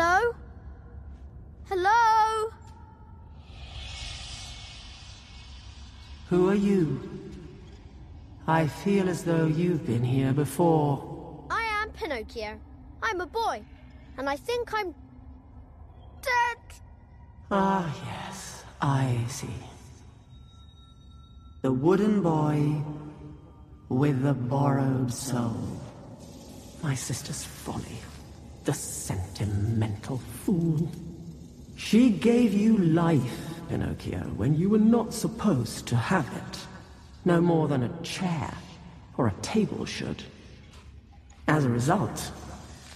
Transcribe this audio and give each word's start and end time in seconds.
Hello? 0.00 0.34
Hello? 1.68 2.50
Who 6.30 6.48
are 6.48 6.54
you? 6.54 6.98
I 8.46 8.66
feel 8.66 9.10
as 9.10 9.24
though 9.24 9.44
you've 9.44 9.84
been 9.84 10.02
here 10.02 10.32
before. 10.32 11.44
I 11.50 11.64
am 11.82 11.90
Pinocchio. 11.90 12.58
I'm 13.02 13.20
a 13.20 13.26
boy, 13.26 13.62
and 14.16 14.30
I 14.30 14.36
think 14.36 14.72
I'm 14.72 14.94
dead. 16.22 16.58
Ah, 17.50 17.94
yes, 18.06 18.64
I 18.80 19.18
see. 19.28 19.60
The 21.60 21.72
wooden 21.72 22.22
boy 22.22 22.82
with 23.90 24.22
the 24.22 24.32
borrowed 24.32 25.12
soul. 25.12 25.60
My 26.82 26.94
sister's 26.94 27.44
folly. 27.44 28.00
The 28.70 28.76
sentimental 28.76 30.18
fool. 30.18 30.88
She 31.74 32.08
gave 32.08 32.54
you 32.54 32.78
life, 32.78 33.40
Pinocchio, 33.68 34.20
when 34.36 34.54
you 34.54 34.70
were 34.70 34.78
not 34.78 35.12
supposed 35.12 35.88
to 35.88 35.96
have 35.96 36.28
it. 36.36 36.58
No 37.24 37.40
more 37.40 37.66
than 37.66 37.82
a 37.82 38.02
chair 38.04 38.54
or 39.16 39.26
a 39.26 39.42
table 39.42 39.84
should. 39.86 40.22
As 41.48 41.64
a 41.64 41.68
result, 41.68 42.30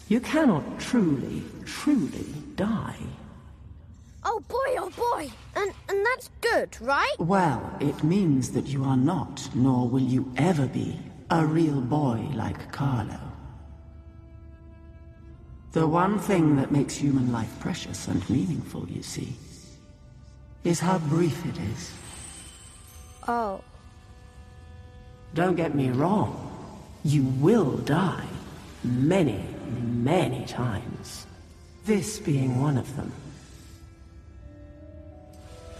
you 0.06 0.20
cannot 0.20 0.78
truly, 0.78 1.42
truly 1.64 2.26
die. 2.54 3.00
Oh 4.24 4.38
boy, 4.46 4.76
oh 4.78 4.92
boy. 4.96 5.28
And 5.56 5.72
and 5.88 6.06
that's 6.06 6.30
good, 6.40 6.80
right? 6.80 7.16
Well, 7.18 7.76
it 7.80 8.04
means 8.04 8.52
that 8.52 8.68
you 8.68 8.84
are 8.84 8.96
not, 8.96 9.48
nor 9.56 9.88
will 9.88 10.08
you 10.14 10.32
ever 10.36 10.68
be, 10.68 11.00
a 11.30 11.44
real 11.44 11.80
boy 11.80 12.28
like 12.32 12.70
Carlo. 12.70 13.33
The 15.74 15.88
one 15.88 16.20
thing 16.20 16.54
that 16.54 16.70
makes 16.70 16.94
human 16.94 17.32
life 17.32 17.50
precious 17.58 18.06
and 18.06 18.30
meaningful, 18.30 18.86
you 18.88 19.02
see, 19.02 19.34
is 20.62 20.78
how 20.78 20.98
brief 20.98 21.44
it 21.44 21.58
is. 21.58 21.90
Oh. 23.26 23.60
Don't 25.34 25.56
get 25.56 25.74
me 25.74 25.90
wrong. 25.90 26.30
You 27.02 27.24
will 27.24 27.78
die. 27.78 28.28
Many, 28.84 29.44
many 29.82 30.44
times. 30.46 31.26
This 31.84 32.20
being 32.20 32.60
one 32.60 32.78
of 32.78 32.94
them. 32.94 33.10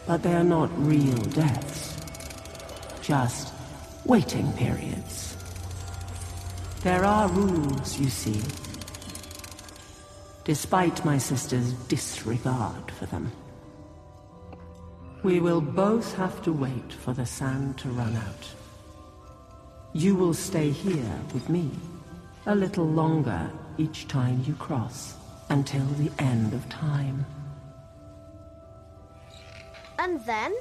But 0.08 0.24
they 0.24 0.34
are 0.34 0.42
not 0.42 0.70
real 0.76 1.18
deaths. 1.18 1.96
Just 3.00 3.54
waiting 4.04 4.52
periods. 4.54 5.36
There 6.82 7.04
are 7.04 7.28
rules, 7.28 8.00
you 8.00 8.08
see. 8.08 8.42
Despite 10.44 11.04
my 11.04 11.16
sister's 11.16 11.72
disregard 11.88 12.90
for 12.90 13.06
them. 13.06 13.32
We 15.22 15.40
will 15.40 15.62
both 15.62 16.14
have 16.16 16.42
to 16.42 16.52
wait 16.52 16.92
for 16.92 17.14
the 17.14 17.24
sand 17.24 17.78
to 17.78 17.88
run 17.88 18.14
out. 18.14 18.46
You 19.94 20.14
will 20.14 20.34
stay 20.34 20.70
here 20.70 21.18
with 21.32 21.48
me 21.48 21.70
a 22.46 22.54
little 22.54 22.86
longer 22.86 23.50
each 23.78 24.06
time 24.06 24.44
you 24.46 24.52
cross 24.54 25.14
until 25.48 25.86
the 25.96 26.10
end 26.18 26.52
of 26.52 26.68
time. 26.68 27.24
And 29.98 30.20
then? 30.26 30.54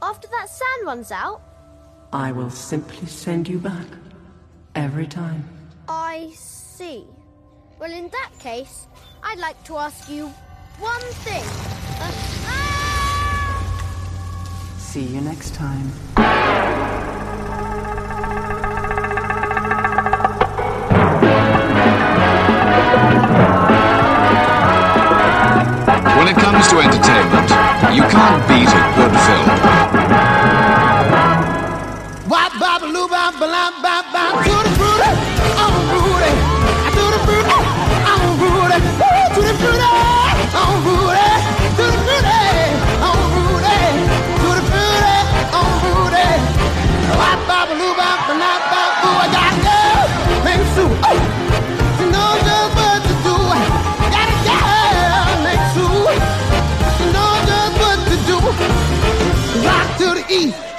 After 0.00 0.28
that 0.28 0.48
sand 0.48 0.86
runs 0.86 1.12
out? 1.12 1.42
I 2.12 2.32
will 2.32 2.50
simply 2.50 3.06
send 3.06 3.48
you 3.48 3.58
back 3.58 3.86
every 4.74 5.06
time. 5.06 5.46
I 5.88 6.32
see. 6.34 7.06
Well, 7.78 7.92
in 7.92 8.08
that 8.08 8.30
case, 8.38 8.86
I'd 9.22 9.38
like 9.38 9.62
to 9.64 9.76
ask 9.76 10.08
you 10.08 10.32
one 10.78 11.00
thing. 11.24 11.44
Uh, 12.00 12.10
ah! 12.46 13.66
See 14.78 15.02
you 15.02 15.20
next 15.20 15.54
time. 15.54 15.90
When 26.16 26.28
it 26.28 26.36
comes 26.36 26.68
to 26.68 26.78
entertainment, 26.78 27.50
you 27.94 28.02
can't 28.02 28.48
beat 28.48 28.68
a 28.68 28.92
good 28.96 29.14
film. 29.26 29.79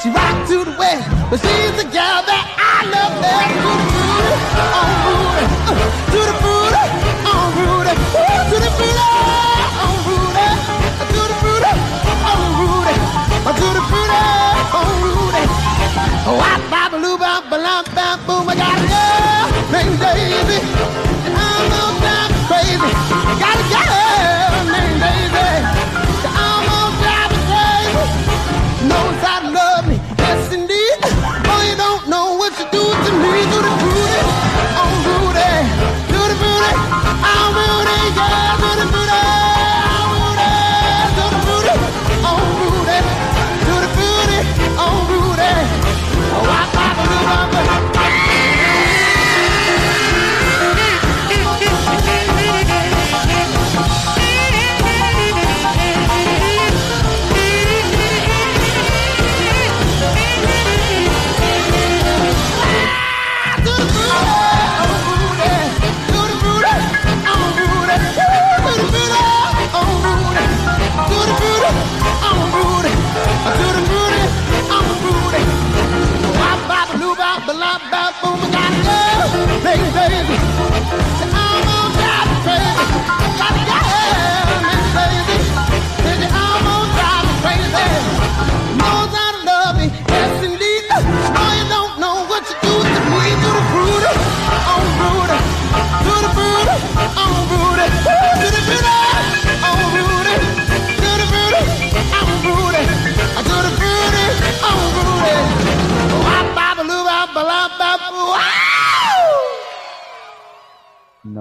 She 0.01 0.09
rock 0.09 0.47
to 0.47 0.63
the 0.65 0.75
west, 0.79 1.07
but 1.29 1.39
she's 1.39 1.71
the 1.77 1.83
girl 1.83 2.21
that 2.25 2.45
I 2.57 2.89
love 2.89 3.21
best. 3.21 3.53
To 6.11 6.19
the 6.25 6.35
booty, 6.41 6.85
on 7.29 7.47
Rudy, 7.57 7.93
uh, 8.17 8.49
to 8.49 8.57
the 8.57 8.71
booty, 8.77 8.97
on 8.97 8.97
uh, 8.97 9.37
uh. 9.37 9.40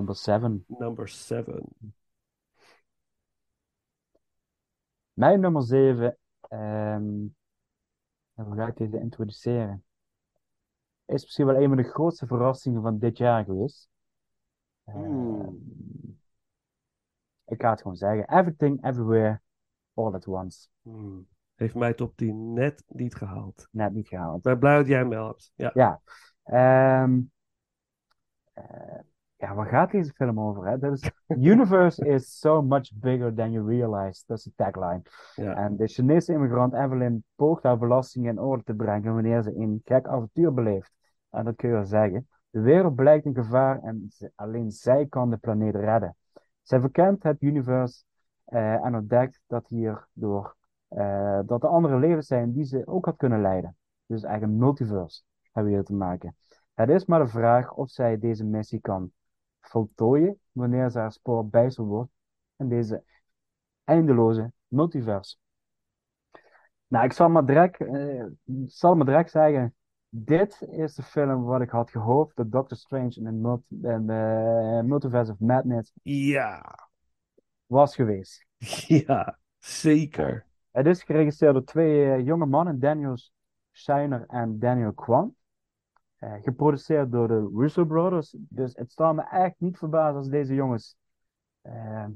Number 0.01 0.17
7. 0.17 0.65
Number 0.67 1.09
7. 1.09 1.63
Mijn 5.13 5.41
nummer 5.41 5.63
7. 5.63 6.17
ehm 6.41 7.27
en 8.35 8.45
hoe 8.47 8.57
ga 8.57 8.67
ik 8.67 8.77
deze 8.77 9.01
introduceren? 9.01 9.85
Is 11.07 11.23
misschien 11.23 11.47
wel 11.47 11.57
een 11.57 11.69
van 11.69 11.77
de 11.77 11.83
grootste 11.83 12.27
verrassingen 12.27 12.83
van 12.83 12.99
dit 12.99 13.19
jaar 13.19 13.45
geweest. 13.45 13.89
Ik 14.85 14.95
ik 17.45 17.61
ga 17.61 17.71
het 17.71 17.81
gewoon 17.81 17.97
zeggen. 17.97 18.39
Everything, 18.39 18.85
Everywhere, 18.85 19.41
All 19.95 20.15
at 20.15 20.27
Once. 20.27 20.69
Hmm. 20.83 21.29
Heeft 21.55 21.75
mij 21.75 21.95
top 21.95 22.17
10 22.17 22.53
net 22.53 22.85
niet 22.87 23.15
gehaald. 23.15 23.69
Net 23.71 23.93
niet 23.93 24.09
gehaald. 24.09 24.37
Ik 24.37 24.43
ben 24.43 24.59
blij 24.59 24.77
dat 24.77 24.87
jij 24.87 24.99
hem 24.99 25.09
wel 25.09 25.27
hebt. 25.27 25.53
Ja. 25.55 25.71
Ja. 25.75 26.01
Ehm, 26.43 27.21
eh, 28.53 28.99
ja, 29.41 29.55
waar 29.55 29.67
gaat 29.67 29.91
deze 29.91 30.13
film 30.13 30.41
over? 30.41 30.67
Hè? 30.67 30.79
Dat 30.79 30.93
is, 30.93 31.11
Universe 31.53 32.07
is 32.07 32.39
so 32.39 32.63
much 32.63 32.91
bigger 32.95 33.35
than 33.35 33.51
you 33.53 33.67
realize. 33.67 34.23
Dat 34.27 34.39
is 34.39 34.45
de 34.45 34.53
tagline. 34.57 35.03
Ja. 35.35 35.55
En 35.55 35.77
de 35.77 35.87
Chinese 35.87 36.33
immigrant 36.33 36.73
Evelyn 36.75 37.25
poogt 37.35 37.63
haar 37.63 37.79
belastingen 37.79 38.31
in 38.31 38.39
orde 38.41 38.63
te 38.63 38.75
brengen 38.75 39.15
wanneer 39.15 39.43
ze 39.43 39.55
een 39.57 39.81
gek 39.85 40.07
avontuur 40.07 40.55
beleeft. 40.55 40.93
En 41.31 41.45
dat 41.45 41.57
kun 41.57 41.69
je 41.69 41.75
wel 41.75 41.85
zeggen. 41.85 42.29
De 42.51 42.61
wereld 42.61 42.95
blijkt 42.95 43.25
in 43.25 43.35
gevaar 43.35 43.83
en 43.83 44.07
ze- 44.09 44.33
alleen 44.35 44.71
zij 44.71 45.07
kan 45.07 45.31
de 45.31 45.37
planeet 45.37 45.75
redden. 45.75 46.17
Zij 46.63 46.81
verkent 46.81 47.23
het 47.23 47.43
universe 47.43 48.05
eh, 48.45 48.85
en 48.85 48.95
ontdekt 48.95 49.41
dat 49.47 49.69
hierdoor 49.69 50.57
eh, 50.89 51.41
dat 51.47 51.63
er 51.63 51.69
andere 51.69 51.99
levens 51.99 52.27
zijn 52.27 52.53
die 52.53 52.65
ze 52.65 52.83
ook 52.87 53.05
had 53.05 53.17
kunnen 53.17 53.41
leiden. 53.41 53.77
Dus 54.07 54.23
eigenlijk 54.23 54.53
een 54.53 54.59
multiverse 54.67 55.23
hebben 55.53 55.73
we 55.73 55.79
hier 55.79 55.87
te 55.87 55.95
maken. 55.95 56.37
Het 56.75 56.89
is 56.89 57.05
maar 57.05 57.21
de 57.21 57.27
vraag 57.27 57.73
of 57.75 57.91
zij 57.91 58.19
deze 58.19 58.45
missie 58.45 58.81
kan 58.81 59.11
voltooien 59.71 60.41
wanneer 60.53 60.91
ze 60.91 60.99
haar 60.99 61.13
spoor 61.13 61.49
bijster 61.49 61.85
wordt 61.85 62.11
in 62.57 62.69
deze 62.69 63.05
eindeloze 63.85 64.53
multiverse. 64.69 65.37
Nou, 66.87 67.05
ik 67.05 67.13
zal 67.13 67.29
maar 67.29 67.47
direct, 67.47 67.81
eh, 67.81 68.25
zal 68.67 68.95
maar 68.95 69.07
direct 69.07 69.31
zeggen, 69.31 69.75
dit 70.09 70.63
is 70.71 70.95
de 70.95 71.03
film 71.03 71.43
wat 71.43 71.61
ik 71.61 71.71
had 71.71 71.91
gehoopt 71.91 72.37
dat 72.37 72.53
Doctor 72.53 72.77
Strange 72.77 73.15
in 73.15 73.25
de, 73.25 73.31
multi- 73.31 73.79
in 73.83 74.07
de 74.07 74.83
Multiverse 74.85 75.33
of 75.33 75.39
Madness 75.39 75.93
ja. 76.03 76.89
was 77.67 77.95
geweest. 77.95 78.47
Ja, 79.07 79.39
zeker. 79.59 80.47
Het 80.71 80.87
is 80.87 81.03
geregisseerd 81.03 81.53
door 81.53 81.65
twee 81.65 82.13
eh, 82.13 82.25
jonge 82.25 82.47
mannen, 82.47 82.81
Daniel 82.81 83.17
Shiner 83.73 84.25
en 84.27 84.59
Daniel 84.59 84.93
Kwan. 84.93 85.35
Eh, 86.21 86.35
geproduceerd 86.43 87.13
door 87.13 87.29
de 87.29 87.51
Russo 87.55 87.85
Brothers. 87.85 88.37
Dus 88.39 88.75
het 88.75 88.91
staat 88.91 89.15
me 89.15 89.23
echt 89.23 89.55
niet 89.59 89.79
verbazen 89.79 90.17
als 90.17 90.29
deze 90.29 90.55
jongens 90.55 90.97
eh, 91.61 92.07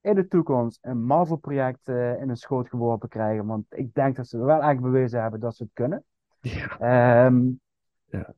in 0.00 0.14
de 0.14 0.28
toekomst 0.28 0.78
een 0.82 1.04
Marvel-project 1.04 1.88
eh, 1.88 2.20
in 2.20 2.26
hun 2.26 2.36
schoot 2.36 2.68
geworpen 2.68 3.08
krijgen. 3.08 3.46
Want 3.46 3.64
ik 3.68 3.94
denk 3.94 4.16
dat 4.16 4.28
ze 4.28 4.38
wel 4.38 4.62
echt 4.62 4.80
bewezen 4.80 5.22
hebben 5.22 5.40
dat 5.40 5.56
ze 5.56 5.62
het 5.62 5.72
kunnen. 5.72 6.04
Ja. 6.40 6.78
Ehm, 6.78 7.50
Ja. 8.10 8.34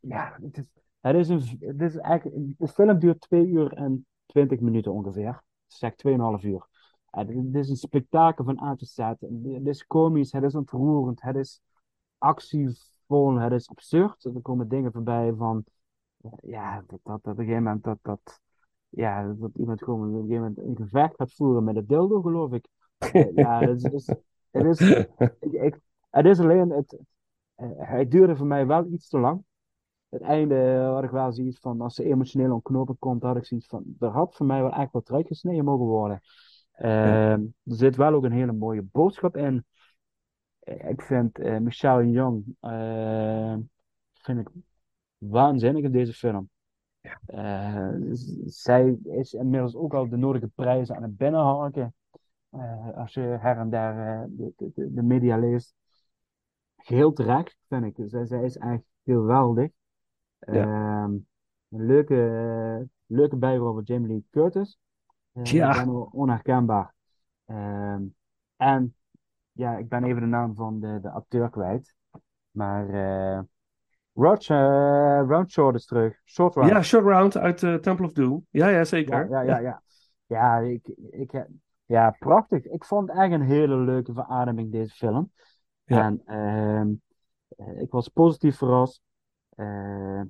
ja, 0.00 0.38
het 0.42 0.58
is, 0.58 0.70
het 1.00 1.16
is 1.16 1.28
een, 1.28 1.58
het 1.60 1.82
is 1.82 1.96
eigenlijk, 1.96 2.58
de 2.58 2.68
film 2.68 2.98
duurt 2.98 3.20
2 3.20 3.46
uur 3.46 3.72
en 3.72 4.06
20 4.26 4.60
minuten 4.60 4.92
ongeveer. 4.92 5.42
Zeg 5.66 5.92
2,5 5.94 6.44
uur. 6.44 6.66
Dit 7.26 7.54
is 7.54 7.68
een 7.68 7.76
spektakel 7.76 8.44
van 8.44 8.62
A 8.62 8.74
tot 8.74 8.88
Z. 8.88 8.98
Het 8.98 9.66
is 9.66 9.86
komisch, 9.86 10.32
het 10.32 10.44
is 10.44 10.54
ontroerend, 10.54 11.22
het 11.22 11.36
is 11.36 11.62
actievol, 13.10 13.40
het 13.40 13.52
is 13.52 13.68
absurd. 13.68 14.24
Er 14.24 14.40
komen 14.42 14.68
dingen 14.68 14.92
voorbij 14.92 15.32
van, 15.36 15.64
eh, 16.22 16.30
ja, 16.42 16.84
dat, 16.86 17.00
dat, 17.02 17.16
op 17.16 17.26
een 17.26 17.34
gegeven 17.36 17.62
moment 17.62 17.84
dat, 17.84 17.98
dat, 18.02 18.40
ja, 18.88 19.32
dat 19.38 19.50
iemand 19.56 19.82
gewoon 19.82 20.00
op 20.08 20.14
een 20.14 20.20
gegeven 20.28 20.42
moment 20.42 20.58
een 20.58 20.76
gevecht 20.86 21.14
gaat 21.16 21.34
voeren 21.34 21.64
met 21.64 21.76
een 21.76 21.86
dildo, 21.86 22.20
geloof 22.22 22.52
ik. 22.52 22.68
Eh, 23.12 23.34
ja, 23.36 23.60
het 23.66 23.76
is, 23.76 23.82
het 23.84 23.92
is, 23.94 24.06
het 24.50 24.66
is, 24.66 24.90
ik, 25.40 25.52
ik- 25.52 25.80
het 26.10 26.26
is 26.26 26.40
alleen, 26.40 26.70
het, 26.70 26.98
eh, 27.54 27.68
het 27.78 28.10
duurde 28.10 28.36
voor 28.36 28.46
mij 28.46 28.66
wel 28.66 28.86
iets 28.86 29.08
te 29.08 29.18
lang. 29.18 29.44
Het 30.08 30.22
einde 30.22 30.76
had 30.94 31.04
ik 31.04 31.10
wel 31.10 31.32
zoiets 31.32 31.58
van, 31.60 31.80
als 31.80 31.96
de 31.96 32.04
emotionele 32.04 32.54
ontknoping 32.54 32.98
komt, 32.98 33.22
had 33.22 33.36
ik 33.36 33.44
zoiets 33.44 33.66
van, 33.66 33.84
er 34.00 34.08
had 34.08 34.36
voor 34.36 34.46
mij 34.46 34.62
wel 34.62 34.72
echt 34.72 34.92
wat 34.92 35.08
eruit 35.08 35.26
gesneden 35.26 35.64
mogen 35.64 35.86
worden. 35.86 36.20
Ehm, 36.72 37.40
er 37.64 37.74
zit 37.76 37.96
wel 37.96 38.12
ook 38.14 38.24
een 38.24 38.32
hele 38.32 38.52
mooie 38.52 38.82
boodschap 38.82 39.36
in. 39.36 39.64
Eh, 40.70 40.88
Ik 40.90 41.02
vind 41.02 41.38
eh, 41.38 41.58
Michelle 41.58 42.10
Young 42.10 42.56
eh, 42.60 43.56
vind 44.12 44.38
ik 44.40 44.48
waanzinnig 45.18 45.82
in 45.84 45.92
deze 45.92 46.12
film. 46.12 46.50
Eh, 47.26 47.88
z- 48.12 48.36
zij 48.44 48.98
is 49.02 49.32
inmiddels 49.34 49.74
ook 49.74 49.94
al 49.94 50.08
de 50.08 50.16
nodige 50.16 50.48
prijzen 50.54 50.96
aan 50.96 51.02
het 51.02 51.16
binnenharken. 51.16 51.94
Eh, 52.50 52.96
als 52.96 53.14
je 53.14 53.20
her 53.20 53.56
en 53.58 53.72
eh, 53.72 54.22
de, 54.28 54.52
de, 54.56 54.92
de- 54.94 55.02
media 55.02 55.36
leest. 55.36 55.74
Geheel 56.76 57.12
terecht, 57.12 57.56
vind 57.68 57.84
ik. 57.98 58.08
Zij, 58.08 58.26
zij 58.26 58.42
is 58.44 58.56
echt 58.56 58.82
geweldig. 59.04 59.70
Ehm, 60.38 61.12
een 61.68 61.86
leuke, 61.86 62.26
eh, 62.26 62.86
leuke 63.06 63.36
bijrol 63.36 63.74
van 63.74 63.82
Jamie 63.82 64.08
Lee 64.08 64.24
Curtis. 64.30 64.78
Eh, 65.32 65.44
Ja. 65.44 65.72
bijna 65.72 65.90
onherkenbaar. 65.92 66.94
Ehm, 67.44 68.02
en 68.56 68.94
ja, 69.52 69.76
ik 69.76 69.88
ben 69.88 70.04
even 70.04 70.20
de 70.20 70.26
naam 70.26 70.54
van 70.54 70.80
de, 70.80 70.98
de 71.02 71.10
acteur 71.10 71.50
kwijt. 71.50 71.94
Maar 72.50 72.88
eh 72.88 73.40
Roger, 74.12 75.26
Round 75.26 75.50
Short 75.50 75.74
is 75.74 75.86
terug. 75.86 76.20
Short 76.24 76.54
Round. 76.54 76.70
Ja, 76.70 76.82
Short 76.82 77.04
Round 77.04 77.36
uit 77.36 77.62
eh, 77.62 77.74
Temple 77.74 78.04
of 78.06 78.12
Doom. 78.12 78.46
Ja, 78.50 78.68
ja, 78.68 78.84
zeker. 78.84 79.30
ja, 79.30 79.40
ja, 79.40 79.58
ja. 79.58 79.82
Ja, 80.26 80.58
ik, 80.58 80.86
ik, 81.10 81.46
ja, 81.84 82.16
prachtig. 82.18 82.64
Ik 82.64 82.84
vond 82.84 83.08
het 83.08 83.18
echt 83.18 83.32
een 83.32 83.42
hele 83.42 83.76
leuke 83.76 84.12
verademing, 84.12 84.72
deze 84.72 84.94
film. 84.94 85.32
Ja. 85.84 86.04
En 86.04 86.22
ehm, 86.24 86.92
eh, 87.48 87.80
ik 87.80 87.90
was 87.90 88.08
positief 88.08 88.56
verrast. 88.56 89.02
Eh 89.50 90.20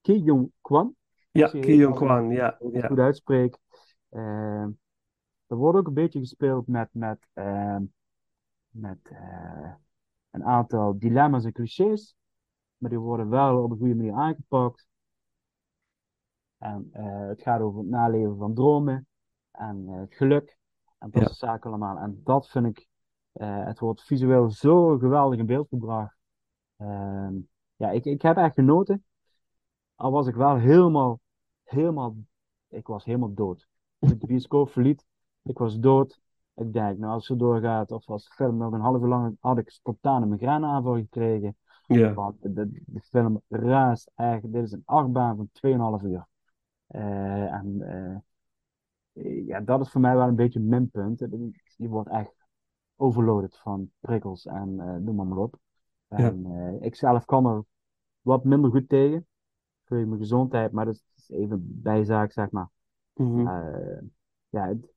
Ki 0.00 0.22
Jong 0.22 0.52
Kwan, 0.60 0.94
Ja, 1.30 1.42
als 1.42 1.52
ik 1.52 1.90
Kwan. 1.90 2.30
Ja, 2.30 2.56
het 2.58 2.72
ja. 2.72 2.86
goed 2.86 2.98
uitspreek. 2.98 3.58
Ehm, 4.10 4.70
er 5.46 5.56
wordt 5.56 5.78
ook 5.78 5.86
een 5.86 5.94
beetje 5.94 6.18
gespeeld 6.18 6.66
met, 6.66 6.88
met, 6.92 7.28
ehm, 7.32 7.82
met 8.80 8.98
eh, 9.02 9.72
een 10.30 10.44
aantal 10.44 10.98
dilemma's 10.98 11.44
en 11.44 11.52
clichés. 11.52 12.16
Maar 12.76 12.90
die 12.90 12.98
worden 12.98 13.28
wel 13.28 13.62
op 13.62 13.70
een 13.70 13.76
goede 13.78 13.94
manier 13.94 14.12
aangepakt. 14.14 14.86
En 16.58 16.88
eh, 16.92 17.26
het 17.28 17.42
gaat 17.42 17.60
over 17.60 17.78
het 17.80 17.88
naleven 17.88 18.36
van 18.36 18.54
dromen 18.54 19.06
en 19.50 19.84
eh, 19.88 19.98
het 19.98 20.14
geluk 20.14 20.58
en 20.98 21.10
dat 21.10 21.20
Ja. 21.22 21.26
soort 21.26 21.38
zaken 21.38 21.70
allemaal. 21.70 21.98
En 21.98 22.20
dat 22.24 22.48
vind 22.48 22.66
ik, 22.66 22.86
het 23.38 23.78
wordt 23.78 24.02
visueel 24.02 24.50
zo 24.50 24.98
geweldig 24.98 25.38
in 25.38 25.46
beeld 25.46 25.68
gebracht. 25.68 26.16
Ehm, 26.76 27.34
ja, 27.76 27.90
ik, 27.90 28.04
ik 28.04 28.22
heb 28.22 28.36
echt 28.36 28.54
genoten. 28.54 29.04
Al 29.94 30.10
was 30.10 30.26
ik 30.26 30.34
wel 30.34 30.56
helemaal, 30.56 31.20
helemaal, 31.64 32.16
ik 32.68 32.86
was 32.86 33.04
helemaal 33.04 33.34
dood. 33.34 33.66
Ik 33.98 34.20
de 34.20 34.26
bioscoop 34.26 34.70
verliet, 34.70 35.04
ik 35.42 35.58
was 35.58 35.78
dood. 35.78 36.20
Ik 36.56 36.72
denk, 36.72 36.98
nou 36.98 37.12
als 37.12 37.28
het 37.28 37.38
zo 37.38 37.44
doorgaat, 37.46 37.90
of 37.90 38.08
als 38.08 38.24
de 38.24 38.34
film 38.34 38.56
nog 38.56 38.72
een 38.72 38.80
half 38.80 39.02
uur 39.02 39.08
lang, 39.08 39.36
had 39.40 39.58
ik 39.58 39.70
spontaan 39.70 40.22
een 40.22 40.28
migraineaanval 40.28 40.94
gekregen. 40.94 41.56
Ja. 41.86 42.14
Want 42.14 42.36
de, 42.40 42.82
film 43.02 43.40
raast 43.48 44.10
echt. 44.14 44.52
Dit 44.52 44.64
is 44.64 44.72
een 44.72 44.82
achtbaan 44.84 45.36
van 45.36 45.48
2,5 46.00 46.04
uur. 46.06 46.26
Eh, 46.86 47.52
en 47.52 47.80
eh, 47.80 49.46
ja, 49.46 49.60
dat 49.60 49.80
is 49.80 49.90
voor 49.90 50.00
mij 50.00 50.16
wel 50.16 50.28
een 50.28 50.36
beetje 50.36 50.58
een 50.58 50.68
minpunt. 50.68 51.26
Je 51.76 51.88
wordt 51.88 52.08
echt 52.08 52.34
overloaded 52.96 53.56
van 53.56 53.90
prikkels 54.00 54.46
en 54.46 54.80
eh 54.80 54.94
noem 54.94 55.14
maar, 55.14 55.26
maar 55.26 55.38
op. 55.38 55.58
En 56.08 56.46
eh, 56.46 56.86
ik 56.86 56.94
zelf 56.94 57.24
kan 57.24 57.46
er 57.46 57.64
wat 58.20 58.44
minder 58.44 58.70
goed 58.70 58.88
tegen. 58.88 59.26
Voor 59.84 59.96
mijn 59.96 60.20
gezondheid, 60.20 60.72
maar 60.72 60.84
dat 60.84 61.02
is 61.16 61.30
even 61.30 61.82
bijzaak, 61.82 62.32
zeg 62.32 62.50
maar. 62.50 62.68
Eh, 63.48 63.98
ja, 64.48 64.66
het- 64.68 64.94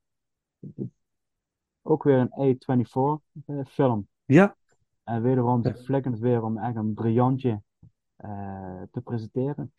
het- 0.76 0.98
ook 1.82 2.04
weer 2.04 2.30
een 2.32 2.58
A24 2.58 3.22
eh, 3.46 3.66
film. 3.66 4.08
Ja, 4.26 4.56
En 5.04 5.22
wederom, 5.22 5.64
het 5.64 6.20
weer 6.20 6.44
om 6.44 6.58
echt 6.58 6.76
een 6.76 6.94
briljantje 6.94 7.62
eh, 8.16 8.82
te 8.92 9.02
presenteren. 9.02 9.74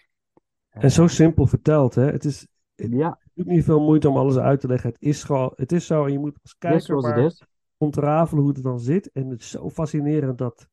en 0.69 0.90
zo 0.90 1.07
simpel 1.07 1.47
verteld, 1.47 1.95
hè. 1.95 2.04
Het 2.04 2.25
is, 2.25 2.47
Eh, 2.80 2.92
ja, 2.92 3.19
doet 3.35 3.47
niet 3.47 3.64
veel 3.64 3.80
moeite 3.80 4.09
om 4.09 4.16
alles 4.16 4.37
uit 4.37 4.61
te 4.61 4.66
leggen. 4.66 4.90
Het 4.90 5.02
is 5.02 5.25
gewoon, 5.25 5.52
het 5.54 5.73
is 5.73 5.87
zo 5.87 6.04
en 6.04 6.12
je 6.12 6.19
moet 6.19 6.38
als 6.42 6.59
kijker 6.59 6.97
maar 6.97 7.19
is. 7.19 7.45
ontrafelen 7.76 8.42
hoe 8.42 8.52
het 8.52 8.62
dan 8.62 8.80
zit. 8.80 9.11
En 9.11 9.28
het 9.28 9.40
is 9.40 9.50
zo 9.50 9.71
fascinerend 9.71 10.38
dat, 10.38 10.69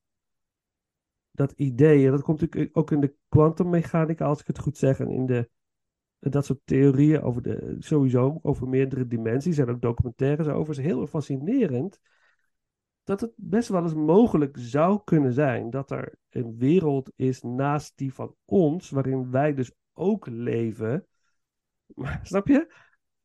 dat 1.31 1.51
idee, 1.51 2.05
en 2.05 2.12
dat 2.12 2.22
komt 2.22 2.41
natuurlijk 2.41 2.77
ook 2.77 2.91
in 2.91 3.00
de 3.00 3.15
kwantummechanica, 3.29 4.25
als 4.25 4.39
ik 4.39 4.48
het 4.48 4.60
goed 4.60 4.77
zeg, 4.77 5.00
en 5.00 5.10
in 5.10 5.25
de, 5.25 5.50
dat 6.19 6.45
soort 6.45 6.59
theorieën 6.63 7.21
over 7.21 7.41
de, 7.41 7.75
sowieso 7.79 8.39
over 8.41 8.67
meerdere 8.67 9.07
dimensies 9.07 9.57
en 9.57 9.69
ook 9.69 9.81
documentaires 9.81 10.47
over, 10.47 10.74
is 10.74 10.86
heel 10.86 11.07
fascinerend 11.07 12.00
dat 13.03 13.21
het 13.21 13.31
best 13.36 13.69
wel 13.69 13.83
eens 13.83 13.93
mogelijk 13.93 14.57
zou 14.59 15.01
kunnen 15.03 15.33
zijn 15.33 15.69
dat 15.69 15.91
er 15.91 16.13
een 16.29 16.57
wereld 16.57 17.12
is 17.15 17.41
naast 17.41 17.97
die 17.97 18.13
van 18.13 18.36
ons, 18.45 18.89
waarin 18.89 19.31
wij 19.31 19.53
dus 19.53 19.71
ook 19.93 20.27
leven. 20.27 21.07
Snap 22.21 22.47
je? 22.47 22.74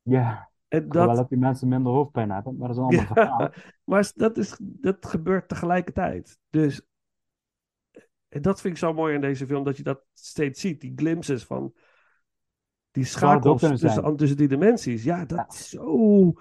Ja, 0.02 0.50
En 0.68 0.92
wel 0.92 1.14
dat, 1.14 1.28
die 1.28 1.38
mensen 1.38 1.68
minder 1.68 1.92
hoofdpijn 1.92 2.30
hebben, 2.30 2.56
maar 2.56 2.68
dat 2.68 2.76
is 2.76 2.82
een 2.82 2.88
ander 2.98 3.06
verhaal. 3.06 3.50
maar 3.84 4.12
dat, 4.14 4.36
is, 4.36 4.56
dat 4.60 5.06
gebeurt 5.06 5.48
tegelijkertijd. 5.48 6.38
Dus 6.50 6.86
en 8.28 8.42
dat 8.42 8.60
vind 8.60 8.74
ik 8.74 8.80
zo 8.80 8.92
mooi 8.92 9.14
in 9.14 9.20
deze 9.20 9.46
film, 9.46 9.64
dat 9.64 9.76
je 9.76 9.82
dat 9.82 10.04
steeds 10.12 10.60
ziet. 10.60 10.80
Die 10.80 10.92
glimpses 10.96 11.44
van 11.44 11.74
die 12.92 13.04
schakels 13.04 13.60
tussen, 14.16 14.36
die 14.36 14.48
dimensies. 14.48 15.04
Ja, 15.04 15.24
dat 15.24 15.38
Ja. 15.38 15.46
is 15.48 15.68
zo 15.68 16.32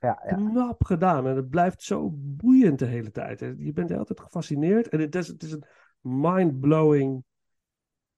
Ja, 0.00 0.22
ja. 0.28 0.34
knap 0.34 0.84
gedaan. 0.84 1.26
En 1.26 1.36
het 1.36 1.50
blijft 1.50 1.82
zo 1.82 2.10
boeiend 2.14 2.78
de 2.78 2.86
hele 2.86 3.10
tijd. 3.10 3.40
Je 3.40 3.72
bent 3.72 3.92
altijd 3.92 4.20
gefascineerd. 4.20 4.88
En 4.88 5.00
het 5.00 5.14
is, 5.14 5.26
het 5.26 5.42
is 5.42 5.52
een 5.52 5.64
mind-blowing 6.00 7.24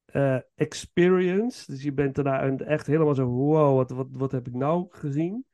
eh, 0.04 0.38
experience. 0.54 1.72
Dus 1.72 1.82
je 1.82 1.92
bent 1.92 2.14
daarna 2.14 2.56
echt 2.56 2.86
helemaal 2.86 3.14
zo... 3.14 3.26
Wow, 3.26 3.76
wat, 3.76 3.90
wat, 3.90 4.08
wat 4.10 4.32
heb 4.32 4.46
ik 4.46 4.54
nou 4.54 4.86
gezien? 4.90 5.44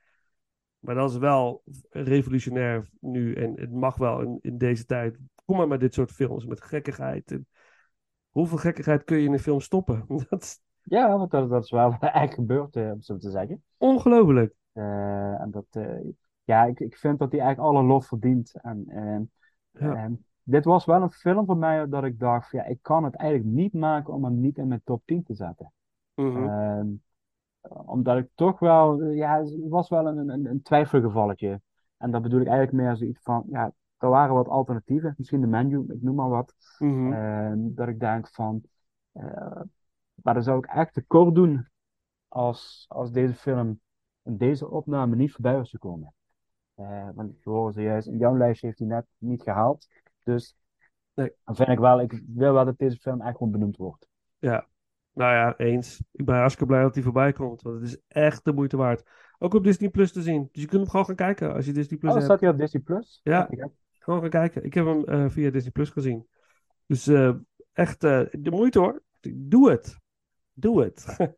Maar 0.78 0.94
dat 0.94 1.10
is 1.10 1.16
wel 1.16 1.62
revolutionair 1.90 2.88
nu. 3.00 3.34
En 3.34 3.52
het 3.60 3.72
mag 3.72 3.96
wel 3.96 4.20
in, 4.20 4.38
in 4.40 4.58
deze 4.58 4.84
tijd. 4.84 5.18
Kom 5.44 5.56
maar 5.56 5.68
met 5.68 5.80
dit 5.80 5.94
soort 5.94 6.12
films. 6.12 6.44
Met 6.46 6.62
gekkigheid. 6.62 7.30
En 7.30 7.46
hoeveel 8.30 8.58
gekkigheid 8.58 9.04
kun 9.04 9.16
je 9.18 9.26
in 9.26 9.32
een 9.32 9.38
film 9.38 9.60
stoppen? 9.60 10.04
Dat 10.28 10.42
is 10.42 10.60
Ja, 10.84 11.18
want 11.18 11.30
dat, 11.30 11.50
dat 11.50 11.64
is 11.64 11.70
wel 11.70 11.90
eigenlijk 12.00 12.34
gebeurd, 12.34 12.76
eh, 12.76 12.90
om 12.90 13.02
zo 13.02 13.16
te 13.16 13.30
zeggen. 13.30 13.62
ongelooflijk. 13.78 14.54
Eh, 14.72 15.40
en 15.40 15.50
dat, 15.50 15.66
eh, 15.70 15.98
ja, 16.44 16.64
ik, 16.64 16.80
ik 16.80 16.96
vind 16.96 17.18
dat 17.18 17.32
hij 17.32 17.40
eigenlijk 17.40 17.70
alle 17.74 17.86
lof 17.86 18.06
verdient. 18.06 18.54
En, 18.62 18.84
en, 18.88 19.30
Ja. 19.70 19.94
en 19.94 20.24
dit 20.42 20.64
was 20.64 20.84
wel 20.84 21.02
een 21.02 21.10
film 21.10 21.46
voor 21.46 21.56
mij 21.56 21.88
dat 21.88 22.04
ik 22.04 22.18
dacht, 22.18 22.50
ja, 22.50 22.64
ik 22.64 22.78
kan 22.82 23.04
het 23.04 23.14
eigenlijk 23.14 23.50
niet 23.50 23.72
maken 23.72 24.14
om 24.14 24.24
hem 24.24 24.40
niet 24.40 24.58
in 24.58 24.68
mijn 24.68 24.80
top 24.84 25.02
10 25.04 25.22
te 25.22 25.34
zetten. 25.34 25.72
Mhm. 26.14 26.48
Ehm, 26.48 26.86
omdat 27.86 28.16
ik 28.16 28.28
toch 28.34 28.58
wel, 28.58 29.02
ja, 29.04 29.38
het 29.38 29.68
was 29.68 29.88
wel 29.88 30.06
een, 30.06 30.28
een, 30.28 30.46
een 30.46 30.62
twijfelgevalletje. 30.62 31.60
En 31.96 32.10
dat 32.10 32.22
bedoel 32.22 32.40
ik 32.40 32.46
eigenlijk 32.46 32.76
meer 32.76 32.96
zoiets 32.96 33.20
van, 33.22 33.44
ja, 33.50 33.72
er 33.98 34.08
waren 34.08 34.34
wat 34.34 34.48
alternatieven. 34.48 35.14
Misschien 35.18 35.40
de 35.40 35.46
menu, 35.46 35.84
ik 35.88 36.02
noem 36.02 36.14
maar 36.14 36.28
wat. 36.28 36.54
Mhm. 36.78 37.12
Ehm, 37.12 37.58
dat 37.58 37.88
ik 37.88 38.00
denk 38.00 38.28
van, 38.28 38.62
maar 40.22 40.34
dan 40.34 40.42
zou 40.42 40.58
ik 40.58 40.66
echt 40.66 40.92
tekort 40.94 41.34
doen 41.34 41.68
als, 42.28 42.84
als 42.88 43.12
deze 43.12 43.34
film 43.34 43.80
in 44.22 44.36
deze 44.36 44.68
opname 44.70 45.16
niet 45.16 45.32
voorbij 45.32 45.54
was 45.56 45.70
gekomen. 45.70 46.14
Eh, 46.74 47.08
want 47.14 47.32
we 47.44 47.50
horen 47.50 47.72
zojuist, 47.72 48.06
in 48.08 48.18
jouw 48.18 48.36
lijstje 48.36 48.66
heeft 48.66 48.78
hij 48.78 48.88
net 48.88 49.06
niet 49.18 49.42
gehaald. 49.42 49.86
Dus 50.22 50.56
Nee. 51.14 51.32
dan 51.44 51.56
vind 51.56 51.68
ik 51.68 51.78
wel, 51.78 52.00
ik 52.00 52.22
wil 52.26 52.52
wel 52.52 52.64
dat 52.64 52.78
deze 52.78 52.96
film 52.96 53.20
echt 53.20 53.36
gewoon 53.36 53.52
benoemd 53.52 53.76
wordt. 53.76 54.08
Ja, 54.38 54.66
nou 55.12 55.32
ja, 55.34 55.56
eens. 55.56 56.02
Ik 56.12 56.24
ben 56.24 56.34
hartstikke 56.36 56.66
blij 56.72 56.82
dat 56.82 56.94
hij 56.94 57.02
voorbij 57.02 57.32
komt. 57.32 57.62
Want 57.62 57.80
het 57.80 57.84
is 57.88 58.00
echt 58.08 58.44
de 58.44 58.52
moeite 58.52 58.76
waard. 58.76 59.02
Ook 59.38 59.54
op 59.54 59.64
Disney 59.64 59.90
Plus 59.90 60.12
te 60.12 60.22
zien. 60.22 60.48
Dus 60.52 60.62
je 60.62 60.68
kunt 60.68 60.80
hem 60.80 60.90
gewoon 60.90 61.06
gaan 61.06 61.14
kijken 61.14 61.54
als 61.54 61.66
je 61.66 61.72
Disney 61.72 61.98
Plus 61.98 62.10
Oh, 62.10 62.16
hebt. 62.16 62.28
staat 62.28 62.40
hij 62.40 62.50
op 62.50 62.58
Disney 62.58 62.82
Plus? 62.82 63.20
Ja. 63.22 63.48
Ja. 63.50 63.70
Gewoon 63.98 64.20
gaan 64.20 64.30
kijken. 64.30 64.64
Ik 64.64 64.74
heb 64.74 64.86
hem 64.86 65.04
eh, 65.04 65.28
via 65.28 65.50
Disney 65.50 65.72
Plus 65.72 65.90
gezien. 65.90 66.28
Dus 66.86 67.06
eh, 67.06 67.34
echt 67.72 68.00
de 68.00 68.48
moeite 68.50 68.78
hoor. 68.78 69.02
Doe 69.20 69.70
het. 69.70 69.98
Doe 70.54 70.82
het. 70.82 71.06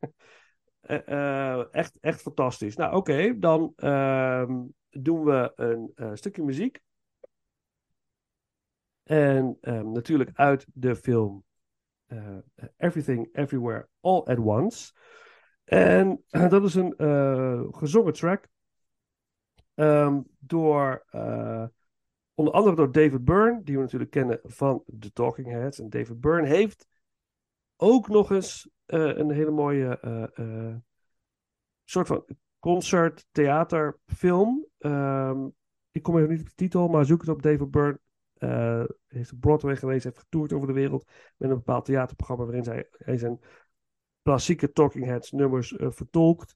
Eh, 0.87 1.08
eh, 1.58 1.64
echt, 1.70 1.99
echt 2.00 2.20
fantastisch. 2.20 2.76
Nou, 2.76 2.96
oké. 2.96 3.38
dan 3.38 3.73
ehm, 3.76 4.62
doen 4.90 5.25
we 5.25 5.52
een 5.56 5.92
eh, 5.94 6.11
stukje 6.14 6.42
muziek. 6.42 6.80
En 9.02 9.58
ehm, 9.61 9.92
natuurlijk 9.92 10.30
uit 10.35 10.66
de 10.73 10.96
film 10.96 11.44
Everything 12.76 13.28
Everywhere 13.32 13.88
All 14.00 14.20
at 14.20 14.38
Once. 14.38 14.92
En 15.64 16.25
dat 16.49 16.64
is 16.64 16.75
een 16.75 16.94
gezongen 17.75 18.12
track. 18.12 18.49
ehm, 19.75 20.20
door 20.38 21.04
onder 22.35 22.54
andere 22.54 22.76
door 22.76 22.92
David 22.92 23.25
Byrne, 23.25 23.62
die 23.62 23.76
we 23.76 23.82
natuurlijk 23.82 24.11
kennen 24.11 24.40
van 24.42 24.85
The 24.99 25.12
Talking 25.12 25.50
Heads. 25.50 25.78
En 25.78 25.90
David 25.90 26.20
Byrne 26.20 26.49
heeft 26.49 26.87
ook 27.76 28.08
nog 28.08 28.30
eens 28.30 28.70
een 28.86 29.30
hele 29.30 29.50
mooie 29.50 29.98
eh, 30.00 30.38
eh, 30.38 30.76
soort 31.84 32.06
van 32.06 32.24
concert, 32.58 33.26
theaterfilm. 33.30 34.66
Ehm, 34.78 35.46
ik 35.90 36.02
kom 36.02 36.16
even 36.16 36.30
niet 36.30 36.40
op 36.40 36.46
de 36.46 36.54
titel, 36.54 36.88
maar 36.88 37.04
zoek 37.04 37.20
het 37.20 37.30
op. 37.30 37.42
David 37.42 37.70
Byrne 37.70 38.00
eh, 38.34 38.84
heeft 39.06 39.32
op 39.32 39.40
Broadway 39.40 39.76
geweest, 39.76 40.04
heeft 40.04 40.18
getoerd 40.18 40.52
over 40.52 40.66
de 40.66 40.72
wereld 40.72 41.10
met 41.36 41.50
een 41.50 41.56
bepaald 41.56 41.84
theaterprogramma 41.84 42.44
waarin 42.44 42.64
zij, 42.64 42.88
hij 42.90 43.16
zijn 43.16 43.40
klassieke 44.26 44.72
Talking 44.72 45.04
Heads 45.04 45.32
nummers 45.32 45.76
eh, 45.76 45.90
vertolkt. 45.90 46.54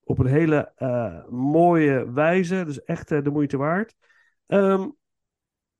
Op 0.00 0.18
een 0.18 0.26
hele 0.26 0.72
eh, 0.74 1.28
mooie 1.28 2.12
wijze, 2.12 2.64
dus 2.64 2.82
echt 2.82 3.10
eh, 3.10 3.22
de 3.22 3.30
moeite 3.30 3.56
waard. 3.56 3.94
Ehm, 4.46 4.88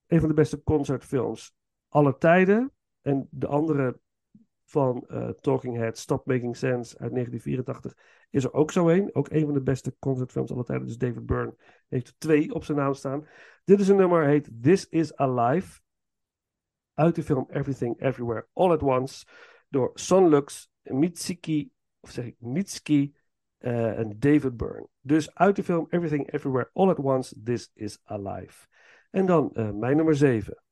een 0.07 0.21
van 0.21 0.29
de 0.29 0.35
beste 0.35 0.63
concertfilms 0.63 1.55
aller 1.89 2.19
tijden. 2.19 2.73
En 3.01 3.29
de 3.31 3.47
andere 3.47 4.01
van 4.69 5.05
eh, 5.07 5.29
Talking 5.29 5.77
Heads, 5.77 6.01
Stop 6.01 6.27
Making 6.27 6.57
Sense 6.57 6.99
uit 6.99 7.13
1984, 7.13 7.95
is 8.31 8.45
er 8.45 8.53
ook 8.53 8.73
zo 8.73 8.89
een. 8.89 9.15
Ook 9.15 9.31
een 9.31 9.45
van 9.45 9.55
de 9.55 9.63
beste 9.63 9.97
concertfilms 9.99 10.51
aller 10.51 10.65
tijden. 10.65 10.87
Dus 10.87 10.97
David 10.97 11.27
Byrne 11.27 11.55
heeft 11.89 12.15
twee 12.19 12.55
op 12.55 12.65
zijn 12.65 12.79
naam 12.79 12.95
staan. 12.95 13.27
Dit 13.65 13.81
is 13.81 13.89
een 13.89 13.97
nummer, 13.97 14.27
heet 14.27 14.51
This 14.63 14.89
Is 14.89 15.17
Alive. 15.17 15.81
Uit 16.95 17.15
de 17.15 17.23
film 17.23 17.47
Everything 17.51 18.01
Everywhere 18.01 18.47
All 18.53 18.71
at 18.71 18.83
Once. 18.83 19.27
Door 19.69 19.91
Son 19.95 20.29
Lux, 20.29 20.71
Mitsuki, 20.83 21.71
of 22.01 22.11
zeg 22.11 22.25
ik 22.25 22.37
Mitski 22.39 23.15
eh, 23.59 23.99
en 23.99 24.19
David 24.19 24.57
Byrne. 24.57 24.89
Dus 25.01 25.35
uit 25.35 25.57
de 25.57 25.65
film 25.65 25.87
Everything 25.89 26.33
Everywhere 26.33 26.71
All 26.73 26.89
at 26.89 26.99
Once, 26.99 27.43
This 27.43 27.71
Is 27.75 27.99
Alive. 28.05 28.67
En 29.11 29.27
dan 29.27 29.51
eh, 29.55 29.71
mijn 29.71 29.97
nummer 29.97 30.17
7. 30.17 30.63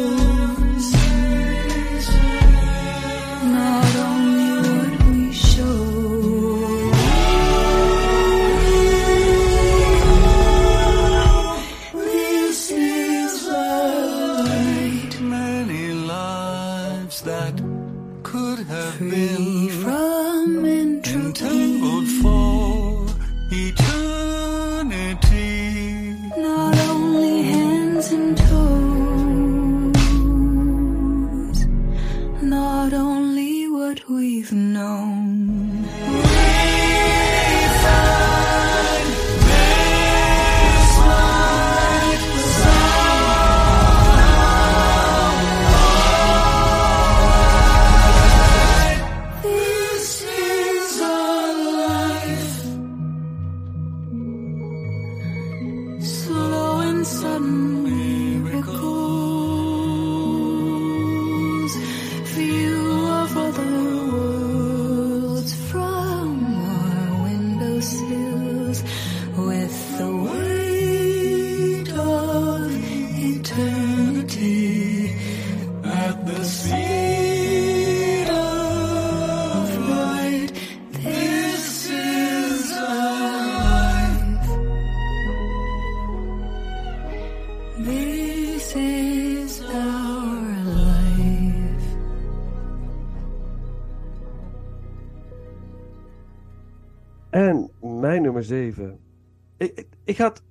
Ik, 100.16 100.22
had 100.22 100.44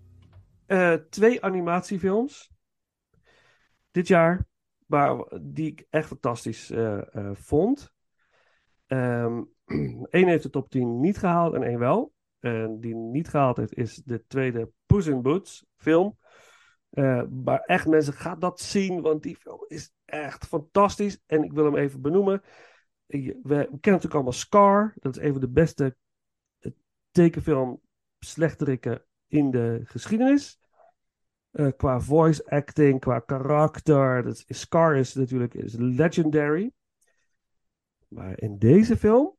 eh, 0.67 0.95
twee 0.95 1.45
animatiefilms 1.45 2.53
dit 3.91 4.09
jaar, 4.09 4.47
waar, 4.87 5.25
die 5.43 5.71
ik 5.71 5.87
echt 5.91 6.07
fantastisch 6.07 6.71
eh, 6.71 7.15
eh, 7.17 7.35
vond. 7.35 7.93
Eén 8.87 9.49
heeft 10.11 10.43
de 10.43 10.51
top 10.51 10.71
10 10.71 11.01
niet 11.01 11.19
gehaald 11.19 11.55
en 11.55 11.63
één 11.63 11.79
wel. 11.79 12.13
En 12.41 12.81
die 12.81 12.95
niet 12.95 13.29
gehaald 13.29 13.57
heeft 13.57 13.75
is 13.75 13.95
de 13.95 14.25
tweede 14.27 14.71
Puss 14.87 15.07
in 15.07 15.23
Boots 15.23 15.67
film. 15.77 16.19
Maar 17.45 17.61
echt 17.61 17.87
mensen, 17.87 18.13
gaat 18.13 18.41
dat 18.41 18.61
zien, 18.61 19.01
want 19.01 19.23
die 19.23 19.37
film 19.37 19.65
is 19.67 19.93
echt 20.05 20.47
fantastisch. 20.47 21.19
En 21.27 21.43
ik 21.43 21.53
wil 21.53 21.65
hem 21.65 21.77
even 21.77 22.01
benoemen. 22.01 22.43
We, 23.07 23.19
we 23.43 23.57
kennen 23.57 23.79
natuurlijk 23.81 24.15
allemaal 24.15 24.33
Scar. 24.33 24.95
Dat 24.97 25.17
is 25.17 25.23
een 25.23 25.33
van 25.33 25.41
de 25.41 25.51
beste 25.51 25.97
tekenfilm 27.11 27.81
slechterikken 28.19 29.05
in 29.35 29.51
de 29.51 29.81
geschiedenis. 29.85 30.59
Eh, 31.51 31.69
qua 31.77 32.01
voice 32.01 32.45
acting, 32.51 33.01
qua 33.01 33.19
karakter. 33.21 34.43
Scar 34.49 34.97
is 34.97 35.15
natuurlijk 35.15 35.55
is 35.55 35.75
legendary. 35.77 36.73
Maar 38.09 38.41
in 38.41 38.59
deze 38.59 38.97
film, 38.97 39.37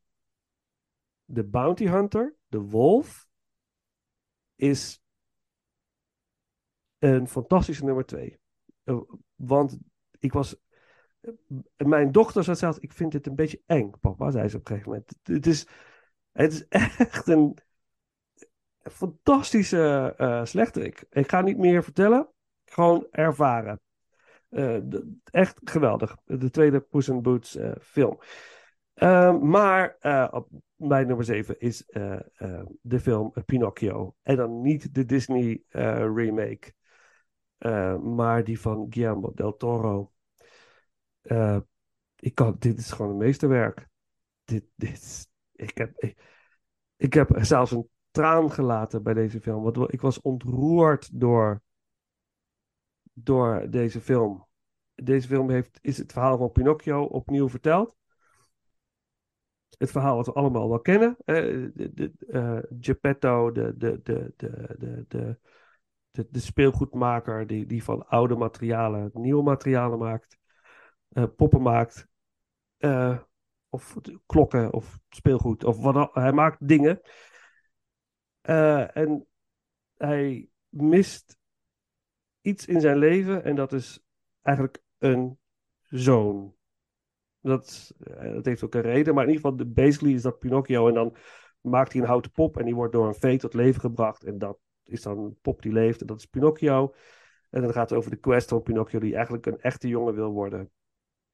de 1.25 1.43
bounty 1.43 1.85
hunter, 1.87 2.35
de 2.47 2.59
wolf, 2.59 3.27
is 4.55 5.03
een 6.99 7.27
fantastische 7.27 7.83
nummer 7.85 8.05
twee. 8.05 8.39
Eh, 8.83 9.01
want 9.35 9.77
ik 10.19 10.33
was. 10.33 10.55
eh, 11.21 11.31
Mijn 11.87 12.11
dochter 12.11 12.43
zei 12.43 12.55
zelfs: 12.57 12.79
Ik 12.79 12.93
vind 12.93 13.11
dit 13.11 13.27
een 13.27 13.35
beetje 13.35 13.61
eng, 13.65 13.91
papa, 13.99 14.31
zei 14.31 14.47
ze 14.47 14.57
op 14.57 14.61
een 14.61 14.67
gegeven 14.67 14.91
moment. 14.91 15.17
Het 15.23 15.47
is, 15.47 15.67
het 16.31 16.53
is 16.53 16.67
echt 16.97 17.27
een 17.27 17.57
fantastische 18.91 20.13
eh 20.17 20.45
slechterik. 20.45 21.05
Ik 21.09 21.29
ga 21.29 21.41
niet 21.41 21.57
meer 21.57 21.83
vertellen, 21.83 22.29
gewoon 22.65 23.07
ervaren. 23.11 23.79
Eh, 24.55 24.77
echt 25.23 25.59
geweldig. 25.63 26.17
De 26.25 26.49
tweede 26.49 26.79
Puss 26.79 27.07
in 27.07 27.21
Boots 27.21 27.55
eh, 27.55 27.71
film. 27.81 28.19
Eh, 28.93 29.39
maar 29.39 29.97
op 30.31 30.49
mijn 30.75 31.07
nummer 31.07 31.25
7 31.25 31.59
is 31.59 31.85
de 32.81 32.99
film 32.99 33.33
Pinocchio. 33.45 34.15
En 34.21 34.35
dan 34.35 34.61
niet 34.61 34.93
de 34.95 35.05
Disney 35.05 35.63
remake, 35.69 36.73
maar 38.01 38.43
die 38.43 38.59
van 38.59 38.87
Guillermo 38.89 39.31
del 39.33 39.57
Toro. 39.57 40.11
Ik 42.15 42.35
kan, 42.35 42.55
dit 42.59 42.77
is 42.77 42.91
gewoon 42.91 43.11
een 43.11 43.17
meesterwerk. 43.17 43.87
Dit, 44.43 44.65
dit, 44.75 45.29
ik, 45.51 45.77
heb, 45.77 46.13
ik 46.95 47.13
heb 47.13 47.29
zelfs 47.39 47.71
een 47.71 47.89
traan 48.15 48.51
gelaten 48.51 49.03
bij 49.03 49.13
deze 49.13 49.41
film. 49.41 49.87
Ik 49.87 50.01
was 50.01 50.21
ontroerd 50.21 51.19
door, 51.19 51.61
door 53.13 53.69
deze 53.69 54.01
film. 54.01 54.47
Deze 54.95 55.27
film 55.27 55.49
heeft, 55.49 55.79
is 55.81 55.97
het 55.97 56.11
verhaal 56.11 56.37
van 56.37 56.51
Pinocchio 56.51 57.03
opnieuw 57.03 57.49
verteld. 57.49 57.95
Het 59.77 59.91
verhaal 59.91 60.15
wat 60.15 60.25
we 60.25 60.33
allemaal 60.33 60.69
wel 60.69 60.79
kennen. 60.79 61.17
eh, 61.25 62.57
Geppetto, 62.79 63.51
de, 63.51 63.77
de, 63.77 63.99
de, 64.03 64.33
de, 64.37 64.75
de, 64.77 65.05
de, 66.11 66.27
de, 66.31 66.39
speelgoedmaker 66.39 67.47
die, 67.47 67.65
die 67.65 67.83
van 67.83 68.07
oude 68.07 68.35
materialen 68.35 69.09
nieuwe 69.13 69.43
materialen 69.43 69.99
maakt. 69.99 70.37
eh, 71.09 71.23
poppen 71.35 71.61
maakt. 71.61 72.07
eh, 72.77 73.17
of 73.69 73.95
klokken 74.25 74.73
of 74.73 74.99
speelgoed. 75.09 75.63
Of 75.63 75.77
wat 75.77 76.13
hij 76.13 76.31
maakt 76.31 76.67
dingen. 76.67 77.01
Eh, 78.45 78.97
en 78.97 79.27
hij 79.97 80.49
mist 80.69 81.37
iets 82.41 82.65
in 82.65 82.81
zijn 82.81 82.97
leven 82.97 83.43
en 83.43 83.55
dat 83.55 83.73
is 83.73 84.05
eigenlijk 84.41 84.81
een 84.97 85.39
zoon. 85.83 86.55
Dat, 87.41 87.93
eh, 87.99 88.33
dat 88.33 88.45
heeft 88.45 88.63
ook 88.63 88.75
een 88.75 88.81
reden, 88.81 89.13
maar 89.13 89.23
in 89.23 89.31
ieder 89.33 89.49
geval, 89.49 89.67
basically 89.67 90.13
is 90.13 90.21
dat 90.21 90.39
Pinocchio 90.39 90.87
en 90.87 90.93
dan 90.93 91.15
maakt 91.61 91.93
hij 91.93 92.01
een 92.01 92.07
houten 92.07 92.31
pop 92.31 92.57
en 92.57 92.65
die 92.65 92.75
wordt 92.75 92.93
door 92.93 93.07
een 93.07 93.15
vee 93.15 93.37
tot 93.37 93.53
leven 93.53 93.81
gebracht 93.81 94.23
en 94.23 94.37
dat 94.37 94.59
is 94.83 95.01
dan 95.01 95.17
een 95.17 95.37
pop 95.41 95.61
die 95.61 95.71
leeft 95.71 96.01
en 96.01 96.07
dat 96.07 96.19
is 96.19 96.25
Pinocchio. 96.25 96.93
En 97.49 97.61
dan 97.61 97.71
gaat 97.71 97.89
het 97.89 97.99
over 97.99 98.11
de 98.11 98.17
quest 98.17 98.49
van 98.49 98.63
Pinocchio 98.63 98.99
die 98.99 99.15
eigenlijk 99.15 99.45
een 99.45 99.61
echte 99.61 99.87
jongen 99.87 100.15
wil 100.15 100.31
worden, 100.31 100.71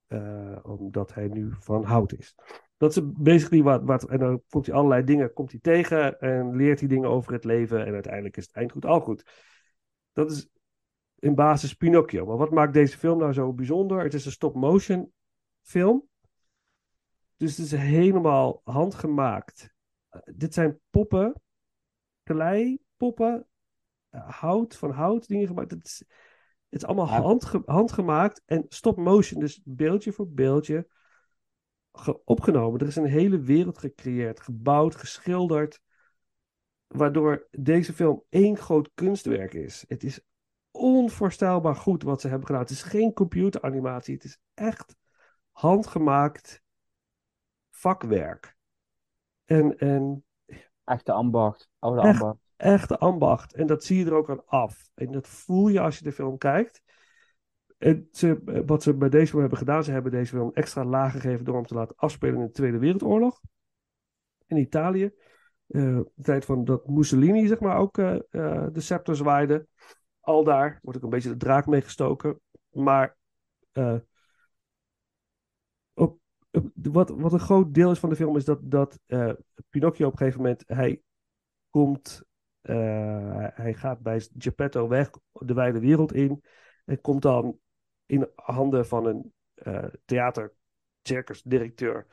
eh, 0.08 0.58
omdat 0.62 1.13
hij 1.13 1.28
nu 1.28 1.54
van 1.60 1.84
hout 1.84 2.13
is. 2.13 2.36
Dat 2.81 2.97
is 2.97 3.01
basically 3.03 3.63
wat, 3.63 3.83
wat. 3.83 4.09
En 4.09 4.19
dan 4.19 4.43
komt 4.49 4.65
hij 4.65 4.75
allerlei 4.75 5.03
dingen 5.03 5.33
komt 5.33 5.51
hij 5.51 5.59
tegen 5.59 6.19
en 6.19 6.55
leert 6.55 6.79
hij 6.79 6.87
dingen 6.87 7.09
over 7.09 7.33
het 7.33 7.43
leven. 7.43 7.85
En 7.85 7.93
uiteindelijk 7.93 8.37
is 8.37 8.45
het 8.45 8.55
eind 8.55 8.71
goed, 8.71 8.85
al 8.85 9.01
goed. 9.01 9.25
Dat 10.11 10.31
is 10.31 10.49
in 11.19 11.35
basis 11.35 11.73
Pinocchio. 11.73 12.25
Maar 12.25 12.37
wat 12.37 12.51
maakt 12.51 12.73
deze 12.73 12.97
film 12.97 13.19
nou 13.19 13.33
zo 13.33 13.53
bijzonder? 13.53 14.03
Het 14.03 14.13
is 14.13 14.25
een 14.25 14.31
stop-motion 14.31 15.13
film. 15.61 16.07
Dus 17.37 17.57
het 17.57 17.65
is 17.65 17.71
helemaal 17.71 18.61
handgemaakt. 18.63 19.73
Eh, 20.09 20.21
dit 20.35 20.53
zijn 20.53 20.79
poppen, 20.89 21.41
klei, 22.23 22.79
poppen, 22.97 23.47
eh, 24.09 24.29
hout, 24.29 24.75
van 24.75 24.91
hout, 24.91 25.27
dingen 25.27 25.47
gemaakt. 25.47 25.71
Het 25.71 25.85
is, 25.85 26.03
het 26.69 26.81
is 26.81 26.85
allemaal 26.85 27.07
handge- 27.07 27.63
handgemaakt 27.65 28.41
en 28.45 28.65
stop-motion. 28.67 29.39
Dus 29.39 29.61
beeldje 29.63 30.11
voor 30.11 30.29
beeldje 30.29 30.87
opgenomen. 32.23 32.80
Er 32.80 32.88
is 32.88 32.95
een 32.95 33.06
hele 33.06 33.39
wereld 33.39 33.77
gecreëerd, 33.77 34.39
gebouwd, 34.39 34.95
geschilderd. 34.95 35.82
Waardoor 36.88 37.47
deze 37.51 37.93
film 37.93 38.23
één 38.30 38.58
groot 38.58 38.91
kunstwerk 38.93 39.54
is. 39.54 39.86
Het 39.88 40.04
is 40.04 40.19
onvoorstelbaar 40.71 41.75
goed 41.75 42.04
wat 42.04 42.21
ze 42.21 42.27
hebben 42.27 42.45
gedaan. 42.45 42.62
Het 42.62 42.71
is 42.71 42.84
geen 42.84 43.13
computeranimatie. 43.13 44.13
Het 44.13 44.23
is 44.23 44.39
echt 44.54 44.95
handgemaakt 45.51 46.62
vakwerk. 47.69 48.56
En, 49.45 49.77
en 49.77 50.25
Echte 50.91 51.12
ambacht. 51.12 51.69
Oude 51.80 52.01
Echt. 52.01 52.21
ambacht. 52.21 52.39
echte 52.56 52.97
ambacht. 52.97 53.54
En 53.54 53.67
dat 53.67 53.84
zie 53.84 53.97
je 53.97 54.06
er 54.06 54.13
ook 54.13 54.30
aan 54.30 54.45
af. 54.45 54.91
En 54.93 55.12
dat 55.12 55.27
voel 55.27 55.67
je 55.67 55.80
als 55.80 55.97
je 55.97 56.04
de 56.04 56.12
film 56.12 56.38
kijkt. 56.38 56.82
En 57.81 58.07
ze, 58.11 58.61
wat 58.65 58.83
ze 58.83 58.93
bij 58.93 59.09
deze 59.09 59.27
film 59.27 59.39
hebben 59.39 59.57
gedaan, 59.57 59.83
ze 59.83 59.91
hebben 59.91 60.11
deze 60.11 60.35
film 60.35 60.47
een 60.47 60.53
extra 60.53 60.85
laag 60.85 61.11
gegeven 61.11 61.45
door 61.45 61.55
hem 61.55 61.65
te 61.65 61.73
laten 61.73 61.95
afspelen 61.95 62.39
in 62.39 62.45
de 62.45 62.51
Tweede 62.51 62.77
Wereldoorlog. 62.77 63.41
In 64.47 64.57
Italië. 64.57 65.11
Eh, 65.67 65.99
de 66.15 66.21
tijd 66.21 66.45
van 66.45 66.63
dat 66.63 66.87
Mussolini, 66.87 67.47
zeg 67.47 67.59
maar, 67.59 67.77
ook 67.77 67.97
eh, 67.97 68.15
eh, 68.15 68.67
de 68.71 68.81
scepter 68.81 69.15
zwaaide. 69.15 69.67
Al 70.19 70.43
daar 70.43 70.79
wordt 70.81 70.97
ook 70.97 71.03
een 71.03 71.09
beetje 71.09 71.29
de 71.29 71.37
draak 71.37 71.65
meegestoken. 71.65 72.39
Maar 72.69 73.17
eh, 73.71 73.95
op, 75.93 76.19
wat, 76.73 77.09
wat 77.09 77.33
een 77.33 77.39
groot 77.39 77.73
deel 77.73 77.91
is 77.91 77.99
van 77.99 78.09
de 78.09 78.15
film 78.15 78.35
is 78.35 78.45
dat, 78.45 78.59
dat 78.63 78.99
eh, 79.05 79.31
Pinocchio 79.69 80.05
op 80.05 80.11
een 80.11 80.17
gegeven 80.17 80.41
moment, 80.41 80.63
hij 80.67 81.01
komt, 81.69 82.23
eh, 82.61 83.47
hij 83.53 83.73
gaat 83.73 83.99
bij 83.99 84.27
Geppetto 84.37 84.87
weg, 84.87 85.09
de 85.31 85.53
wijde 85.53 85.79
wereld 85.79 86.13
in. 86.13 86.43
En 86.85 87.01
komt 87.01 87.21
dan 87.21 87.59
in 88.12 88.30
handen 88.36 88.88
van 88.88 89.06
een 89.06 89.34
eh 89.54 89.86
theater, 90.06 90.54
circusdirecteur. 91.02 92.08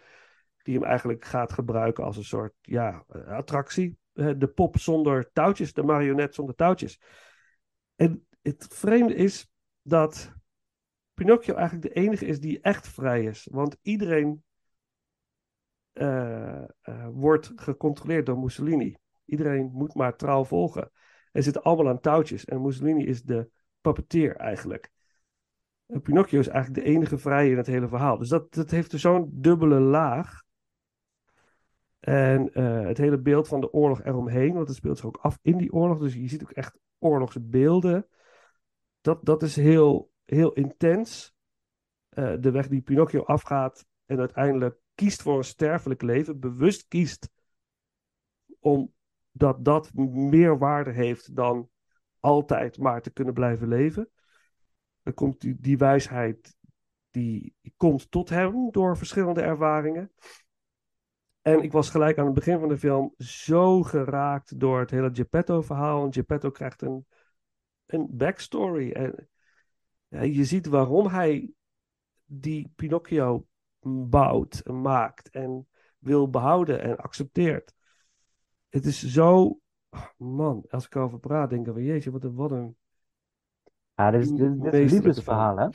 die 0.63 0.75
hem 0.77 0.85
eigenlijk 0.87 1.25
gaat 1.25 1.53
gebruiken 1.53 2.05
als 2.05 2.17
een 2.17 2.25
soort 2.25 2.55
ja, 2.61 3.05
eh, 3.09 3.27
attractie. 3.27 3.99
Eh, 4.13 4.31
De 4.37 4.49
pop 4.49 4.79
zonder 4.79 5.33
touwtjes, 5.33 5.73
de 5.73 5.83
marionet 5.83 6.35
zonder 6.35 6.55
touwtjes. 6.55 7.01
En 7.97 8.27
het 8.43 8.67
vreemde 8.71 9.15
is 9.15 9.51
dat 9.83 10.33
Pinocchio 11.15 11.55
eigenlijk 11.55 11.95
de 11.95 12.01
enige 12.01 12.27
is 12.27 12.41
die 12.41 12.61
echt 12.61 12.89
vrij 12.89 13.25
is. 13.25 13.49
Want 13.51 13.77
iedereen 13.83 14.43
wordt 17.13 17.53
gecontroleerd 17.57 18.27
door 18.27 18.39
Mussolini. 18.39 18.97
Iedereen 19.25 19.71
moet 19.73 19.95
maar 19.95 20.17
trouw 20.17 20.45
volgen. 20.45 20.91
Er 21.33 21.43
zitten 21.43 21.63
allemaal 21.63 21.89
aan 21.89 22.01
touwtjes. 22.01 22.45
En 22.45 22.63
Mussolini 22.63 23.05
is 23.05 23.23
de 23.23 23.51
puppeteer 23.81 24.37
eigenlijk. 24.37 24.91
Pinocchio 26.03 26.39
is 26.39 26.49
eigenlijk 26.49 26.85
de 26.85 26.91
enige 26.93 27.19
vrije 27.19 27.51
in 27.51 27.57
het 27.57 27.67
hele 27.67 27.89
verhaal. 27.89 28.19
Dus 28.19 28.29
dat, 28.29 28.55
dat 28.55 28.71
heeft 28.71 28.91
dus 28.91 29.01
zo'n 29.01 29.31
dubbele 29.33 29.81
laag. 29.81 30.43
En 32.01 32.53
eh, 32.53 32.87
het 32.87 32.99
hele 32.99 33.19
beeld 33.19 33.49
van 33.49 33.61
de 33.61 33.73
oorlog 33.73 34.03
eromheen, 34.03 34.55
want 34.55 34.69
het 34.69 34.77
speelt 34.77 34.97
zich 34.97 35.07
ook 35.07 35.17
af 35.17 35.39
in 35.43 35.57
die 35.57 35.73
oorlog. 35.73 35.99
Dus 35.99 36.15
je 36.15 36.29
ziet 36.29 36.43
ook 36.43 36.51
echt 36.51 36.79
oorlogsbeelden. 36.99 38.07
Dat, 39.01 39.25
dat 39.25 39.43
is 39.43 39.57
heel, 39.57 40.13
heel 40.25 40.53
intens. 40.53 41.35
Eh, 42.09 42.35
de 42.41 42.51
weg 42.51 42.69
die 42.69 42.81
Pinocchio 42.81 43.23
afgaat 43.23 43.87
en 44.07 44.19
uiteindelijk 44.19 44.79
kiest 44.95 45.23
voor 45.23 45.37
een 45.37 45.45
sterfelijk 45.45 46.03
leven, 46.03 46.41
bewust 46.41 46.89
kiest 46.89 47.31
omdat 48.61 49.65
dat 49.65 49.95
meer 49.95 50.59
waarde 50.59 50.91
heeft 50.91 51.37
dan 51.37 51.71
altijd 52.21 52.79
maar 52.79 53.03
te 53.03 53.11
kunnen 53.11 53.35
blijven 53.35 53.69
leven. 53.69 54.11
Komt 55.15 55.63
die, 55.63 55.79
wijsheid, 55.79 56.57
die 57.11 57.55
komt 57.77 58.11
tot 58.11 58.29
hem 58.29 58.71
door 58.71 58.97
verschillende 58.97 59.43
ervaringen. 59.43 60.13
En 61.43 61.63
ik 61.63 61.73
was 61.73 61.91
gelijk 61.91 62.19
aan 62.19 62.25
het 62.25 62.35
begin 62.35 62.59
van 62.59 62.69
de 62.69 62.79
film 62.79 63.15
zo 63.19 63.83
geraakt 63.83 64.61
door 64.61 64.79
het 64.79 64.91
hele 64.91 65.11
Geppetto-verhaal. 65.13 66.05
En 66.05 66.13
Geppetto 66.13 66.51
krijgt 66.51 66.83
een, 66.83 67.07
een 67.87 68.07
backstory. 68.11 68.93
En 70.09 70.33
je 70.33 70.45
ziet 70.45 70.67
waarom 70.67 71.07
hij 71.07 71.53
die 72.25 72.73
Pinocchio 72.77 73.47
bouwt 73.81 74.67
maakt 74.67 75.31
en 75.31 75.69
wil 75.99 76.31
behouden 76.31 76.81
en 76.81 76.97
accepteert. 76.97 77.75
Het 78.69 78.87
is 78.87 79.07
zo... 79.07 79.61
Man, 80.17 80.65
als 80.71 80.85
ik 80.85 80.95
erover 80.95 81.19
praat, 81.19 81.51
denk 81.51 81.67
ik 81.67 81.73
van 81.73 81.83
jeetje, 81.83 82.11
wat 82.11 82.23
wat 82.23 82.51
een 82.51 82.77
Ja, 83.99 84.11
dit 84.11 84.21
is, 84.21 84.31
dit, 84.33 84.63
dit 84.63 84.73
is 84.75 84.81
een 84.81 84.87
liefdesverhaal, 84.97 85.57
hè? 85.57 85.69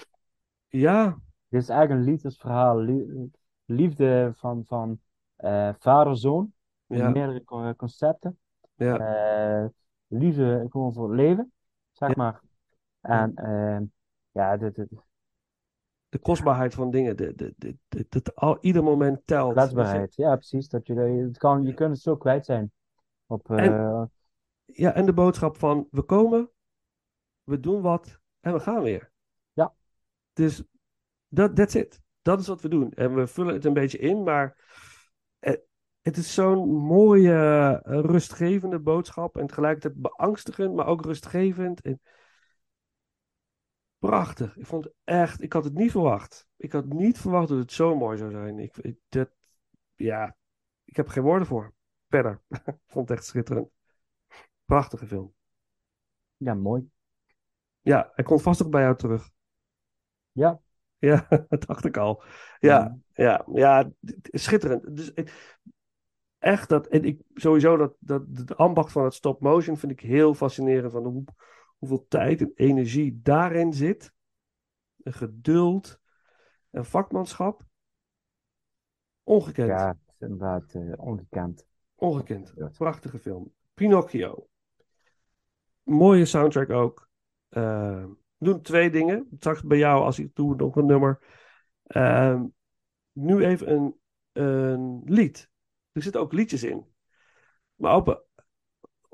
Ja, 0.70 1.18
Dit 1.50 1.62
is 1.62 1.70
eigenlijk 1.70 2.00
een 2.02 2.12
liefdesverhaal. 2.12 2.78
lie- 2.80 3.32
Liefde 3.66 4.32
van, 4.36 4.64
van 4.66 5.00
eh, 5.36 5.70
vader-zoon. 5.80 6.54
ja, 6.88 7.10
Meerdere 7.10 7.44
co- 7.44 7.74
concepten. 7.76 8.40
ja, 8.76 8.98
Eh, 9.00 9.66
liefde 10.08 10.66
gewoon 10.70 10.94
voor 10.94 11.08
het 11.08 11.20
leven, 11.20 11.52
zeg 11.92 12.10
Ja. 12.10 12.16
maar. 12.16 12.42
En 13.02 13.36
eh, 13.36 13.80
ja, 14.32 14.58
dit, 14.58 14.76
dit, 14.76 14.88
de 16.10 16.20
kostbaarheid 16.20 16.74
van 16.74 16.92
dingen, 16.92 17.18
de, 17.18 17.34
de, 17.36 17.54
de, 17.58 17.76
de, 17.88 18.06
dat 18.10 18.36
al, 18.36 18.58
ieder 18.62 18.84
moment 18.84 19.22
telt. 19.26 19.54
kwetsbaarheid. 19.54 20.16
Ja, 20.16 20.36
precies. 20.36 20.70
Dat 20.70 20.88
je, 20.88 20.94
het 20.94 21.38
kan, 21.38 21.64
je 21.64 21.74
kunt 21.74 21.92
het 21.92 22.02
zo 22.02 22.16
kwijt 22.16 22.46
zijn. 22.46 22.72
Op, 23.28 23.52
eh, 23.52 24.04
Ja, 24.66 24.94
en 24.94 25.06
de 25.06 25.14
boodschap 25.14 25.58
van 25.58 25.88
we 25.92 26.02
komen, 26.04 26.50
we 27.44 27.60
doen 27.60 27.82
wat 27.82 28.20
en 28.40 28.54
we 28.54 28.60
gaan 28.60 28.82
weer. 28.82 29.12
Ja. 29.54 29.74
Dus 30.34 30.64
dat 31.28 31.56
that's 31.56 31.76
it. 31.76 32.02
Dat 32.22 32.40
is 32.40 32.48
wat 32.48 32.62
we 32.62 32.70
doen. 32.70 32.92
En 32.92 33.16
we 33.16 33.28
vullen 33.28 33.54
het 33.54 33.66
een 33.66 33.74
beetje 33.74 33.98
in, 33.98 34.24
maar 34.24 34.58
het 36.04 36.18
is 36.18 36.34
zo'n 36.34 36.70
mooie, 36.70 37.34
eh, 37.84 38.00
rustgevende 38.00 38.80
boodschap 38.80 39.38
en 39.38 39.48
tegelijkertijd 39.48 40.02
beangstigend, 40.02 40.76
maar 40.76 40.88
ook 40.88 41.06
rustgevend. 41.06 41.82
En 41.82 42.02
prachtig. 43.98 44.58
Ik 44.58 44.66
vond 44.66 44.84
het 44.84 44.94
echt, 45.04 45.42
ik 45.42 45.54
had 45.54 45.64
het 45.64 45.74
niet 45.74 45.92
verwacht. 45.92 46.48
Ik 46.58 46.72
had 46.72 46.86
niet 46.86 47.18
verwacht 47.18 47.48
dat 47.48 47.58
het 47.58 47.72
zo 47.72 47.96
mooi 47.96 48.18
zou 48.18 48.32
zijn. 48.32 48.60
Ik, 48.60 48.78
ik, 48.78 48.98
dat, 49.10 49.30
ja, 49.96 50.36
ik 50.84 50.96
heb 50.96 51.08
geen 51.08 51.24
woorden 51.24 51.48
voor. 51.48 51.74
Verder. 52.10 52.42
ik 52.66 52.78
vond 52.88 53.10
het 53.10 53.18
echt 53.18 53.28
schitterend. 53.28 53.70
Prachtige 54.66 55.08
film. 55.08 55.34
ja, 56.38 56.54
mooi. 56.54 56.90
Ja, 57.84 58.12
hij 58.16 58.26
komt 58.26 58.42
vast 58.42 58.64
ook 58.64 58.70
bij 58.72 58.82
jou 58.82 58.96
terug. 58.98 59.30
Ja, 60.32 60.60
Ja, 61.00 61.28
dat 61.50 61.66
dacht 61.68 61.86
ik 61.86 61.98
al. 61.98 62.24
Ja, 62.60 62.98
ja, 63.14 63.46
ja, 63.54 63.92
schitterend. 64.32 64.96
Dus 64.96 65.12
ik- 65.14 65.58
echt 66.40 66.70
dat, 66.70 66.88
en 66.88 67.04
ik, 67.04 67.22
sowieso 67.34 67.78
dat, 67.78 67.96
dat 68.00 68.24
de 68.48 68.56
ambacht 68.56 68.92
van 68.92 69.04
het 69.04 69.14
stop 69.14 69.42
motion 69.42 69.78
vind 69.78 69.92
ik 69.92 70.00
heel 70.00 70.34
fascinerend. 70.34 70.92
Van 70.92 71.04
hoe, 71.06 71.24
hoeveel 71.78 72.06
tijd 72.08 72.42
en 72.42 72.52
energie 72.56 73.20
daarin 73.24 73.74
zit. 73.74 74.14
En 75.04 75.14
geduld 75.14 76.00
en 76.72 76.86
vakmanschap. 76.86 77.64
Ongekend. 79.24 79.68
ja, 79.70 79.98
inderdaad 80.20 80.74
eh, 80.74 80.92
ongekend. 80.96 81.66
Ongekend. 81.96 82.54
Prachtige 82.78 83.20
film. 83.20 83.54
Pinocchio. 83.74 84.48
Mooie 85.84 86.26
soundtrack 86.26 86.70
ook. 86.70 87.10
Eh, 87.54 88.06
doen 88.38 88.62
twee 88.62 88.90
dingen. 88.90 89.28
Straks 89.38 89.64
bij 89.64 89.78
jou, 89.78 90.04
als 90.04 90.20
ik 90.20 90.36
doe, 90.36 90.56
nog 90.56 90.76
een 90.76 90.86
nummer. 90.86 91.20
Ehm, 91.84 92.46
nu 93.12 93.46
even 93.46 93.72
een, 93.72 94.00
een 94.32 95.02
lied. 95.06 95.50
Er 95.92 96.02
zitten 96.02 96.22
ook 96.22 96.34
liedjes 96.34 96.64
in. 96.64 96.86
Maar 97.76 97.96
op, 97.96 98.26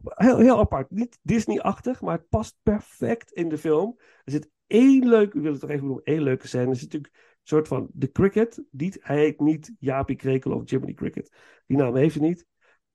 heel, 0.04 0.38
heel 0.38 0.60
apart. 0.60 0.92
Niet 0.92 1.20
Disney-achtig, 1.22 2.02
maar 2.02 2.18
het 2.18 2.30
past 2.30 2.58
perfect 2.64 3.32
in 3.32 3.50
de 3.50 3.58
film. 3.58 3.96
Er 4.24 4.32
zit 4.32 4.50
één 4.68 5.08
leuk, 5.08 5.34
ik 5.34 5.42
wil 5.42 5.52
het 5.52 5.62
toch 5.62 5.70
even 5.70 5.86
noemen, 5.86 6.04
één 6.04 6.22
leuke 6.22 6.48
scène. 6.48 6.70
Er 6.70 6.76
zit 6.76 6.94
natuurlijk 6.94 7.14
een 7.16 7.40
soort 7.44 7.68
van 7.68 7.90
de 7.94 8.12
Cricket. 8.12 8.64
Die, 8.72 8.94
hij 9.00 9.18
heet 9.18 9.40
niet 9.40 9.74
Jaapie 9.80 10.16
Krekel 10.16 10.52
of 10.52 10.70
Jiminy 10.70 10.94
Cricket. 10.94 11.36
Die 11.66 11.78
naam 11.78 11.96
heeft 11.96 12.16
hij 12.16 12.28
niet. 12.28 12.46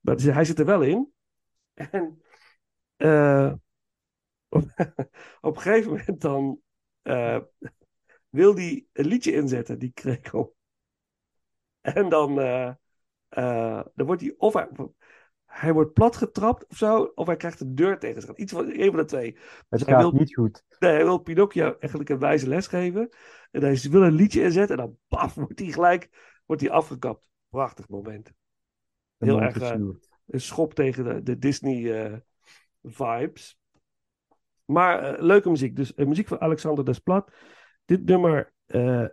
Maar 0.00 0.16
hij 0.16 0.44
zit 0.44 0.58
er 0.58 0.66
wel 0.66 0.82
in. 0.82 1.12
En 1.74 2.22
eh, 2.96 3.52
op, 5.40 5.56
een 5.56 5.62
gegeven 5.62 5.90
moment 5.90 6.20
dan 6.20 6.60
eh, 7.02 7.40
wil 8.28 8.54
hij 8.54 8.86
een 8.92 9.06
liedje 9.06 9.32
inzetten, 9.32 9.78
die 9.78 9.92
krekel. 9.92 10.56
En 11.80 12.08
dan, 12.08 12.40
eh, 12.40 12.72
eh, 13.28 13.84
dan 13.94 14.06
wordt 14.06 14.20
hij 14.20 14.34
of 14.36 14.52
hij, 14.52 14.68
hij 15.44 15.72
wordt 15.72 15.92
platgetrapt 15.92 16.66
of 16.66 16.76
zo, 16.76 17.12
of 17.14 17.26
hij 17.26 17.36
krijgt 17.36 17.58
de 17.58 17.74
deur 17.74 17.98
tegen 17.98 18.20
zich. 18.20 18.34
Iets 18.34 18.52
van 18.52 18.70
een 18.70 18.90
van 18.90 18.96
de 18.96 19.04
twee. 19.04 19.38
Het 19.68 19.86
hij 19.86 19.94
gaat 19.94 20.02
wil, 20.02 20.12
niet 20.12 20.34
goed. 20.34 20.64
nee, 20.78 20.92
hij 20.92 21.04
wil 21.04 21.18
Pinocchio 21.18 21.76
eigenlijk 21.78 22.10
een 22.10 22.18
wijze 22.18 22.48
les 22.48 22.66
geven. 22.66 23.08
En 23.50 23.62
hij 23.62 23.86
wil 23.90 24.02
een 24.02 24.12
liedje 24.12 24.42
inzetten 24.42 24.76
en 24.78 24.84
dan 24.84 24.98
paf, 25.08 25.34
wordt 25.34 25.58
hij 25.58 25.72
gelijk 25.72 26.32
wordt 26.46 26.62
hij 26.62 26.70
afgekapt. 26.70 27.28
Prachtig 27.48 27.88
moment. 27.88 28.32
Heel 29.16 29.40
erg, 29.40 29.70
een 30.26 30.40
schop 30.40 30.74
tegen 30.74 31.04
de, 31.04 31.22
de 31.22 31.38
Disney 31.38 32.22
vibes. 32.82 33.58
Maar 34.64 35.02
eh, 35.02 35.22
leuke 35.22 35.50
muziek. 35.50 35.76
Dus 35.76 35.94
eh, 35.94 36.06
muziek 36.06 36.28
van 36.28 36.40
Alexander 36.40 36.84
Desplat. 36.84 37.30
Dit 37.84 38.04
nummer 38.04 38.52
eh, 38.66 39.06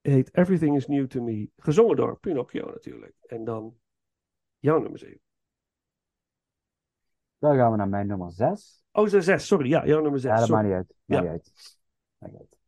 heet 0.00 0.34
Everything 0.34 0.76
is 0.76 0.86
New 0.86 1.06
to 1.06 1.22
Me. 1.22 1.50
Gezongen 1.56 1.96
door 1.96 2.18
Pinocchio 2.18 2.66
natuurlijk. 2.66 3.14
En 3.26 3.44
dan 3.44 3.76
jouw 4.58 4.80
nummer 4.80 4.98
7. 4.98 5.20
Dan 7.38 7.56
gaan 7.56 7.70
we 7.70 7.76
naar 7.76 7.88
mijn 7.88 8.06
nummer 8.06 8.32
6. 8.32 8.84
Oh, 8.92 9.06
6, 9.06 9.46
sorry. 9.46 9.68
Ja, 9.68 9.86
jouw 9.86 10.00
nummer 10.00 10.20
6. 10.20 10.30
Ja, 10.30 10.38
dat 10.38 10.48
maakt 10.48 10.64
niet 10.64 10.74
uit. 10.74 10.94
Ja. 11.04 11.22
Maakt 11.22 11.22
niet 11.22 11.32
uit. 11.32 11.78
Maakt 12.18 12.32
niet 12.32 12.40
uit. 12.40 12.58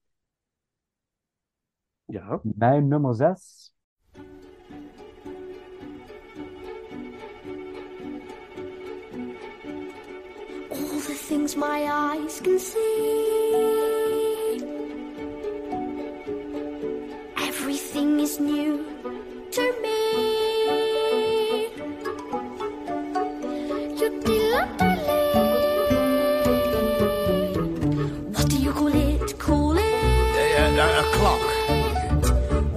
Ja. 2.05 2.41
Mijn 2.43 2.89
nummer 2.89 3.15
6. 3.15 3.74
Things 11.29 11.57
my 11.57 11.81
eyes 11.91 12.39
can 12.41 12.59
see. 12.59 12.83
Everything 17.39 18.21
is 18.21 18.39
new 18.39 18.85
to 19.51 19.63
me. 19.83 20.01
What 28.35 28.47
do 28.51 28.57
you 28.59 28.73
call 28.73 28.95
it? 28.95 29.39
Call 29.39 29.79
it? 29.79 30.79
a 30.79 31.05
clock. 31.17 31.47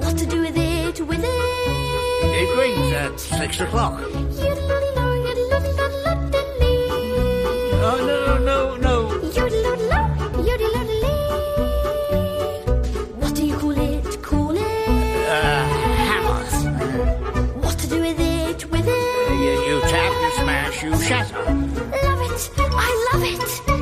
What 0.02 0.18
to 0.20 0.26
do 0.26 0.40
with 0.40 0.58
it? 0.58 1.02
With 1.02 1.24
it? 1.24 1.40
It 2.42 2.50
rings 2.58 2.94
at 2.94 3.20
six 3.20 3.60
o'clock. 3.60 4.97
To 20.92 20.98
shatter. 21.04 21.38
Love 21.38 22.22
it, 22.22 22.52
I 22.58 23.10
love 23.14 23.24
it. 23.24 23.77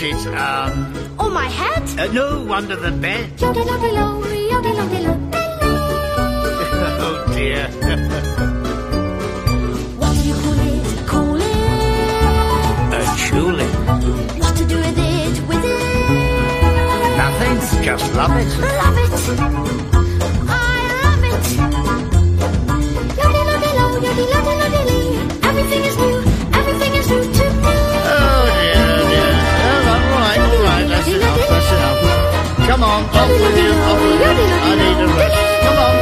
You 0.00 0.14
put 0.14 0.26
it, 0.26 0.26
um, 0.34 0.94
On 1.18 1.32
my 1.32 1.46
head? 1.46 1.82
uh, 1.98 2.06
no, 2.12 2.52
under 2.52 2.76
the 2.76 2.90
bed. 2.92 3.36
Yoddy 3.38 3.64
loddy 3.64 3.90
lo, 3.92 4.22
yoddy 4.22 4.72
loddy 4.76 4.98
lo. 5.06 5.12
oh 7.04 7.24
dear. 7.34 7.68
What 9.98 10.12
do 10.14 10.20
you 10.28 10.34
call 10.34 10.60
it? 10.60 11.06
Call 11.06 11.36
it? 11.36 11.44
A 12.94 13.00
tulip. 13.26 13.72
What 14.40 14.52
to 14.56 14.64
do 14.64 14.76
with 14.76 14.98
it? 14.98 15.34
With 15.48 15.64
it? 15.64 15.78
Nothing, 17.16 17.58
just 17.84 18.14
love 18.14 18.32
it. 18.36 18.48
Love 18.58 18.98
it. 18.98 19.12
I 20.48 20.60
love 21.02 21.24
it. 21.30 21.44
Yoddy 23.18 23.42
loddy 23.48 23.70
lo, 23.78 23.84
yoddy 24.00 24.24
loddy 24.32 24.54
Come 33.02 33.18
on, 33.18 33.22
off 33.22 33.30
with 33.30 33.56
you, 33.58 33.72
off 33.88 34.00
with 34.02 34.20
you. 34.22 34.32
I 34.68 34.74
need 34.80 34.98
a 35.02 35.06
rest. 35.18 35.38
Come 35.64 35.78
on. 35.86 35.94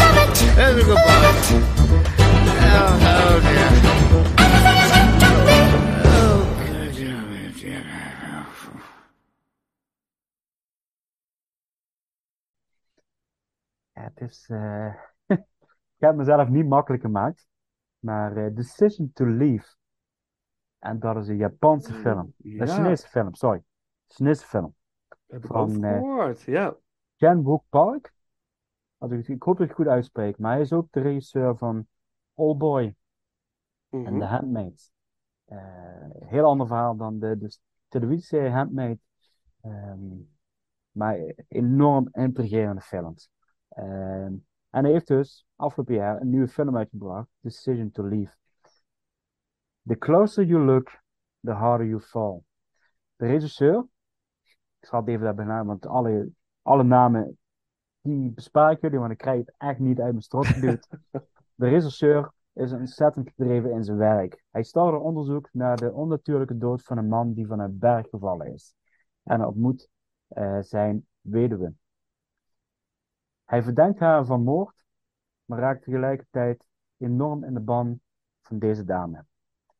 Love 0.00 0.18
it. 0.22 0.30
Oh, 0.58 0.72
goodbye. 0.88 1.32
Oh, 2.68 3.06
oh 3.10 3.40
dear. 3.46 3.70
Everything 4.44 4.78
is 4.84 4.90
new 4.96 5.08
to 5.20 5.30
me. 5.46 5.58
Oh, 6.04 6.38
good, 6.66 6.90
dear, 6.96 7.20
dear. 7.60 7.84
Ja, 13.92 14.02
het 14.02 14.20
is. 14.20 14.48
eh, 14.48 14.94
ik 15.96 16.02
heb 16.02 16.14
mezelf 16.14 16.48
niet 16.48 16.66
makkelijk 16.68 17.02
gemaakt. 17.02 17.46
Maar 17.98 18.36
eh, 18.36 18.54
Decision 18.54 19.10
to 19.12 19.26
Leave. 19.26 19.74
En 20.78 20.98
dat 20.98 21.16
is 21.16 21.28
een 21.28 21.36
Japanse 21.36 21.92
film. 21.92 22.34
Ja. 22.36 22.60
Een 22.60 22.68
Chinese 22.68 23.08
film, 23.08 23.34
sorry. 23.34 23.62
Chinese 24.06 24.46
film. 24.46 24.75
Heb 25.36 25.44
ik 25.44 25.50
Van, 25.50 25.84
eh, 25.84 25.92
gehoord, 25.92 26.42
ja. 26.42 26.76
Jan 27.14 27.62
Park. 27.68 28.14
Als 28.98 29.10
ik, 29.10 29.28
ik 29.28 29.42
hoop 29.42 29.56
dat 29.56 29.62
ik 29.62 29.68
het 29.68 29.80
goed 29.80 29.92
uitspreek. 29.92 30.38
Maar 30.38 30.52
hij 30.52 30.60
is 30.60 30.72
ook 30.72 30.86
de 30.90 31.00
regisseur 31.00 31.56
van 31.56 31.86
All 32.34 32.56
Boy 32.56 32.94
en 33.90 34.00
Mhm. 34.00 34.18
The 34.18 34.24
Handmaid. 34.24 34.92
Eh, 35.44 35.58
heel 36.18 36.44
ander 36.44 36.66
verhaal 36.66 36.96
dan 36.96 37.18
de, 37.18 37.38
de 37.38 37.58
televisieserie 37.88 38.50
Handmaid. 38.50 38.98
Ehm, 39.60 40.14
maar 40.90 41.34
enorm 41.48 42.08
intrigerende 42.12 42.80
films. 42.80 43.30
Ehm, 43.68 44.34
en 44.70 44.84
hij 44.84 44.90
heeft 44.90 45.06
dus 45.06 45.46
afgelopen 45.56 45.94
jaar 45.94 46.20
een 46.20 46.30
nieuwe 46.30 46.48
film 46.48 46.76
uitgebracht, 46.76 47.28
Decision 47.40 47.90
to 47.90 48.08
Leave. 48.08 48.34
The 49.82 49.98
closer 49.98 50.44
you 50.44 50.64
look, 50.64 51.02
the 51.40 51.52
harder 51.52 51.86
you 51.86 52.00
fall. 52.00 52.40
De 53.16 53.26
regisseur, 53.26 53.86
ik 54.86 54.92
zal 54.92 55.00
het 55.00 55.08
even 55.08 55.24
daarbij 55.24 55.44
namen, 55.44 55.66
want 55.66 55.86
alle, 55.86 56.30
alle 56.62 56.82
namen 56.82 57.38
die 58.00 58.30
bespaar 58.30 58.70
ik 58.70 58.80
jullie, 58.80 58.98
want 58.98 59.12
ik 59.12 59.18
krijg 59.18 59.38
het 59.38 59.54
echt 59.58 59.78
niet 59.78 60.00
uit 60.00 60.10
mijn 60.10 60.22
strot 60.22 60.46
geduwd. 60.46 60.88
De 61.54 61.68
regisseur 61.68 62.32
is 62.52 62.72
ontzettend 62.72 63.28
gedreven 63.28 63.70
in 63.70 63.84
zijn 63.84 63.96
werk. 63.96 64.44
Hij 64.50 64.62
startte 64.62 64.98
onderzoek 64.98 65.48
naar 65.52 65.76
de 65.76 65.92
onnatuurlijke 65.92 66.58
dood 66.58 66.82
van 66.82 66.98
een 66.98 67.08
man 67.08 67.32
die 67.32 67.46
van 67.46 67.58
een 67.58 67.78
berg 67.78 68.08
gevallen 68.08 68.52
is. 68.52 68.74
En 69.22 69.44
ontmoet 69.44 69.88
eh, 70.28 70.58
zijn 70.60 71.06
weduwe. 71.20 71.72
Hij 73.44 73.62
verdenkt 73.62 73.98
haar 73.98 74.24
van 74.24 74.42
moord, 74.42 74.84
maar 75.44 75.58
raakt 75.58 75.82
tegelijkertijd 75.82 76.64
enorm 76.96 77.44
in 77.44 77.54
de 77.54 77.60
ban 77.60 78.00
van 78.42 78.58
deze 78.58 78.84
dame. 78.84 79.24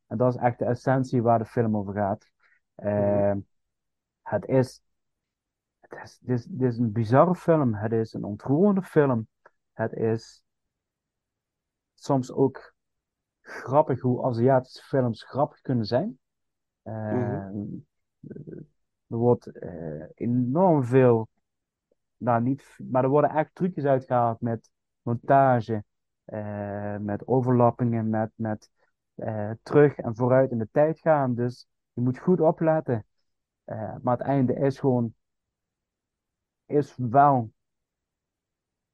En 0.07 0.17
dat 0.17 0.35
is 0.35 0.41
echt 0.41 0.59
de 0.59 0.65
essentie 0.65 1.23
waar 1.23 1.39
de 1.39 1.45
film 1.45 1.77
over 1.77 1.95
gaat. 1.95 2.31
Eh, 2.75 3.35
het 4.23 4.47
is, 4.47 4.83
het 5.89 6.03
is, 6.05 6.19
dit 6.19 6.39
is, 6.39 6.45
dit 6.45 6.73
is 6.73 6.79
een 6.79 6.93
bizarre 6.93 7.35
film. 7.35 7.75
Het 7.75 7.93
is 7.93 8.13
een 8.13 8.25
ontroerende 8.25 8.83
film. 8.83 9.29
Het 9.73 9.93
is 9.93 10.43
soms 11.95 12.33
ook 12.33 12.75
grappig 13.41 14.01
hoe 14.01 14.25
Aziatische 14.25 14.83
films 14.83 15.23
grappig 15.23 15.61
kunnen 15.61 15.85
zijn. 15.85 16.19
Eh, 16.83 17.49
Er 19.09 19.17
wordt 19.17 19.47
eh, 19.47 20.05
enorm 20.15 20.85
veel, 20.85 21.29
nou 22.17 22.43
niet, 22.43 22.77
maar 22.91 23.05
er 23.05 23.11
worden 23.11 23.31
echt 23.31 23.55
trucjes 23.55 23.85
uitgehaald 23.85 24.41
met 24.41 24.71
montage, 25.03 25.85
eh, 26.25 26.97
met 26.97 27.27
overlappingen, 27.27 28.11
met, 28.11 28.31
met 28.35 28.71
eh, 29.15 29.51
terug 29.63 29.97
en 29.97 30.17
vooruit 30.17 30.51
in 30.51 30.59
de 30.59 30.69
tijd 30.73 30.99
gaan. 30.99 31.35
Dus 31.35 31.69
je 31.93 32.01
moet 32.01 32.19
goed 32.19 32.41
opletten. 32.41 33.05
Maar 34.03 34.17
het 34.17 34.21
einde 34.21 34.55
is 34.55 34.79
gewoon, 34.79 35.15
is 36.67 36.97
wel. 36.97 37.53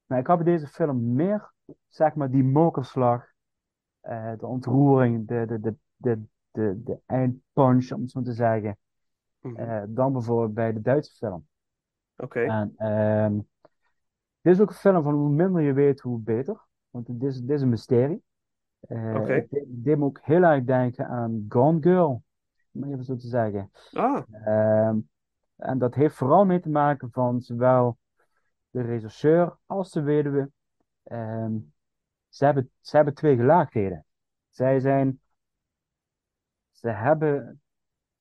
Nou, 0.05 0.21
ik 0.21 0.27
had 0.27 0.43
bij 0.43 0.53
deze 0.53 0.67
film 0.67 1.13
meer, 1.13 1.51
zeg 1.87 2.15
maar, 2.15 2.29
die 2.31 2.43
mokerslag, 2.43 3.25
eh, 3.99 4.31
de 4.37 4.45
ontroering, 4.45 5.27
de, 5.27 5.45
de, 5.47 5.59
de, 5.59 5.75
de, 5.95 6.21
de, 6.51 6.81
de 6.83 6.99
eindpunch, 7.05 7.91
om 7.91 8.01
het 8.01 8.11
zo 8.11 8.21
te 8.21 8.33
zeggen, 8.33 8.77
Mhm. 9.39 9.55
eh, 9.55 9.83
dan 9.87 10.13
bijvoorbeeld 10.13 10.53
bij 10.53 10.73
de 10.73 10.81
Duitse 10.81 11.15
film. 11.15 11.47
Oké. 12.17 12.39
En 12.39 12.73
ehm, 12.77 13.39
dit 14.41 14.53
is 14.53 14.59
ook 14.61 14.69
een 14.69 14.75
film 14.75 15.03
van 15.03 15.13
hoe 15.13 15.29
minder 15.29 15.61
je 15.61 15.73
weet, 15.73 15.99
hoe 15.99 16.19
beter. 16.19 16.65
Want 16.89 17.05
dit 17.05 17.23
is, 17.23 17.39
dit 17.39 17.49
is 17.49 17.61
een 17.61 17.69
mysterie. 17.69 18.23
Oké. 18.79 19.33
Het 19.33 19.49
deed- 19.49 19.65
deed 19.67 19.97
me 19.97 20.03
ook 20.05 20.19
heel 20.21 20.43
erg 20.43 20.63
denken 20.63 21.07
aan 21.07 21.45
Gone 21.49 21.81
Girl, 21.81 22.23
om 22.71 22.83
even 22.83 23.03
zo 23.03 23.15
te 23.15 23.27
zeggen. 23.27 23.71
Ah, 23.91 24.23
Ehm, 24.31 24.97
en 25.63 25.77
dat 25.77 25.95
heeft 25.95 26.15
vooral 26.15 26.45
mee 26.45 26.59
te 26.59 26.69
maken 26.69 27.11
van 27.11 27.41
zowel 27.41 27.97
de 28.69 28.81
regisseur 28.81 29.57
als 29.65 29.91
de 29.91 30.01
weduwe. 30.01 30.51
Ehm, 31.03 31.57
ze 32.29 32.45
hebben, 32.45 32.71
ze 32.81 32.95
hebben 32.95 33.13
twee 33.13 33.35
gelaagdheden. 33.35 34.05
Zij 34.49 34.79
zijn, 34.79 35.19
ze 36.71 36.89
hebben 36.89 37.61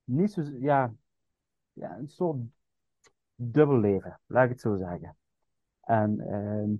niet 0.04 0.32
zo, 0.32 0.42
ja, 0.42 0.92
ja, 1.72 1.96
een 1.96 2.08
soort 2.08 2.38
dubbelleven, 3.34 4.20
laat 4.26 4.44
ik 4.44 4.50
het 4.50 4.60
zo 4.60 4.76
zeggen. 4.76 5.16
En 5.80 6.20
ehm, 6.20 6.70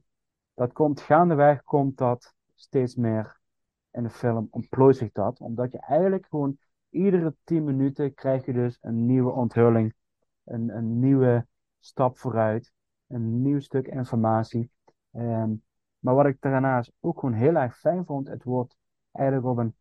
dat 0.55 0.72
komt 0.72 1.01
gaandeweg, 1.01 1.62
komt 1.62 1.98
dat 1.98 2.35
steeds 2.55 2.94
meer 2.94 3.40
in 3.90 4.03
de 4.03 4.11
film 4.11 4.48
ontplooit 4.51 4.96
zich 4.96 5.12
dat, 5.12 5.40
omdat 5.40 5.72
je 5.72 5.79
eigenlijk 5.79 6.27
gewoon 6.27 6.59
iedere 6.90 7.35
10 7.44 7.64
minuten 7.64 8.14
krijg 8.14 8.46
je 8.46 8.53
dus 8.53 8.79
een 8.81 9.07
nieuwe 9.07 9.31
onthulling, 9.31 9.94
een, 10.44 10.76
een 10.76 10.98
nieuwe 10.98 11.46
stap 11.78 12.18
vooruit, 12.18 12.72
een 13.07 13.42
nieuw 13.42 13.61
stuk 13.61 13.87
informatie. 13.87 14.70
Ehm, 15.12 15.55
maar 15.98 16.14
wat 16.14 16.26
ik 16.26 16.40
daarnaast 16.40 16.92
ook 17.00 17.18
gewoon 17.18 17.35
heel 17.35 17.55
erg 17.55 17.78
fijn 17.78 18.05
vond, 18.05 18.28
het 18.28 18.44
wordt 18.44 18.76
eigenlijk 19.12 19.46
op 19.46 19.57
een 19.57 19.74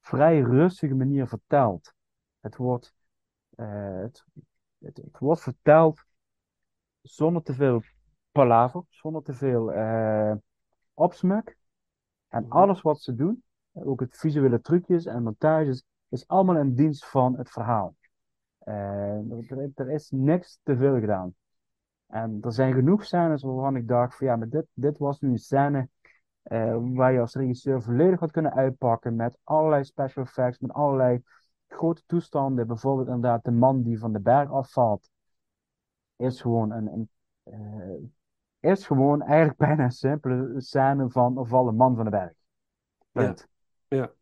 vrij 0.00 0.40
rustige 0.40 0.94
manier 0.94 1.26
verteld. 1.26 1.94
Het 2.40 2.56
wordt, 2.56 2.94
eh, 3.56 4.00
het, 4.00 4.24
het, 4.78 4.96
het 4.96 5.18
wordt 5.18 5.40
verteld 5.40 6.04
zonder 7.00 7.42
te 7.42 7.54
veel 7.54 7.82
palaver, 8.32 8.84
zonder 8.88 9.22
te 9.22 9.34
veel 9.34 9.72
eh 9.72 10.32
opsmuk. 11.00 11.56
En 12.28 12.48
alles 12.48 12.82
wat 12.82 13.00
ze 13.00 13.14
doen, 13.14 13.42
ook 13.72 14.00
het 14.00 14.16
visuele 14.16 14.60
trucjes 14.60 15.06
en 15.06 15.22
montages, 15.22 15.84
is 16.08 16.26
allemaal 16.26 16.56
in 16.56 16.74
dienst 16.74 17.06
van 17.06 17.36
het 17.36 17.50
verhaal. 17.50 17.94
Eh, 18.70 19.50
er, 19.50 19.70
er 19.74 19.90
is 19.90 20.10
niks 20.10 20.58
te 20.62 20.76
veel 20.76 21.00
gedaan. 21.00 21.34
En 22.06 22.38
er 22.42 22.52
zijn 22.52 22.74
genoeg 22.74 23.04
scènes 23.04 23.42
waarvan 23.42 23.76
ik 23.76 23.88
dacht 23.88 24.16
van 24.16 24.26
ja, 24.26 24.36
maar 24.36 24.48
dit, 24.48 24.66
dit 24.72 24.98
was 24.98 25.20
nu 25.20 25.30
een 25.30 25.38
scène 25.38 25.88
eh, 26.42 26.76
waar 26.80 27.12
je 27.12 27.20
als 27.20 27.34
regisseur 27.34 27.82
volledig 27.82 28.20
had 28.20 28.30
kunnen 28.30 28.52
uitpakken 28.54 29.16
met 29.16 29.38
allerlei 29.44 29.84
special 29.84 30.24
effects, 30.24 30.58
met 30.58 30.72
allerlei 30.72 31.22
grote 31.68 32.02
toestanden. 32.06 32.66
Bijvoorbeeld 32.66 33.06
inderdaad 33.06 33.44
de 33.44 33.50
man 33.50 33.82
die 33.82 33.98
van 33.98 34.12
de 34.12 34.20
berg 34.20 34.50
afvalt, 34.50 35.10
is 36.16 36.40
gewoon 36.40 36.70
een, 36.70 36.86
een, 36.92 37.08
eh, 37.42 38.70
is 38.70 38.86
gewoon 38.86 39.22
eigenlijk 39.22 39.58
bijna 39.66 39.84
een 39.84 39.90
simpele 39.90 40.60
scène 40.60 41.10
van 41.10 41.38
een 41.38 41.46
vallen 41.46 41.76
man 41.76 41.96
van 41.96 42.04
de 42.04 42.10
berg. 42.10 42.32
Ja. 43.12 43.34
Ja. 43.88 44.12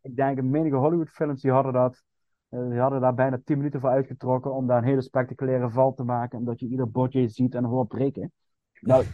Ik 0.00 0.16
denk, 0.16 0.42
menige 0.42 0.76
Hollywood-films 0.76 1.40
die 1.40 1.50
hadden 1.50 1.72
dat. 1.72 2.06
Eh, 2.48 2.68
die 2.68 2.78
hadden 2.78 3.00
daar 3.00 3.14
bijna 3.14 3.40
10 3.44 3.56
minuten 3.56 3.80
voor 3.80 3.90
uitgetrokken 3.90 4.54
om 4.54 4.66
daar 4.66 4.78
een 4.78 4.88
hele 4.88 5.02
spectaculaire 5.02 5.70
val 5.70 5.94
te 5.94 6.04
maken. 6.04 6.38
En 6.38 6.44
dat 6.44 6.60
je 6.60 6.68
ieder 6.68 6.90
botje 6.90 7.28
ziet 7.28 7.54
en 7.54 7.64
hoort 7.64 7.88
breken. 7.88 8.32
Nou, 8.80 9.04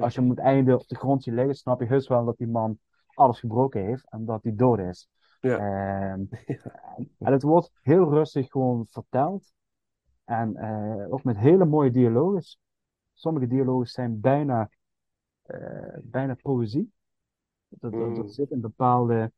als 0.00 0.14
je 0.14 0.20
hem 0.20 0.30
het 0.30 0.38
einde 0.38 0.74
op 0.74 0.88
de 0.88 0.96
grond 0.96 1.22
ziet 1.22 1.34
liggen, 1.34 1.54
snap 1.54 1.80
je 1.80 1.86
heus 1.86 2.08
wel 2.08 2.24
dat 2.24 2.36
die 2.36 2.48
man 2.48 2.78
alles 3.14 3.40
gebroken 3.40 3.84
heeft 3.84 4.10
en 4.10 4.24
dat 4.24 4.42
hij 4.42 4.54
dood 4.54 4.78
is. 4.78 5.08
Ja. 5.40 5.58
Ehm, 5.58 6.24
En 7.18 7.32
het 7.32 7.42
wordt 7.42 7.70
heel 7.82 8.10
rustig 8.10 8.50
gewoon 8.50 8.86
verteld. 8.88 9.52
En 10.24 10.56
eh, 10.56 11.12
ook 11.12 11.24
met 11.24 11.36
hele 11.36 11.64
mooie 11.64 11.90
dialogen. 11.90 12.42
Sommige 13.14 13.46
dialogen 13.46 13.86
zijn 13.86 14.20
bijna, 14.20 14.70
eh, 15.42 15.98
bijna 16.02 16.34
poëzie. 16.42 16.92
Dat, 17.68 17.92
dat, 17.92 18.00
Mm. 18.00 18.14
dat 18.14 18.34
zit 18.34 18.50
een 18.50 18.60
bepaalde 18.60 19.32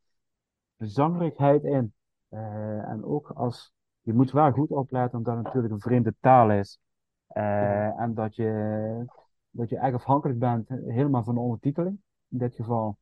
zangerigheid 0.77 1.63
in. 1.63 1.93
Eh, 2.33 2.89
en 2.89 3.03
ook 3.03 3.29
als, 3.31 3.73
je 4.01 4.13
moet 4.13 4.31
wel 4.31 4.51
goed 4.51 4.69
opletten 4.69 5.17
omdat 5.17 5.35
het 5.35 5.43
natuurlijk 5.43 5.73
een 5.73 5.79
vreemde 5.79 6.15
taal 6.19 6.51
is. 6.51 6.79
Eh, 7.27 7.99
En 7.99 8.13
dat 8.13 8.35
je, 8.35 9.05
dat 9.49 9.69
je 9.69 9.77
echt 9.77 9.93
afhankelijk 9.93 10.39
bent 10.39 10.69
helemaal 10.69 11.23
van 11.23 11.33
de 11.35 11.41
ondertiteling. 11.41 12.01
In 12.27 12.37
dit 12.37 12.55
geval. 12.55 12.97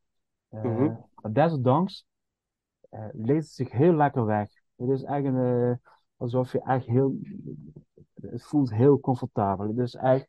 Eh, 0.49 0.63
Mhm. 0.63 0.95
Maar 1.21 1.33
desondanks 1.33 2.05
eh, 2.89 3.05
leest 3.11 3.47
het 3.47 3.55
zich 3.67 3.71
heel 3.71 3.93
lekker 3.93 4.25
weg. 4.25 4.49
Het 4.75 4.89
is 4.89 5.03
echt 5.03 5.25
een, 5.25 5.69
eh, 5.71 5.77
alsof 6.17 6.51
je 6.51 6.61
echt 6.61 6.85
heel, 6.85 7.15
het 8.21 8.43
voelt 8.43 8.71
heel 8.73 8.99
comfortabel. 8.99 9.67
Het 9.67 9.77
is 9.77 9.95
echt, 9.95 10.27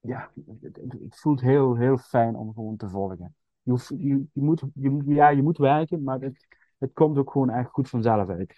ja, 0.00 0.30
het, 0.60 1.18
voelt 1.20 1.40
heel, 1.40 1.76
heel 1.76 1.98
fijn 1.98 2.36
om 2.36 2.52
gewoon 2.54 2.76
te 2.76 2.88
volgen. 2.88 3.34
Je, 3.62 3.70
hoeft, 3.70 3.88
je, 3.88 4.24
je 4.32 4.42
moet, 4.42 4.62
je, 4.74 4.90
moet- 4.90 5.06
ja, 5.06 5.28
je 5.28 5.42
moet 5.42 5.58
werken, 5.58 6.02
maar 6.02 6.20
het, 6.20 6.46
het 6.80 6.94
komt 6.94 7.18
ook 7.18 7.32
gewoon 7.32 7.50
echt 7.50 7.70
goed 7.70 7.90
vanzelf 7.90 8.30
uit. 8.30 8.54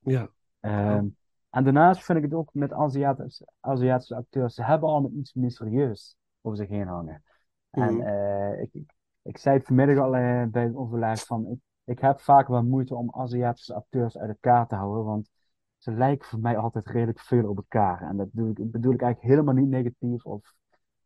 Ja. 0.00 0.28
Ehm, 0.60 1.06
en 1.50 1.64
daarnaast 1.64 2.04
vind 2.04 2.18
ik 2.18 2.24
het 2.24 2.34
ook 2.34 2.50
met 2.54 2.72
Aziatische, 2.72 3.46
Aziatische 3.60 4.14
acteurs, 4.16 4.54
ze 4.54 4.64
hebben 4.64 4.88
allemaal 4.88 5.10
iets 5.10 5.34
mysterieus 5.34 6.16
over 6.40 6.58
zich 6.58 6.68
heen 6.68 6.86
hangen. 6.86 7.22
En 7.70 8.00
Mhm. 8.00 8.06
eh, 8.06 8.62
ik, 8.62 8.74
ik, 8.74 8.94
ik 9.22 9.38
zei 9.38 9.56
het 9.56 9.66
vanmiddag 9.66 9.98
al 10.04 10.16
eh, 10.16 10.44
bij 10.46 10.62
het 10.62 10.74
overleg 10.74 11.26
van, 11.26 11.46
ik, 11.46 11.58
ik 11.84 11.98
heb 11.98 12.20
vaak 12.20 12.48
wel 12.48 12.62
moeite 12.64 12.94
om 12.94 13.10
Aziatische 13.14 13.74
acteurs 13.74 14.18
uit 14.18 14.28
elkaar 14.30 14.66
te 14.68 14.74
houden, 14.74 15.04
want 15.04 15.30
ze 15.78 15.92
lijken 15.92 16.28
voor 16.28 16.40
mij 16.40 16.56
altijd 16.58 16.86
redelijk 16.86 17.20
veel 17.20 17.48
op 17.48 17.56
elkaar. 17.56 18.02
En 18.02 18.16
dat 18.16 18.32
bedoel 18.32 18.50
ik, 18.50 18.70
bedoel 18.70 18.92
ik 18.92 19.02
eigenlijk 19.02 19.34
helemaal 19.34 19.54
niet 19.54 19.68
negatief 19.70 20.24
of 20.26 20.54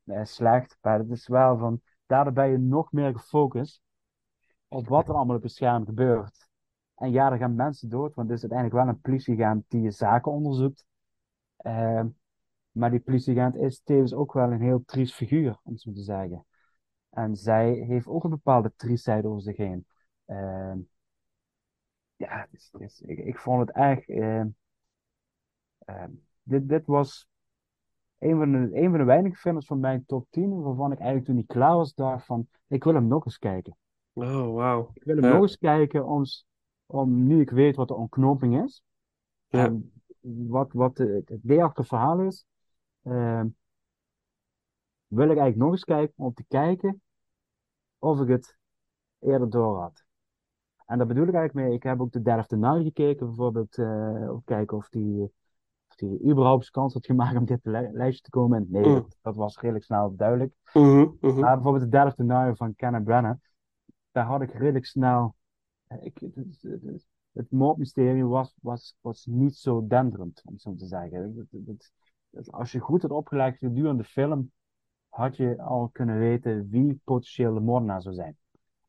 eh, 0.05 0.25
slecht, 0.25 0.79
maar 0.83 0.99
het 0.99 1.11
is 1.11 1.29
wel 1.29 1.59
van, 1.59 1.81
daardoor 2.07 2.33
ben 2.33 2.51
je 2.51 2.59
nog 2.59 2.93
meer 2.93 3.13
gefocust 3.13 3.83
op 4.73 4.89
wat 4.89 5.09
er 5.09 5.15
allemaal 5.15 5.37
op 5.37 5.43
het 5.43 5.53
scherm 5.53 5.85
gebeurt. 5.85 6.49
En 6.95 7.11
ja, 7.11 7.33
er 7.33 7.39
gaan 7.39 7.55
mensen 7.55 7.89
dood, 7.89 8.15
want 8.15 8.29
het 8.29 8.37
is 8.37 8.51
uiteindelijk 8.51 8.85
wel 8.85 8.95
een 8.95 9.01
politieagent 9.01 9.65
die 9.69 9.81
je 9.81 9.91
zaken 9.91 10.33
onderzoekt. 10.33 10.85
Ehm, 11.57 12.09
maar 12.71 12.91
die 12.91 13.01
politieagent 13.01 13.57
is 13.57 13.81
tevens 13.85 14.15
ook 14.15 14.33
wel 14.33 14.53
een 14.53 14.61
heel 14.61 14.83
triest 14.85 15.15
figuur, 15.15 15.59
om 15.63 15.77
zo 15.77 15.93
te 15.93 16.03
zeggen. 16.03 16.47
En 17.11 17.37
zij 17.37 17.73
heeft 17.73 18.07
ook 18.07 18.25
een 18.25 18.31
bepaalde 18.31 18.73
triestheid 18.77 19.25
over 19.25 19.43
zich 19.43 19.57
heen. 19.57 19.87
Ehm, 20.25 20.79
ja, 22.17 22.47
ik, 23.07 23.19
ik 23.19 23.39
vond 23.39 23.61
het 23.61 23.77
echt. 23.77 24.09
ehm, 24.09 24.49
dit, 26.43 26.69
dit 26.69 26.87
was 26.87 27.29
een 28.19 28.37
van, 28.37 28.53
de, 28.53 28.59
een 28.81 28.91
van 28.91 28.99
de 28.99 29.05
weinige 29.05 29.37
films 29.37 29.67
van 29.67 29.81
mijn 29.81 30.05
top 30.07 30.27
10, 30.31 30.63
waarvan 30.63 30.93
ik 30.93 30.99
eigenlijk 30.99 31.27
toen 31.27 31.37
die 31.37 31.47
klaar 31.47 31.77
was, 31.77 31.95
dacht 31.95 32.27
van, 32.27 32.49
ik 32.67 32.85
wil 32.85 32.95
hem 32.95 33.07
nog 33.07 33.25
eens 33.25 33.39
kijken. 33.39 33.77
Oh, 34.13 34.55
wauw. 34.55 34.91
Ik 34.95 35.05
wil 35.05 35.17
hem 35.17 35.25
Ja. 35.25 35.33
nog 35.33 35.43
eens 35.43 35.59
kijken, 35.59 36.07
om, 36.07 36.23
om 36.87 37.27
nu 37.27 37.41
ik 37.41 37.51
weet 37.51 37.77
wat 37.77 37.89
de 37.89 37.95
ontknoping 37.95 38.63
is. 38.65 38.83
Ja. 39.49 39.65
En 39.65 39.93
wat, 40.47 40.73
wat 40.73 40.97
de- 40.97 41.23
het 41.25 41.41
verhaal 41.87 42.21
is, 42.21 42.45
ehm, 43.03 43.47
wil 45.07 45.23
ik 45.31 45.37
eigenlijk 45.39 45.57
nog 45.57 45.71
eens 45.71 45.85
kijken 45.85 46.25
om 46.25 46.35
te 46.35 46.45
kijken 46.49 47.03
of 47.99 48.21
ik 48.21 48.29
het 48.29 48.59
eerder 49.19 49.51
door 49.51 49.81
had. 49.81 50.05
En 50.87 50.99
daar 50.99 51.07
bedoel 51.07 51.27
ik 51.27 51.35
eigenlijk 51.35 51.67
mee, 51.67 51.77
ik 51.77 51.83
heb 51.83 52.01
ook 52.01 52.13
de 52.13 52.23
the 52.47 52.57
Nile 52.57 52.83
gekeken, 52.83 53.27
bijvoorbeeld, 53.27 53.79
eh, 53.79 53.87
om 54.31 54.39
te 54.39 54.45
kijken 54.45 54.77
of 54.77 54.89
die, 54.89 55.23
of 55.89 55.97
die 55.97 56.23
überhaupt 56.31 56.71
kans 56.71 56.95
had 56.95 57.07
gemaakt 57.07 57.37
om 57.37 57.45
dit 57.45 57.61
li- 57.63 57.91
lijstje 57.93 58.23
te 58.23 58.31
komen. 58.31 58.67
Nee, 58.69 58.87
Mm. 58.87 58.95
dat, 58.95 59.17
dat 59.23 59.37
was 59.37 59.59
redelijk 59.61 59.85
snel 59.85 60.17
duidelijk. 60.17 60.55
Mhm, 60.73 61.09
mhm. 61.21 61.41
Maar 61.41 61.55
bijvoorbeeld 61.55 61.91
de 61.91 62.13
the 62.15 62.23
Nile 62.23 62.57
van 62.57 62.75
Kenneth 62.75 63.05
Branagh, 63.05 63.39
daar 64.13 64.25
had 64.27 64.43
ik 64.43 64.53
redelijk 64.53 64.87
snel. 64.87 65.35
eh, 65.87 66.05
Ik, 66.05 66.19
het, 66.35 66.63
het, 67.33 67.51
moordmysterie 67.51 68.25
was, 68.25 68.55
was, 68.61 68.97
was 69.01 69.27
niet 69.27 69.57
zo 69.57 69.87
denderend, 69.87 70.43
om 70.45 70.59
zo 70.59 70.75
te 70.75 70.87
zeggen. 70.87 71.49
Het- 71.51 71.67
het- 72.31 72.53
als 72.53 72.73
je 72.73 72.79
goed 72.79 73.03
had 73.03 73.11
opgelegd 73.11 73.59
gedurende 73.59 74.03
de 74.03 74.09
film, 74.09 74.53
had 75.09 75.37
je 75.37 75.63
al 75.63 75.89
kunnen 75.89 76.19
weten 76.19 76.69
wie 76.71 77.01
potentieel 77.05 77.55
de 77.55 77.61
moordenaar 77.61 78.03
zou 78.03 78.15
zijn. 78.15 78.37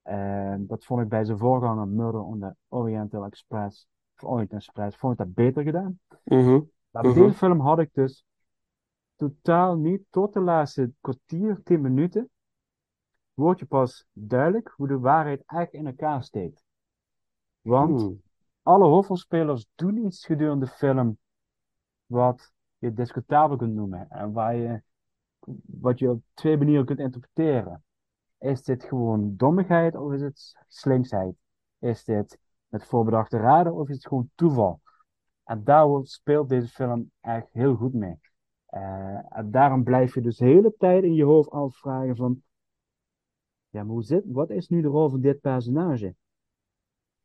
Eh, 0.01 0.55
dat 0.59 0.85
vond 0.85 1.01
ik 1.01 1.09
bij 1.09 1.25
zijn 1.25 1.37
voorganger 1.37 1.87
Murder 1.87 2.21
on 2.21 2.39
the 2.39 2.55
Oriental 2.67 3.25
Express, 3.25 3.87
of 4.15 4.23
Orient 4.29 4.53
Express, 4.53 4.97
vond 4.97 5.13
ik 5.13 5.19
dat 5.19 5.33
beter 5.33 5.63
gedaan. 5.63 5.99
Mhm. 6.23 6.61
Maar 6.89 7.03
bij 7.03 7.11
Mhm. 7.11 7.21
deze 7.21 7.37
film 7.37 7.59
had 7.59 7.79
ik 7.79 7.89
dus 7.93 8.25
totaal 9.15 9.75
niet, 9.77 10.01
tot 10.09 10.33
de 10.33 10.39
laatste 10.39 10.91
kwartier, 11.01 11.61
tien 11.63 11.81
minuten, 11.81 12.29
word 13.33 13.59
je 13.59 13.65
pas 13.65 14.05
duidelijk 14.11 14.73
hoe 14.75 14.87
de 14.87 14.99
waarheid 14.99 15.43
echt 15.45 15.73
in 15.73 15.87
elkaar 15.87 16.23
steekt. 16.23 16.63
Want 17.61 18.01
Hmm. 18.01 18.21
alle 18.61 18.85
hoofdrolspelers 18.85 19.67
doen 19.75 20.05
iets 20.05 20.25
gedurende 20.25 20.65
de 20.65 20.71
film 20.71 21.17
wat 22.05 22.51
je 22.77 22.93
discutabel 22.93 23.57
kunt 23.57 23.73
noemen 23.73 24.09
en 24.09 24.31
waar 24.31 24.55
je, 24.55 24.81
wat 25.65 25.99
je 25.99 26.09
op 26.09 26.21
twee 26.33 26.57
manieren 26.57 26.85
kunt 26.85 26.99
interpreteren. 26.99 27.83
Is 28.39 28.63
dit 28.63 28.83
gewoon 28.83 29.35
dommigheid 29.35 29.95
of 29.95 30.11
is 30.13 30.21
het 30.21 30.65
slinksheid? 30.67 31.35
Is 31.79 32.03
dit 32.03 32.39
met 32.67 32.85
voorbedachte 32.85 33.37
raden 33.37 33.73
of 33.73 33.89
is 33.89 33.95
het 33.95 34.07
gewoon 34.07 34.29
toeval? 34.35 34.81
En 35.43 35.63
daar 35.63 35.87
speelt 36.03 36.49
deze 36.49 36.67
film 36.67 37.11
echt 37.21 37.47
heel 37.51 37.75
goed 37.75 37.93
mee. 37.93 38.19
Eh, 38.65 39.37
en 39.37 39.51
daarom 39.51 39.83
blijf 39.83 40.13
je 40.13 40.21
dus 40.21 40.37
de 40.37 40.45
hele 40.45 40.73
tijd 40.77 41.03
in 41.03 41.13
je 41.13 41.23
hoofd 41.23 41.49
afvragen 41.49 42.15
van, 42.15 42.43
ja, 43.73 43.83
maar 43.83 43.93
hoe 43.93 44.03
zit, 44.03 44.23
wat 44.27 44.49
is 44.49 44.67
nu 44.69 44.81
de 44.81 44.87
rol 44.87 45.09
van 45.09 45.21
dit 45.21 45.41
personage? 45.41 46.15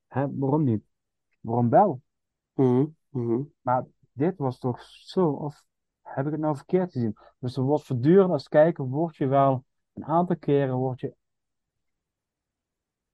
Hè, 0.07 0.37
waarom 0.39 0.65
niet? 0.65 0.85
Waarom 1.41 1.69
wel? 1.69 2.03
Mhm, 2.55 2.87
mhm. 3.09 3.43
Maar 3.61 3.87
dit 4.13 4.39
was 4.39 4.59
toch 4.59 4.83
zo, 4.83 5.31
of 5.31 5.65
heb 6.03 6.27
ik 6.27 6.33
het 6.33 6.41
nou 6.41 6.57
verkeerd 6.57 6.93
gezien? 6.93 7.17
Dus 7.39 7.57
er 7.57 7.63
wordt 7.63 7.85
voortdurend 7.85 8.31
als 8.31 8.49
kijker, 8.49 8.85
word 8.85 9.17
je 9.17 9.27
wel 9.27 9.65
een 9.93 10.05
aantal 10.05 10.37
keren, 10.37 10.77
word 10.77 11.01
je, 11.01 11.15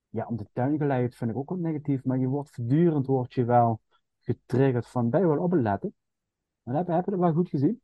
ja, 0.09 0.27
om 0.27 0.37
de 0.37 0.47
tuin 0.53 0.79
geleid 0.79 1.14
vind 1.14 1.31
ik 1.31 1.37
ook 1.37 1.49
wat 1.49 1.59
negatief, 1.59 2.05
maar 2.05 2.18
je 2.18 2.26
wordt 2.26 2.51
voortdurend, 2.51 3.07
word 3.07 3.32
je 3.35 3.45
wel 3.45 3.80
getriggerd 4.20 4.87
van, 4.87 5.11
ben 5.11 5.20
je 5.20 5.26
wel 5.26 5.39
op 5.43 5.51
het 5.51 5.61
letten? 5.61 5.95
Maar 6.62 6.74
heb, 6.74 6.87
heb 6.87 7.05
je 7.05 7.11
dat 7.11 7.20
wel 7.20 7.32
goed 7.32 7.49
gezien? 7.49 7.82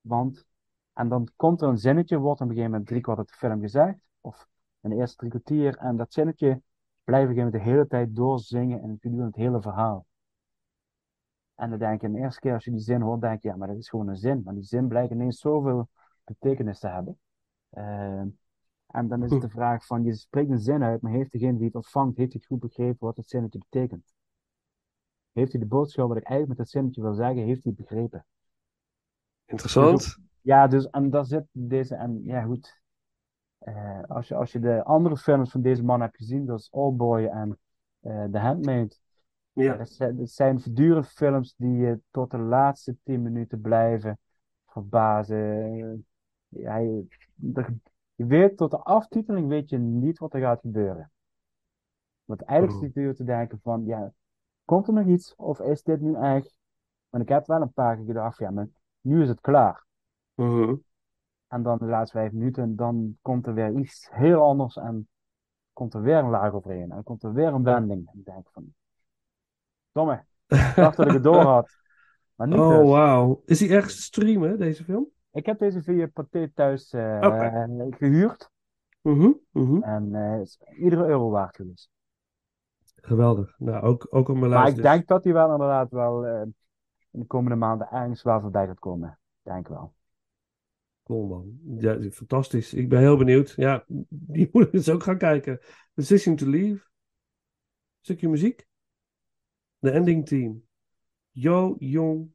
Want, 0.00 0.46
en 0.92 1.08
dan 1.08 1.28
komt 1.36 1.62
er 1.62 1.68
een 1.68 1.78
zinnetje, 1.78 2.18
wordt 2.18 2.40
op 2.40 2.46
een 2.46 2.52
gegeven 2.52 2.70
moment 2.70 2.88
drie 2.88 3.00
kwart 3.00 3.18
uit 3.18 3.28
de 3.28 3.34
film 3.34 3.60
gezegd, 3.60 3.98
of 4.24 4.48
in 4.80 4.90
de 4.90 4.96
eerste 4.96 5.16
drie 5.16 5.30
kwartier, 5.30 5.76
en 5.76 5.96
dat 5.96 6.12
zinnetje 6.12 6.62
gegeven 7.04 7.34
moment 7.34 7.52
de 7.52 7.70
hele 7.70 7.86
tijd 7.86 8.16
doorzingen 8.16 8.82
en 8.82 8.98
gedurende 9.00 9.24
het 9.24 9.36
hele 9.36 9.62
verhaal. 9.62 10.06
En 11.54 11.70
dan 11.70 11.78
denk 11.78 12.00
je, 12.00 12.10
de 12.10 12.18
eerste 12.18 12.40
keer 12.40 12.52
als 12.52 12.64
je 12.64 12.70
die 12.70 12.80
zin 12.80 13.00
hoort, 13.00 13.20
denk 13.20 13.42
je, 13.42 13.48
ja, 13.48 13.56
maar 13.56 13.68
dat 13.68 13.76
is 13.76 13.88
gewoon 13.88 14.08
een 14.08 14.16
zin. 14.16 14.42
Maar 14.44 14.54
die 14.54 14.62
zin 14.62 14.88
blijkt 14.88 15.12
ineens 15.12 15.38
zoveel 15.38 15.88
betekenis 16.24 16.78
te 16.78 16.88
hebben. 16.88 17.18
Ehm, 17.70 18.28
en 18.86 19.08
dan 19.08 19.22
is 19.22 19.30
het 19.30 19.40
de 19.40 19.48
vraag 19.48 19.86
van, 19.86 20.04
je 20.04 20.14
spreekt 20.14 20.50
een 20.50 20.58
zin 20.58 20.82
uit, 20.82 21.00
maar 21.02 21.12
heeft 21.12 21.32
degene 21.32 21.56
die 21.56 21.66
het 21.66 21.74
ontvangt, 21.74 22.16
heeft 22.16 22.32
hij 22.32 22.40
het 22.40 22.50
goed 22.50 22.60
begrepen 22.60 23.06
wat 23.06 23.16
het 23.16 23.28
zinnetje 23.28 23.58
betekent? 23.58 24.12
Heeft 25.32 25.52
hij 25.52 25.60
de 25.60 25.66
boodschap 25.66 26.08
wat 26.08 26.16
ik 26.16 26.24
eigenlijk 26.24 26.48
met 26.48 26.58
dat 26.58 26.68
zinnetje 26.68 27.02
wil 27.02 27.14
zeggen, 27.14 27.44
heeft 27.44 27.62
hij 27.64 27.72
het 27.76 27.86
begrepen? 27.86 28.26
Interessant. 29.44 30.18
Ja, 30.40 30.66
dus 30.66 30.90
en 30.90 31.10
daar 31.10 31.24
zit 31.24 31.46
deze, 31.52 31.94
en 31.94 32.22
ja 32.22 32.42
goed, 32.42 32.82
Eh, 33.64 34.02
als 34.08 34.28
je, 34.28 34.34
als 34.34 34.52
je 34.52 34.58
de 34.58 34.84
andere 34.84 35.16
films 35.16 35.50
van 35.50 35.60
deze 35.62 35.84
man 35.84 36.00
hebt 36.00 36.16
gezien, 36.16 36.46
zoals 36.46 36.70
Oldboy 36.70 37.24
en 37.24 37.58
eh 38.00 38.24
The 38.24 38.38
Handmaid, 38.38 39.00
Ja. 39.52 39.76
dat 39.76 39.88
zijn, 39.88 40.16
dat 40.16 40.30
zijn 40.30 40.60
voortdurend 40.60 41.06
films 41.08 41.54
die 41.56 41.76
je 41.76 42.00
tot 42.10 42.30
de 42.30 42.38
laatste 42.38 42.96
tien 43.02 43.22
minuten 43.22 43.60
blijven 43.60 44.18
verbazen. 44.66 46.06
Ja, 46.48 46.76
je, 46.76 47.06
je 48.14 48.24
weet 48.26 48.56
tot 48.56 48.70
de 48.70 48.78
aftiteling 48.78 49.48
weet 49.48 49.68
je 49.70 49.78
niet 49.78 50.18
wat 50.18 50.34
er 50.34 50.40
gaat 50.40 50.60
gebeuren. 50.60 51.10
Want 52.24 52.42
eigenlijk 52.42 52.78
Oh. 52.78 52.84
zit 52.84 52.94
je 53.04 53.14
te 53.14 53.24
denken 53.24 53.60
van, 53.62 53.84
ja, 53.84 54.12
komt 54.64 54.86
er 54.86 54.92
nog 54.94 55.06
iets 55.06 55.34
of 55.36 55.60
is 55.60 55.82
dit 55.82 56.00
nu 56.00 56.14
echt? 56.14 56.54
Want 57.08 57.22
ik 57.22 57.28
heb 57.28 57.46
wel 57.46 57.60
een 57.60 57.72
paar 57.72 57.96
keer 57.96 58.04
gedacht, 58.04 58.38
ja, 58.38 58.50
maar 58.50 58.68
nu 59.00 59.22
is 59.22 59.28
het 59.28 59.40
klaar. 59.40 59.84
Mhm. 60.34 60.74
En 61.54 61.62
dan 61.62 61.78
de 61.78 61.84
laatste 61.84 62.18
vijf 62.18 62.32
minuten, 62.32 62.76
dan 62.76 63.18
komt 63.22 63.46
er 63.46 63.54
weer 63.54 63.72
iets 63.72 64.08
heel 64.10 64.42
anders 64.42 64.76
en 64.76 65.08
komt 65.72 65.94
er 65.94 66.02
weer 66.02 66.16
een 66.16 66.30
laag 66.30 66.52
overheen. 66.52 66.90
En 66.90 67.02
komt 67.02 67.22
er 67.22 67.32
weer 67.32 67.46
een 67.46 67.62
wending. 67.62 68.08
En 68.12 68.18
ik 68.18 68.24
denk 68.24 68.48
van, 68.52 68.74
domme, 69.92 70.14
ik 70.46 70.72
dacht 70.76 70.96
dat 70.96 71.06
ik 71.06 71.12
het 71.12 71.22
door 71.22 71.42
had. 71.42 71.76
Maar 72.34 72.48
niet 72.48 72.58
Oh, 72.58 72.78
dus. 72.78 72.88
wauw. 72.88 73.42
Is 73.44 73.58
die 73.58 73.68
ergens 73.68 73.96
te 73.96 74.02
streamen, 74.02 74.58
deze 74.58 74.84
film? 74.84 75.06
Ik 75.32 75.46
heb 75.46 75.58
deze 75.58 75.82
via 75.82 76.06
Pathé 76.06 76.50
thuis 76.54 76.92
eh, 76.92 77.20
Oké. 77.22 77.76
gehuurd. 77.90 78.50
Mhm, 79.00 79.30
mhm. 79.50 79.82
En 79.82 80.14
eh, 80.14 80.78
iedere 80.84 81.06
euro 81.06 81.30
waard 81.30 81.56
geweest. 81.56 81.90
Geweldig. 82.94 83.54
Nou, 83.58 83.84
ook, 83.84 84.06
ook 84.10 84.28
op 84.28 84.36
mijn 84.36 84.50
Maar 84.50 84.68
ik 84.68 84.74
dus. 84.74 84.84
denk 84.84 85.06
dat 85.06 85.24
hij 85.24 85.32
wel 85.32 85.52
inderdaad 85.52 85.90
wel 85.90 86.26
eh, 86.26 86.40
in 87.10 87.20
de 87.20 87.26
komende 87.26 87.56
maanden 87.56 87.88
ergens 87.90 88.22
wel 88.22 88.40
voorbij 88.40 88.66
gaat 88.66 88.78
komen. 88.78 89.18
Denk 89.42 89.68
wel. 89.68 89.94
Cool, 91.04 91.26
man. 91.26 91.58
Ja, 91.78 92.10
fantastisch. 92.10 92.74
Ik 92.74 92.88
ben 92.88 93.00
heel 93.00 93.16
benieuwd. 93.16 93.52
Ja, 93.56 93.84
die 94.08 94.48
moet 94.52 94.72
dus 94.72 94.88
ook 94.88 95.02
gaan 95.02 95.18
kijken. 95.18 95.60
Decision 95.94 96.36
to 96.36 96.46
Leave. 96.46 96.86
Stukje 98.00 98.28
muziek. 98.28 98.66
De 99.78 99.90
ending 99.90 100.26
team. 100.26 100.62
Yo 101.30 101.76
Jong 101.78 102.30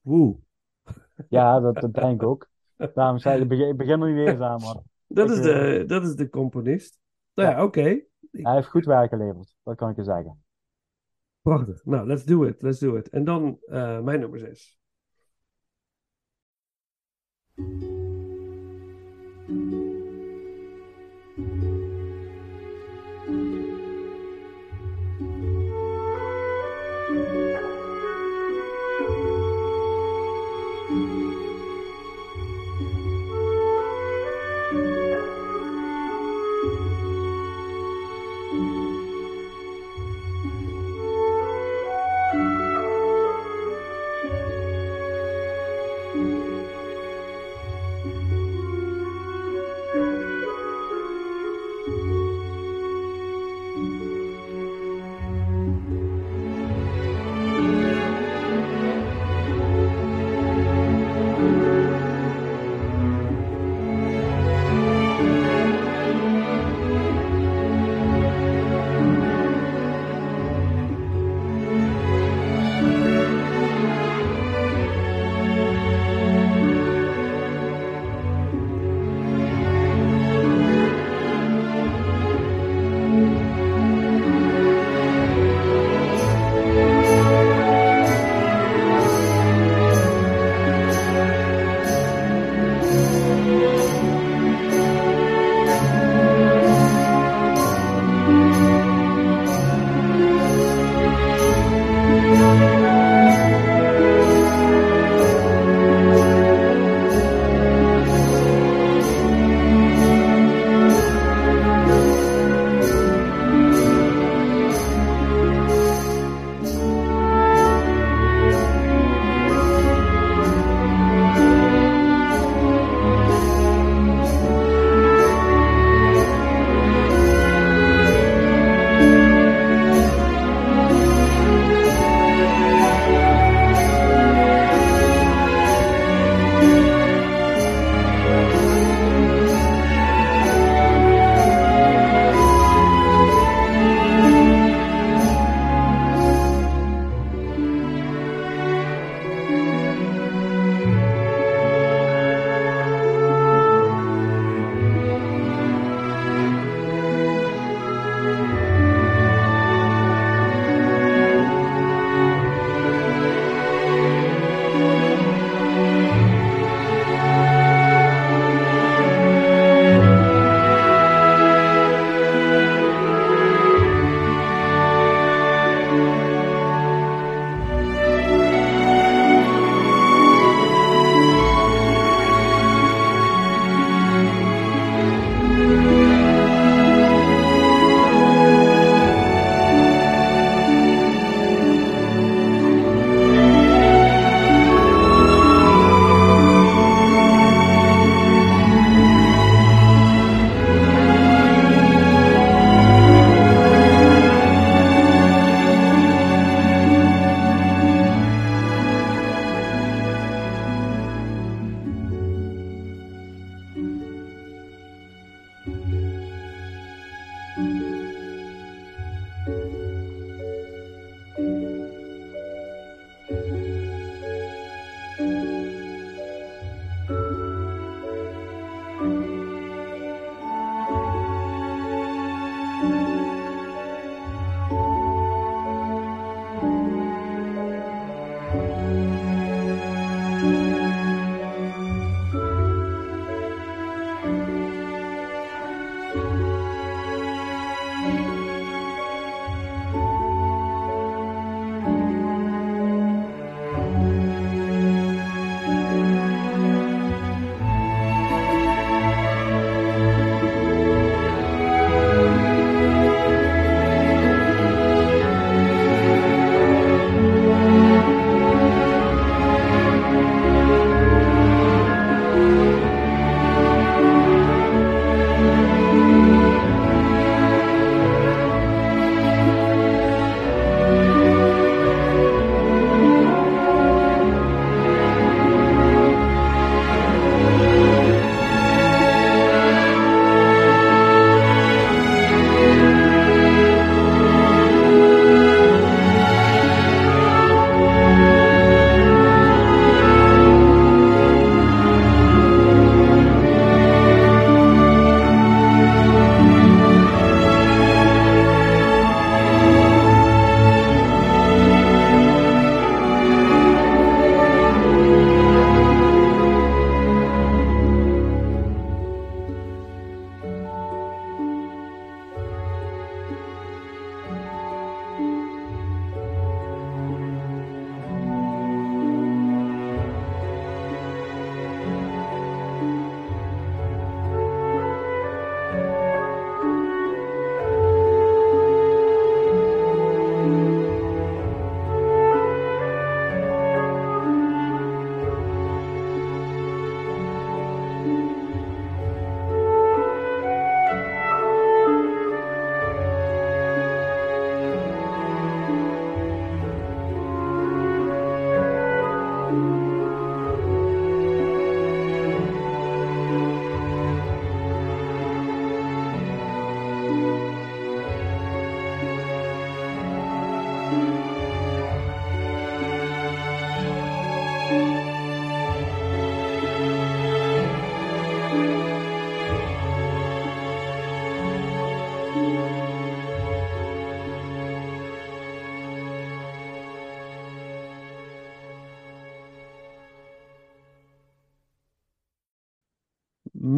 Woo. 0.00 0.40
Ja, 1.28 1.60
dat, 1.60 1.74
dat 1.74 1.94
denk 1.94 2.22
ik 2.22 2.28
ook. 2.28 2.48
Daarom 2.94 3.18
zei 3.18 3.42
ik, 3.42 3.48
begin, 3.48 3.76
begin 3.76 4.00
er 4.00 4.12
niet 4.12 4.28
eens 4.28 4.40
aan, 4.40 4.60
man. 4.60 4.82
Dat 5.08 5.30
is, 5.30 5.40
de, 5.40 5.84
dat 5.86 6.02
is 6.02 6.14
de 6.14 6.28
componist. 6.28 7.00
Nou 7.34 7.50
ja, 7.50 7.64
oké. 7.64 8.04
Hij 8.30 8.54
heeft 8.54 8.68
goed 8.68 8.84
werk 8.84 9.08
geleverd, 9.08 9.54
dat 9.62 9.76
kan 9.76 9.90
ik 9.90 9.96
je 9.96 10.04
zeggen. 10.04 10.44
Prachtig. 11.42 11.84
Nou, 11.84 12.06
let's 12.06 12.24
do 12.24 12.44
it. 12.44 12.62
Let's 12.62 12.78
do 12.78 12.96
it. 12.96 13.08
En 13.08 13.24
dan 13.24 13.58
eh, 13.66 14.00
mijn 14.00 14.20
nummer 14.20 14.38
6. 14.38 14.78
Thank 17.58 17.82
you. 17.82 17.95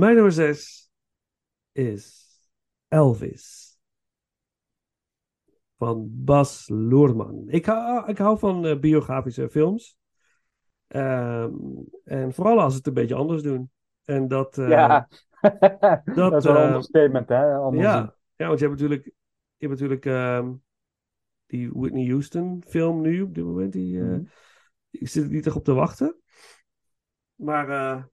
Mijn 0.08 0.20
nummer 0.20 0.36
6 0.36 0.90
is 1.72 2.36
Elvis. 2.88 3.78
Van 5.76 6.08
Bas 6.10 6.68
Loorman. 6.68 7.44
Ik 7.46 7.66
hou, 7.66 8.08
ik 8.08 8.18
hou 8.18 8.38
van 8.38 8.66
eh, 8.66 8.78
biografische 8.78 9.48
films. 9.48 9.98
Ehm, 10.86 11.52
en 12.04 12.32
vooral 12.32 12.60
als 12.60 12.72
ze 12.72 12.78
het 12.78 12.86
een 12.86 12.94
beetje 12.94 13.14
anders 13.14 13.42
doen. 13.42 13.70
En 14.04 14.28
dat... 14.28 14.58
eh, 14.58 14.68
ja, 14.68 15.08
dat, 16.14 16.32
is 16.32 16.44
wel 16.44 16.56
een 16.56 16.62
eh, 16.62 16.66
understatement, 16.66 17.28
hè? 17.28 17.54
Anders 17.54 17.84
ja, 17.84 18.14
ja, 18.36 18.46
want 18.46 18.58
je 18.58 18.66
hebt 18.66 18.80
natuurlijk, 18.80 19.04
je 19.56 19.66
hebt 19.66 19.70
natuurlijk 19.70 20.06
ehm, 20.06 20.52
die 21.46 21.72
Whitney 21.72 22.06
Houston 22.06 22.62
film 22.66 23.00
nu 23.00 23.22
op 23.22 23.34
dit 23.34 23.44
moment. 23.44 23.72
Die, 23.72 23.98
Mhm. 23.98 24.22
Ik 24.90 25.08
zit 25.08 25.24
er 25.24 25.30
niet 25.30 25.46
echt 25.46 25.56
op 25.56 25.64
te 25.64 25.72
wachten. 25.72 26.16
Maar 27.34 28.08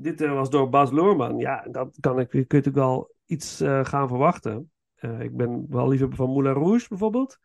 dit 0.00 0.20
eh, 0.20 0.32
was 0.32 0.50
door 0.50 0.68
Bas 0.68 0.90
Loorman. 0.90 1.38
Ja, 1.38 1.66
dat 1.70 1.96
kan 2.00 2.18
ik, 2.20 2.28
kun 2.28 2.38
je 2.38 2.46
natuurlijk 2.48 2.76
wel 2.76 3.14
iets 3.26 3.60
eh, 3.60 3.84
gaan 3.84 4.08
verwachten. 4.08 4.70
Eh, 4.94 5.20
ik 5.20 5.36
ben 5.36 5.66
wel 5.68 5.88
liefhebber 5.88 6.16
van 6.16 6.30
Moulin 6.30 6.52
Rouge 6.52 6.88
bijvoorbeeld. 6.88 7.38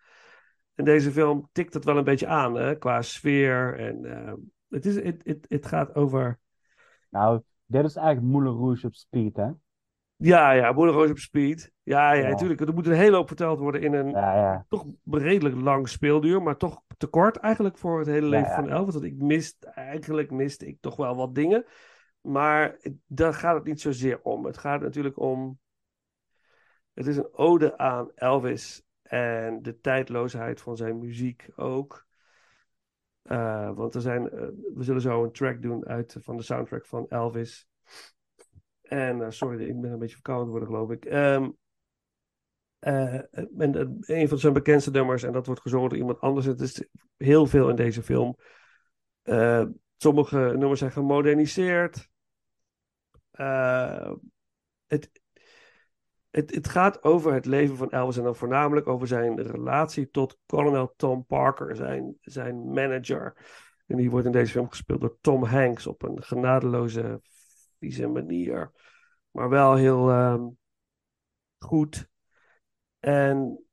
En 0.76 0.86
deze 0.86 1.12
film 1.12 1.50
tikt 1.52 1.74
het 1.74 1.86
wel 1.86 1.98
een 1.98 2.04
beetje 2.04 2.28
aan, 2.28 2.56
hè, 2.56 2.76
qua 2.78 3.02
sfeer. 3.02 3.80
En 3.80 4.04
het, 4.70 4.86
is, 4.86 4.96
het, 4.96 5.22
het, 5.24 5.46
het 5.48 5.66
gaat 5.66 5.96
over 5.96 6.40
Nou, 7.10 7.42
dit 7.66 7.86
is 7.86 7.96
eigenlijk 7.96 8.34
Moulin 8.34 8.54
Rouge 8.54 8.88
op 8.88 8.94
speed, 8.94 9.36
hè? 9.36 9.50
Ja, 10.16 10.52
ja, 10.52 10.72
Moulin 10.72 10.94
Rouge 10.94 11.12
op 11.12 11.18
speed. 11.18 11.72
Ja, 11.84 12.12
ja, 12.14 12.22
Ja. 12.24 12.30
natuurlijk. 12.30 12.62
Er 12.62 12.74
moet 12.74 12.88
een 12.88 12.94
hele 12.94 13.16
hoop 13.16 13.28
verteld 13.28 13.60
worden 13.60 13.82
in 13.82 13.94
een 13.94 14.10
Ja, 14.10 14.36
ja. 14.36 14.66
toch 14.70 14.86
redelijk 15.10 15.56
lang 15.56 15.90
speelduur, 15.90 16.42
maar 16.42 16.58
toch 16.58 16.82
te 16.98 17.08
kort 17.08 17.38
eigenlijk 17.38 17.78
voor 17.78 18.00
het 18.00 18.08
hele 18.08 18.26
Ja, 18.26 18.30
leven 18.30 18.50
ja. 18.50 18.56
van 18.56 18.70
Elvis. 18.70 18.94
Want 18.94 19.06
ik 19.06 19.22
mist, 19.22 19.64
eigenlijk 19.64 20.32
miste 20.32 20.68
ik 20.68 20.78
toch 20.82 20.96
wel 20.96 21.16
wat 21.16 21.36
dingen. 21.36 21.66
Maar 22.24 22.80
daar 23.08 23.34
gaat 23.34 23.56
het 23.56 23.64
niet 23.64 23.82
zozeer 23.82 24.22
om. 24.22 24.46
Het 24.46 24.58
gaat 24.58 24.82
natuurlijk 24.82 25.20
om. 25.20 25.60
Het 26.94 27.08
is 27.08 27.18
een 27.18 27.34
ode 27.34 27.78
aan 27.78 28.12
Elvis 28.16 28.84
en 29.02 29.62
de 29.62 29.80
tijdloosheid 29.80 30.62
van 30.62 30.78
zijn 30.78 31.00
muziek 31.00 31.50
ook. 31.56 32.06
Eh, 33.22 33.76
want 33.76 33.96
er 33.96 34.02
zijn, 34.02 34.30
eh, 34.30 34.48
we 34.74 34.84
zullen 34.84 35.02
zo 35.02 35.24
een 35.24 35.32
track 35.32 35.62
doen 35.62 35.86
uit, 35.86 36.16
van 36.20 36.38
de 36.38 36.44
soundtrack 36.44 36.86
van 36.86 37.06
Elvis. 37.10 37.68
En 38.82 39.22
eh, 39.22 39.30
sorry, 39.30 39.68
ik 39.70 39.82
ben 39.82 39.92
een 39.92 40.00
beetje 40.00 40.16
verkouden 40.16 40.46
geworden, 40.46 40.70
geloof 40.70 40.92
ik. 40.92 41.06
Eh, 42.84 43.14
en 43.58 43.76
eh, 43.76 44.18
een 44.18 44.28
van 44.28 44.38
zijn 44.38 44.54
bekendste 44.54 44.92
nummers, 44.92 45.24
en 45.24 45.32
dat 45.32 45.46
wordt 45.46 45.62
gezongen 45.62 45.90
door 45.90 45.98
iemand 45.98 46.20
anders. 46.20 46.46
Het 46.46 46.62
is 46.62 46.88
heel 47.18 47.46
veel 47.46 47.70
in 47.70 47.76
deze 47.76 48.04
film. 48.04 48.38
Eh, 49.22 49.66
sommige 49.98 50.38
nummers 50.38 50.80
zijn 50.80 50.92
gemoderniseerd. 50.92 52.10
Eh, 53.34 54.12
het, 54.88 55.12
het, 56.30 56.56
het 56.56 56.68
gaat 56.68 57.04
over 57.04 57.34
het 57.34 57.46
leven 57.46 57.78
van 57.78 57.92
Elvis 57.92 58.18
en 58.18 58.24
dan 58.24 58.36
voornamelijk 58.36 58.88
over 58.88 59.08
zijn 59.08 59.42
relatie 59.42 60.10
tot 60.10 60.38
kolonel 60.46 60.94
Tom 60.96 61.26
Parker, 61.26 61.76
zijn, 61.76 62.18
zijn 62.22 62.72
manager. 62.72 63.38
En 63.86 63.98
die 63.98 64.10
wordt 64.10 64.26
in 64.26 64.32
deze 64.32 64.52
film 64.52 64.70
gespeeld 64.70 65.02
door 65.02 65.18
Tom 65.22 65.44
Hanks 65.44 65.88
op 65.88 66.04
een 66.04 66.24
genadeloze, 66.24 67.22
vieze 67.80 68.08
manier. 68.08 68.72
Maar 69.32 69.50
wel 69.50 69.76
heel 69.76 70.10
ehm, 70.10 70.48
goed. 71.58 72.08
En 73.00 73.66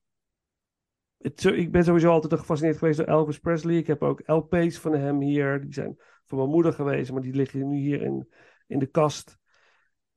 ik 1.18 1.70
ben 1.70 1.84
sowieso 1.84 2.10
altijd 2.10 2.40
gefascineerd 2.40 2.78
geweest 2.78 2.98
door 2.98 3.06
Elvis 3.06 3.38
Presley. 3.38 3.76
Ik 3.76 3.86
heb 3.86 4.02
ook 4.02 4.22
LP's 4.26 4.78
van 4.78 4.92
hem 4.92 5.20
hier. 5.20 5.60
Die 5.60 5.72
zijn 5.72 5.98
van 6.26 6.38
mijn 6.38 6.50
moeder 6.50 6.72
geweest, 6.72 7.12
maar 7.12 7.22
die 7.22 7.34
liggen 7.34 7.68
nu 7.68 7.76
hier 7.76 8.02
in, 8.02 8.28
in 8.66 8.78
de 8.78 8.86
kast. 8.86 9.39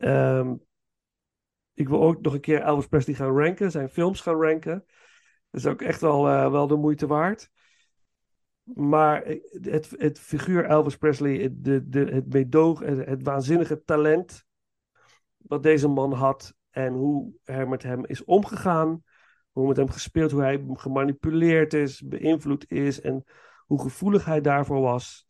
Ehm, 0.04 0.56
ik 1.74 1.89
wil 1.89 2.01
ook 2.01 2.22
nog 2.22 2.34
een 2.34 2.41
keer 2.41 2.62
Elvis 2.62 2.88
Presley 2.88 3.16
gaan 3.16 3.38
ranken, 3.38 3.72
zijn 3.72 3.89
films 3.89 4.22
gaan 4.22 4.41
ranken. 4.41 4.86
Dat 5.49 5.62
is 5.62 5.66
ook 5.66 5.82
echt 5.82 6.01
wel, 6.01 6.28
eh, 6.28 6.51
wel 6.51 6.68
de 6.68 6.76
moeite 6.76 7.08
waard. 7.08 7.51
Maar 8.64 9.26
het, 9.62 9.95
het 9.97 10.20
figuur 10.20 10.66
Elvis 10.66 10.97
Presley, 10.97 11.38
het, 11.38 11.64
de, 11.64 11.89
de, 11.89 11.99
het 11.99 12.34
meedoog, 12.34 12.80
het, 12.80 13.06
het 13.06 13.24
waanzinnige 13.24 13.84
talent 13.84 14.45
wat 15.38 15.64
deze 15.64 15.88
man 15.88 16.14
had 16.14 16.56
en 16.70 16.93
hoe 16.93 17.34
er 17.43 17.70
met 17.70 17.84
hem 17.84 18.06
is 18.06 18.24
omgegaan, 18.24 19.04
hoe 19.51 19.68
met 19.68 19.78
hem 19.78 19.89
gespeeld, 19.89 20.32
hoe 20.32 20.41
hij 20.41 20.66
gemanipuleerd 20.74 21.74
is, 21.74 22.01
beïnvloed 22.01 22.72
is 22.72 23.01
en 23.01 23.24
hoe 23.66 23.82
gevoelig 23.82 24.26
hij 24.26 24.41
daarvoor 24.41 24.82
was, 24.82 25.28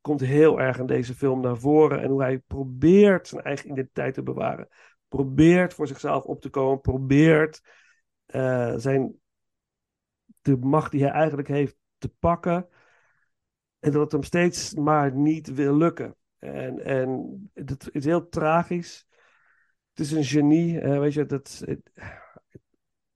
komt 0.00 0.20
heel 0.20 0.60
erg 0.60 0.78
in 0.78 0.86
deze 0.86 1.14
film 1.14 1.40
naar 1.40 1.56
voren. 1.56 2.02
En 2.02 2.10
hoe 2.10 2.22
hij 2.22 2.38
probeert 2.38 3.28
zijn 3.28 3.42
eigen 3.42 3.70
identiteit 3.70 4.14
te 4.14 4.22
bewaren, 4.22 4.68
probeert 5.08 5.74
voor 5.74 5.86
zichzelf 5.86 6.24
op 6.24 6.40
te 6.40 6.50
komen, 6.50 6.80
probeert 6.80 7.62
eh, 8.26 8.74
zijn, 8.76 9.20
de 10.40 10.56
macht 10.56 10.90
die 10.90 11.02
hij 11.02 11.10
eigenlijk 11.10 11.48
heeft 11.48 11.76
te 11.98 12.08
pakken. 12.08 12.68
En 13.78 13.92
dat 13.92 14.02
het 14.02 14.12
hem 14.12 14.22
steeds 14.22 14.74
maar 14.74 15.14
niet 15.14 15.54
wil 15.54 15.76
lukken. 15.76 16.16
En, 16.38 16.84
en 16.84 17.50
het 17.54 17.88
is 17.92 18.04
heel 18.04 18.28
tragisch. 18.28 19.06
Het 19.90 20.00
is 20.00 20.12
een 20.12 20.24
genie, 20.24 20.80
eh, 20.80 20.98
weet 20.98 21.12
je, 21.12 21.26
dat 21.26 21.62
het- 21.64 21.90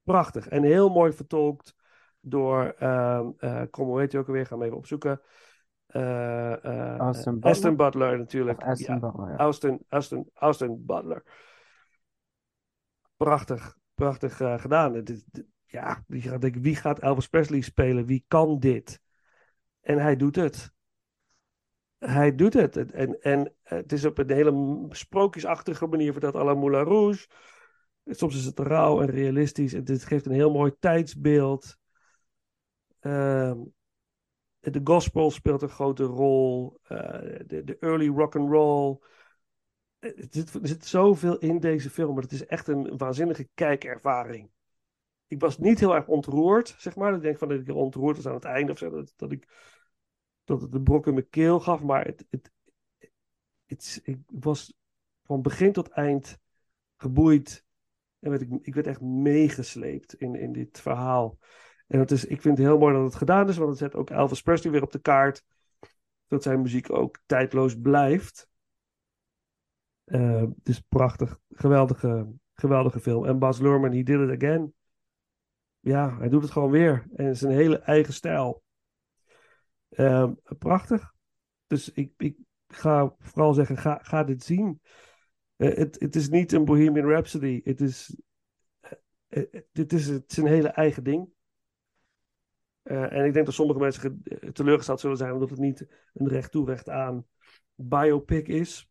prachtig. 0.03 0.47
En 0.47 0.63
heel 0.63 0.89
mooi 0.89 1.13
vertolkt 1.13 1.75
door, 2.19 2.75
ehm 2.77 3.29
eh, 3.37 3.61
kom, 3.69 3.87
hoe 3.87 3.99
heet 3.99 4.11
hij 4.11 4.21
ook 4.21 4.27
alweer? 4.27 4.45
Ga 4.45 4.55
hem 4.55 4.63
even 4.63 4.77
opzoeken. 4.77 5.21
Eh, 5.95 6.97
Austin 6.97 7.33
Butler? 7.33 7.51
Aston 7.51 7.75
Butler 7.75 8.17
natuurlijk. 8.17 8.61
Of 8.61 8.67
Aston 8.67 8.95
Ja, 8.95 8.99
Butler, 9.01 9.29
ja. 9.29 9.35
Austin, 9.35 9.85
Austin, 9.89 10.29
Austin 10.33 10.85
Butler. 10.85 11.23
Prachtig, 13.17 13.77
prachtig 13.93 14.35
gedaan. 14.37 15.03
Dit- 15.03 15.45
ja, 15.65 16.03
je 16.07 16.21
gaat 16.21 16.49
wie 16.59 16.75
gaat 16.75 16.99
Elvis 16.99 17.27
Presley 17.27 17.61
spelen? 17.61 18.05
Wie 18.05 18.25
kan 18.27 18.59
dit? 18.59 18.99
En 19.81 19.97
hij 19.97 20.15
doet 20.15 20.35
het. 20.35 20.73
Hij 21.97 22.35
doet 22.35 22.53
het. 22.53 22.91
En, 22.91 23.21
en, 23.21 23.53
het 23.63 23.91
is 23.91 24.05
op 24.05 24.17
een 24.17 24.31
hele 24.31 24.85
sprookjesachtige 24.89 25.87
manier 25.87 26.11
verteld 26.11 26.35
à 26.35 26.43
la 26.43 26.53
Moulin 26.53 26.83
Rouge. 26.83 27.27
Soms 28.05 28.35
is 28.35 28.45
het 28.45 28.59
rauw 28.59 29.01
en 29.01 29.09
realistisch. 29.09 29.73
En 29.73 29.83
dit 29.83 30.05
geeft 30.05 30.25
een 30.25 30.31
heel 30.31 30.51
mooi 30.51 30.75
tijdsbeeld. 30.79 31.77
Ehm, 32.99 33.57
de 34.73 34.81
gospel 34.83 35.31
speelt 35.31 35.61
een 35.61 35.69
grote 35.69 36.03
rol. 36.03 36.77
Eh, 36.83 36.97
de, 37.45 37.63
de 37.63 37.77
early 37.79 38.07
rock 38.07 38.35
and 38.35 38.49
roll. 38.49 38.99
Eh, 39.99 40.09
Er 40.17 40.67
zit, 40.67 40.85
zoveel 40.85 41.37
in 41.37 41.59
deze 41.59 41.89
film. 41.89 42.13
Maar 42.13 42.23
het 42.23 42.31
is 42.31 42.45
echt 42.45 42.67
een 42.67 42.97
waanzinnige 42.97 43.49
kijkervaring. 43.53 44.49
Ik 45.27 45.39
was 45.39 45.57
niet 45.57 45.79
heel 45.79 45.95
erg 45.95 46.07
ontroerd, 46.07 46.75
zeg 46.77 46.95
maar. 46.95 47.13
Ik 47.15 47.21
denk 47.21 47.37
van 47.37 47.47
dat 47.47 47.59
ik 47.59 47.75
ontroerd 47.75 48.15
was 48.15 48.27
aan 48.27 48.33
het 48.33 48.43
einde 48.43 48.71
of 48.71 48.77
zo. 48.77 49.03
Dat, 49.15 49.31
ik, 49.31 49.47
dat 50.43 50.61
het 50.61 50.73
een 50.73 50.83
brok 50.83 51.07
in 51.07 51.13
mijn 51.13 51.29
keel 51.29 51.59
gaf. 51.59 51.81
Maar 51.81 52.05
het, 52.05 52.25
het, 52.29 52.51
het, 53.65 53.99
ik 54.03 54.19
was 54.25 54.73
van 55.23 55.41
begin 55.41 55.71
tot 55.71 55.87
eind 55.87 56.39
geboeid. 56.97 57.63
En 58.19 58.33
ik, 58.33 58.49
ik 58.61 58.73
werd 58.73 58.87
echt 58.87 59.01
meegesleept 59.01 60.13
in, 60.13 60.35
in 60.35 60.51
dit 60.51 60.79
verhaal. 60.81 61.37
En 61.87 61.99
het 61.99 62.11
is, 62.11 62.25
ik 62.25 62.41
vind 62.41 62.57
het 62.57 62.67
heel 62.67 62.77
mooi 62.77 62.93
dat 62.93 63.03
het 63.03 63.15
gedaan 63.15 63.49
is, 63.49 63.57
want 63.57 63.69
het 63.69 63.79
zet 63.79 63.95
ook 63.95 64.09
Elvis 64.09 64.41
Presley 64.41 64.71
weer 64.71 64.83
op 64.83 64.91
de 64.91 64.99
kaart. 64.99 65.43
Dat 66.27 66.43
zijn 66.43 66.61
muziek 66.61 66.91
ook 66.91 67.19
tijdloos 67.25 67.79
blijft. 67.81 68.49
Eh, 70.03 70.41
het 70.41 70.69
is 70.69 70.79
prachtig. 70.79 71.39
Geweldige, 71.49 72.27
geweldige 72.53 72.99
film. 72.99 73.25
En 73.25 73.39
Baz 73.39 73.59
Luhrmann, 73.59 73.95
he 73.95 74.03
did 74.03 74.29
it 74.29 74.43
again. 74.43 74.73
Ja, 75.79 76.17
hij 76.17 76.29
doet 76.29 76.41
het 76.41 76.51
gewoon 76.51 76.71
weer. 76.71 77.07
En 77.15 77.25
een 77.25 77.49
hele 77.49 77.79
eigen 77.79 78.13
stijl. 78.13 78.63
Eh, 79.89 80.31
prachtig. 80.59 81.13
Dus 81.67 81.91
ik, 81.91 82.13
ik 82.17 82.37
ga 82.67 83.15
vooral 83.19 83.53
zeggen, 83.53 83.77
ga, 83.77 83.99
ga 84.01 84.23
dit 84.23 84.43
zien. 84.43 84.81
Eh, 85.55 85.75
het, 85.75 85.99
het 85.99 86.15
is 86.15 86.29
niet 86.29 86.51
een 86.51 86.65
Bohemian 86.65 87.09
Rhapsody. 87.09 87.61
Het 87.63 87.81
is, 87.81 88.17
eh, 89.27 89.61
dit 89.71 89.93
is, 89.93 90.07
het 90.07 90.31
is 90.31 90.37
een 90.37 90.47
hele 90.47 90.67
eigen 90.67 91.03
ding. 91.03 91.29
Eh, 92.85 93.11
en 93.13 93.25
ik 93.25 93.33
denk 93.33 93.45
dat 93.45 93.55
sommige 93.55 93.79
mensen 93.79 94.21
eh, 94.23 94.49
teleurgesteld 94.49 94.99
zullen 94.99 95.17
zijn 95.17 95.33
omdat 95.33 95.49
het 95.49 95.59
niet 95.59 95.87
een 96.13 96.27
recht 96.27 96.51
toe 96.51 96.65
recht 96.65 96.89
aan 96.89 97.25
biopic 97.75 98.47
is. 98.47 98.89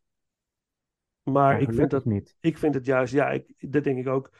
Maar 1.22 1.60
Ja, 1.60 1.68
ik, 1.68 1.74
vind 1.74 1.90
dat, 1.90 2.04
niet. 2.04 2.36
ik 2.40 2.58
vind 2.58 2.74
het 2.74 2.86
juist, 2.86 3.12
ja, 3.12 3.30
ik, 3.30 3.54
dat 3.58 3.84
denk 3.84 3.98
ik 3.98 4.08
ook. 4.08 4.30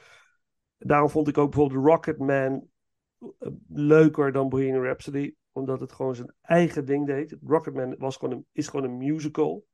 Daarom 0.79 1.09
vond 1.09 1.29
ik 1.29 1.39
ook 1.39 1.51
bijvoorbeeld 1.51 1.87
Rocketman 1.87 2.69
eh, 3.19 3.51
leuker 3.69 4.33
dan 4.33 4.49
Bohemian 4.49 4.85
Rhapsody, 4.85 5.35
omdat 5.53 5.81
het 5.81 5.93
gewoon 5.93 6.15
zijn 6.15 6.35
eigen 6.43 6.85
ding 6.85 7.07
deed. 7.07 7.37
Rocketman 7.47 7.97
was 7.99 8.17
gewoon 8.17 8.35
een, 8.35 8.47
is 8.53 8.69
gewoon 8.69 8.91
een 8.91 8.97
musical. 8.97 9.67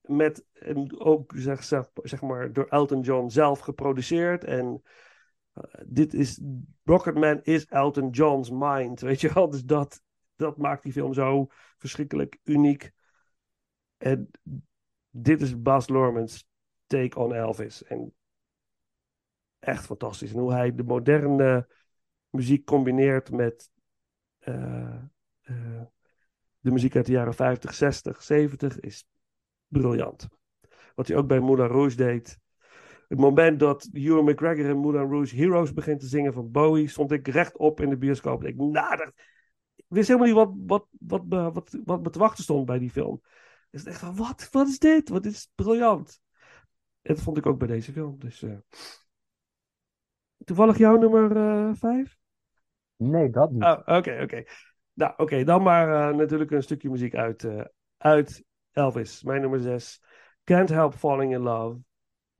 Met 0.00 0.44
en 0.52 1.00
ook 1.00 1.32
zeg, 1.36 1.64
zeg, 1.64 1.90
zeg 1.94 2.22
maar 2.22 2.52
door 2.52 2.66
Elton 2.66 3.00
John 3.00 3.28
zelf 3.28 3.58
geproduceerd. 3.58 4.44
En 4.44 4.82
dit 5.86 6.14
is 6.14 6.40
Rocketman 6.84 7.40
is 7.42 7.66
Elton 7.66 8.10
John's 8.10 8.50
mind, 8.50 9.00
weet 9.00 9.20
je 9.20 9.32
wel. 9.32 9.50
Dus 9.50 9.64
dat, 9.64 10.02
dat 10.36 10.56
maakt 10.56 10.82
die 10.82 10.92
film 10.92 11.14
zo 11.14 11.46
verschrikkelijk 11.78 12.38
uniek. 12.44 12.92
En 13.96 14.30
dit 15.10 15.40
is 15.40 15.62
Bas 15.62 15.88
Luhrmann's 15.88 16.48
take 16.86 17.18
on 17.18 17.34
Elvis. 17.34 17.82
En 17.82 18.14
echt 19.58 19.84
fantastisch. 19.84 20.32
En 20.32 20.38
hoe 20.38 20.52
hij 20.52 20.74
de 20.74 20.84
moderne 20.84 21.68
muziek 22.30 22.64
combineert 22.64 23.30
met 23.30 23.70
eh, 24.38 24.94
eh, 25.42 25.82
de 26.58 26.70
muziek 26.70 26.96
uit 26.96 27.06
de 27.06 27.12
jaren 27.12 27.34
50, 27.34 27.74
60, 27.74 28.22
70 28.22 28.80
is 28.80 29.06
briljant. 29.66 30.28
Wat 30.94 31.06
hij 31.06 31.16
ook 31.16 31.26
bij 31.26 31.40
Moulin 31.40 31.66
Rouge 31.66 31.96
deed. 31.96 32.40
Het 33.12 33.20
moment 33.20 33.58
dat 33.58 33.88
Ewan 33.92 34.24
McGregor 34.24 34.64
in 34.64 34.78
Moulin 34.78 35.10
Rouge 35.10 35.36
Heroes 35.36 35.72
begint 35.72 36.00
te 36.00 36.06
zingen 36.06 36.32
van 36.32 36.50
Bowie, 36.50 36.88
stond 36.88 37.12
ik 37.12 37.28
rechtop 37.28 37.80
in 37.80 37.88
de 37.90 37.96
bioscoop. 37.96 38.42
En 38.42 38.48
ik, 38.48 38.56
nou, 38.56 38.96
dat, 38.96 39.12
ik 39.74 39.84
wist 39.88 40.08
helemaal 40.08 40.28
niet 40.28 40.36
wat, 40.36 40.52
wat, 40.66 40.86
wat, 40.98 41.26
me- 41.26 41.52
wat, 41.52 41.78
wat 41.84 42.02
me 42.02 42.10
te 42.10 42.18
wachten 42.18 42.44
stond 42.44 42.66
bij 42.66 42.78
die 42.78 42.90
film. 42.90 43.22
Dus 43.70 43.84
echt 43.84 43.98
van, 43.98 44.16
wat, 44.16 44.48
wat 44.50 44.68
is 44.68 44.78
dit? 44.78 45.08
Wat 45.08 45.24
is 45.24 45.50
briljant. 45.54 46.20
En 47.02 47.14
dat 47.14 47.22
vond 47.22 47.36
ik 47.36 47.46
ook 47.46 47.58
bij 47.58 47.68
deze 47.68 47.92
film. 47.92 48.18
Dus, 48.18 48.42
eh. 48.42 48.56
Toevallig 50.44 50.78
jouw 50.78 50.96
nummer 50.96 51.36
eh, 51.36 51.70
vijf? 51.74 52.16
Nee, 52.96 53.30
dat 53.30 53.50
niet. 53.50 53.62
Oh, 53.62 53.78
oké, 53.84 54.20
oké. 54.22 54.44
Nou, 54.92 55.12
oké, 55.16 55.44
dan 55.44 55.62
maar 55.62 56.10
eh, 56.10 56.16
natuurlijk 56.16 56.50
een 56.50 56.62
stukje 56.62 56.90
muziek 56.90 57.14
uit, 57.14 57.48
uit 57.96 58.44
Elvis. 58.70 59.22
Mijn 59.22 59.40
nummer 59.40 59.60
6. 59.60 60.02
Can't 60.44 60.68
Help 60.68 60.94
Falling 60.94 61.32
in 61.32 61.40
Love. 61.40 61.80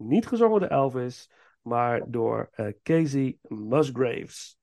Niet 0.08 0.26
gezongen 0.26 0.60
door 0.60 0.68
Elvis, 0.68 1.30
maar 1.62 2.10
door 2.10 2.48
eh, 2.52 2.66
Casey 2.82 3.38
Musgraves. 3.42 4.58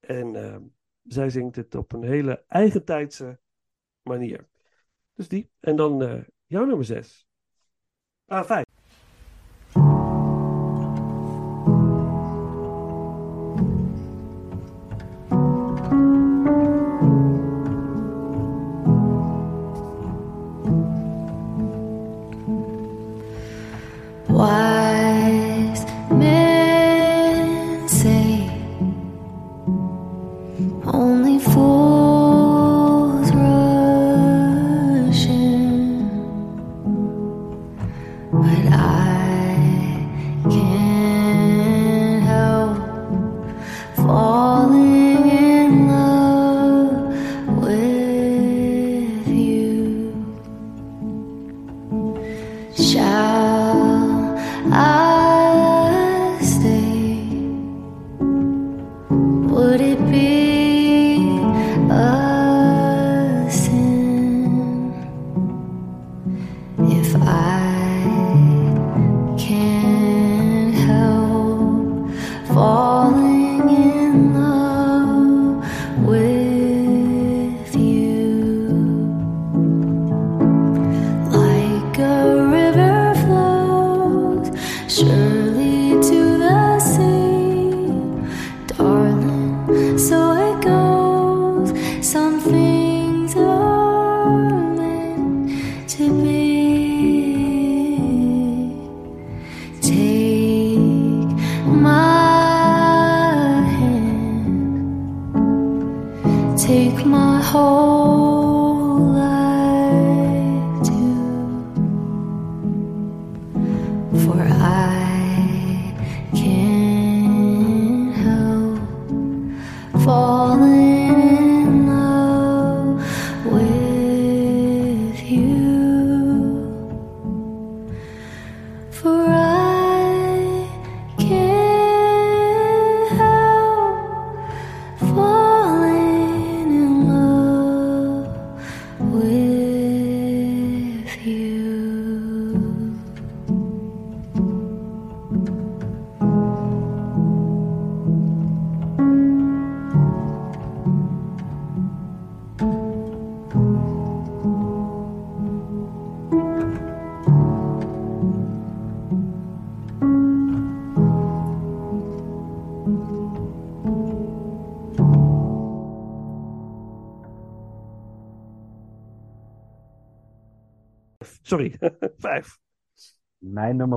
En 0.00 0.36
eh, 0.36 0.56
zij 1.02 1.30
zingt 1.30 1.56
het 1.56 1.74
op 1.74 1.92
een 1.92 2.04
hele 2.04 2.44
eigentijdse 2.48 3.40
manier. 4.02 4.48
Dus 5.14 5.28
die. 5.28 5.50
En 5.60 5.76
dan 5.76 6.02
eh, 6.02 6.20
jouw 6.46 6.64
nummer 6.64 6.84
6. 6.84 7.26
Ah, 8.26 8.44
5. 8.44 8.71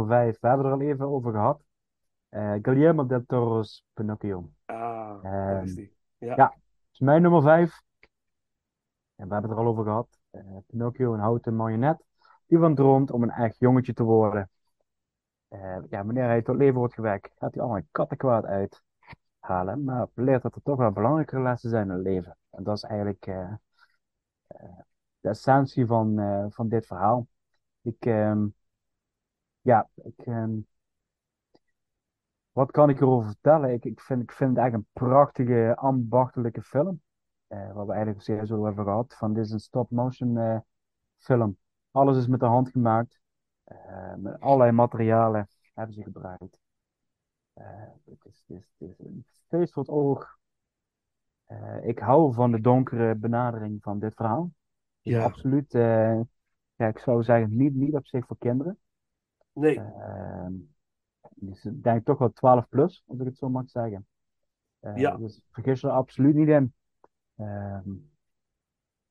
Nummer 0.05 0.33
5. 0.33 0.39
We 0.39 0.47
hebben 0.47 0.65
er 0.65 0.71
al 0.71 0.81
even 0.81 1.07
over 1.07 1.31
gehad. 1.31 1.63
Eh 2.29 2.53
Guillermo 2.61 3.05
del 3.05 3.25
Toro's 3.25 3.85
Pinocchio. 3.93 4.49
Ah, 4.65 5.23
daar 5.23 5.63
is 5.63 5.75
die. 5.75 5.93
Ja. 6.17 6.35
ja, 6.35 6.55
is 6.91 6.99
mijn 6.99 7.21
nummer 7.21 7.41
5. 7.41 7.81
En 9.15 9.27
we 9.27 9.33
hebben 9.33 9.49
het 9.49 9.59
er 9.59 9.65
al 9.65 9.71
over 9.71 9.83
gehad. 9.83 10.19
Eh, 10.29 10.41
Pinocchio, 10.67 11.13
een 11.13 11.19
houten 11.19 11.55
marionet. 11.55 12.03
Die 12.45 12.57
van 12.57 12.75
droomt 12.75 13.11
om 13.11 13.23
een 13.23 13.31
echt 13.31 13.59
jongetje 13.59 13.93
te 13.93 14.03
worden. 14.03 14.49
Eh, 15.47 15.77
ja, 15.89 16.05
wanneer 16.05 16.25
hij 16.25 16.41
tot 16.41 16.55
leven 16.55 16.75
wordt 16.75 16.93
gewekt, 16.93 17.31
gaat 17.37 17.53
hij 17.53 17.63
allemaal 17.63 17.81
kattenkwaad 17.91 18.45
uithalen. 18.45 19.83
Maar 19.83 20.07
leert 20.13 20.41
dat 20.41 20.55
er 20.55 20.61
toch 20.61 20.77
wel 20.77 20.91
belangrijkere 20.91 21.41
lessen 21.41 21.69
zijn 21.69 21.89
in 21.89 21.93
het 21.93 22.03
leven. 22.03 22.37
En 22.49 22.63
dat 22.63 22.75
is 22.75 22.83
eigenlijk 22.83 23.23
de 25.19 25.29
essentie 25.29 25.85
van, 25.85 26.19
van 26.51 26.67
dit 26.67 26.85
verhaal. 26.85 27.27
Ik, 27.81 28.05
ehm, 28.05 28.47
ja, 29.65 29.89
ik, 29.95 30.17
ehm, 30.17 30.59
wat 32.51 32.71
kan 32.71 32.89
ik 32.89 33.01
erover 33.01 33.27
vertellen? 33.27 33.73
Ik, 33.73 33.85
ik, 33.85 34.01
vind, 34.01 34.21
ik 34.21 34.31
vind 34.31 34.49
het 34.49 34.59
eigenlijk 34.59 34.89
een 34.93 35.05
prachtige, 35.07 35.75
ambachtelijke 35.75 36.61
film. 36.61 37.01
Eh, 37.47 37.73
waar 37.73 37.85
we 37.85 37.93
eigenlijk 37.93 38.23
zeer 38.23 38.45
zo 38.45 38.65
hebben 38.65 38.83
gehad. 38.83 39.15
Van 39.17 39.33
dit 39.33 39.45
is 39.45 39.51
een 39.51 39.59
stop-motion 39.59 40.37
eh, 40.37 40.59
film. 41.17 41.57
Alles 41.91 42.17
is 42.17 42.27
met 42.27 42.39
de 42.39 42.45
hand 42.45 42.69
gemaakt. 42.69 43.19
Eh, 43.63 44.15
met 44.15 44.39
allerlei 44.39 44.71
materialen 44.71 45.47
hebben 45.73 45.95
ze 45.95 46.03
gebruikt. 46.03 46.59
Het, 47.53 48.25
is, 48.25 48.43
het, 48.47 48.57
is, 48.57 48.69
het 48.77 48.89
is 48.89 48.99
een 48.99 49.25
feest 49.47 49.73
voor 49.73 49.83
het 49.83 49.91
oog. 49.91 50.37
Ik 51.81 51.99
hou 51.99 52.33
van 52.33 52.51
de 52.51 52.61
donkere 52.61 53.15
benadering 53.15 53.81
van 53.81 53.99
dit 53.99 54.13
verhaal. 54.15 54.51
Ja. 55.01 55.23
Absoluut. 55.23 55.71
ja, 55.71 56.87
ik 56.87 56.99
zou 56.99 57.23
zeggen, 57.23 57.55
niet, 57.55 57.75
niet 57.75 57.93
op 57.93 58.07
zich 58.07 58.25
voor 58.25 58.37
kinderen. 58.37 58.79
Nee. 59.55 59.79
Ehm, 59.79 60.53
dus 61.35 61.65
ik 61.65 61.83
denk 61.83 62.05
toch 62.05 62.17
wel 62.17 62.31
12 62.31 62.69
plus, 62.69 63.03
als 63.07 63.19
ik 63.19 63.25
het 63.25 63.37
zo 63.37 63.49
mag 63.49 63.69
zeggen. 63.69 64.07
Eh, 64.79 64.95
Ja. 64.95 65.17
Dus 65.17 65.41
vergis 65.51 65.83
er 65.83 65.89
absoluut 65.89 66.35
niet 66.35 66.47
in. 66.47 66.73
Ehm, 67.35 67.89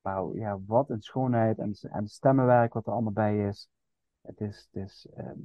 maar 0.01 0.35
ja, 0.35 0.59
wat 0.67 0.91
een 0.91 1.03
schoonheid 1.03 1.59
en, 1.59 1.73
en 1.91 2.09
stemmenwerk 2.09 2.73
wat 2.73 2.87
er 2.87 2.93
allemaal 2.93 3.13
bij 3.13 3.49
is. 3.49 3.69
Het 4.21 4.41
is, 4.41 4.69
het 4.73 4.83
is 4.85 5.07
ehm, 5.15 5.39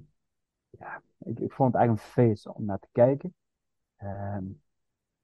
ja, 0.69 1.01
ik, 1.17 1.39
ik 1.39 1.51
vond 1.53 1.73
het 1.73 1.81
eigenlijk 1.81 1.89
een 2.07 2.13
feest 2.13 2.47
om 2.47 2.65
naar 2.65 2.79
te 2.79 2.87
kijken. 2.91 3.33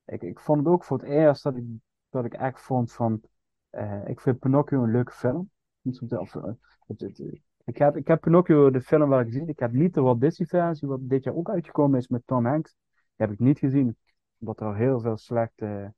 Ik, 0.06 0.22
ik 0.22 0.40
vond 0.40 0.60
het 0.60 0.68
ook 0.68 0.84
voor 0.84 0.98
het 0.98 1.08
eerst 1.08 1.44
dat 1.44 1.56
ik, 1.56 1.64
dat 2.10 2.26
ik 2.26 2.34
echt 2.34 2.62
vond 2.62 2.94
van, 2.94 3.22
eh, 3.70 4.08
ik 4.08 4.20
vind 4.20 4.40
Pinocchio 4.40 4.84
een 4.84 4.92
leuke 4.92 5.12
film. 5.12 5.50
Niet 5.82 5.96
zo- 5.98 6.16
of, 6.16 6.34
het- 6.34 7.00
het- 7.00 7.42
ik, 7.66 7.78
heb, 7.78 7.96
ik 7.96 8.08
heb 8.08 8.22
Pinocchio, 8.22 8.72
de 8.72 8.82
film 8.82 9.10
wel 9.10 9.24
gezien. 9.24 9.48
Ik 9.48 9.60
heb 9.60 9.72
niet 9.72 9.94
de 9.94 10.02
Walt 10.02 10.22
Disney 10.22 10.48
versie, 10.48 10.88
wat 10.88 11.00
dit 11.02 11.24
jaar 11.24 11.36
ook 11.36 11.50
uitgekomen 11.50 12.00
is 12.00 12.08
met 12.08 12.22
Tom 12.26 12.46
Hanks. 12.46 12.76
Die 12.92 13.26
heb 13.26 13.32
ik 13.32 13.40
niet 13.40 13.60
gezien, 13.60 13.98
omdat 14.40 14.60
er 14.60 14.66
al 14.66 14.74
heel 14.74 15.00
veel 15.00 15.18
slechte 15.18 15.94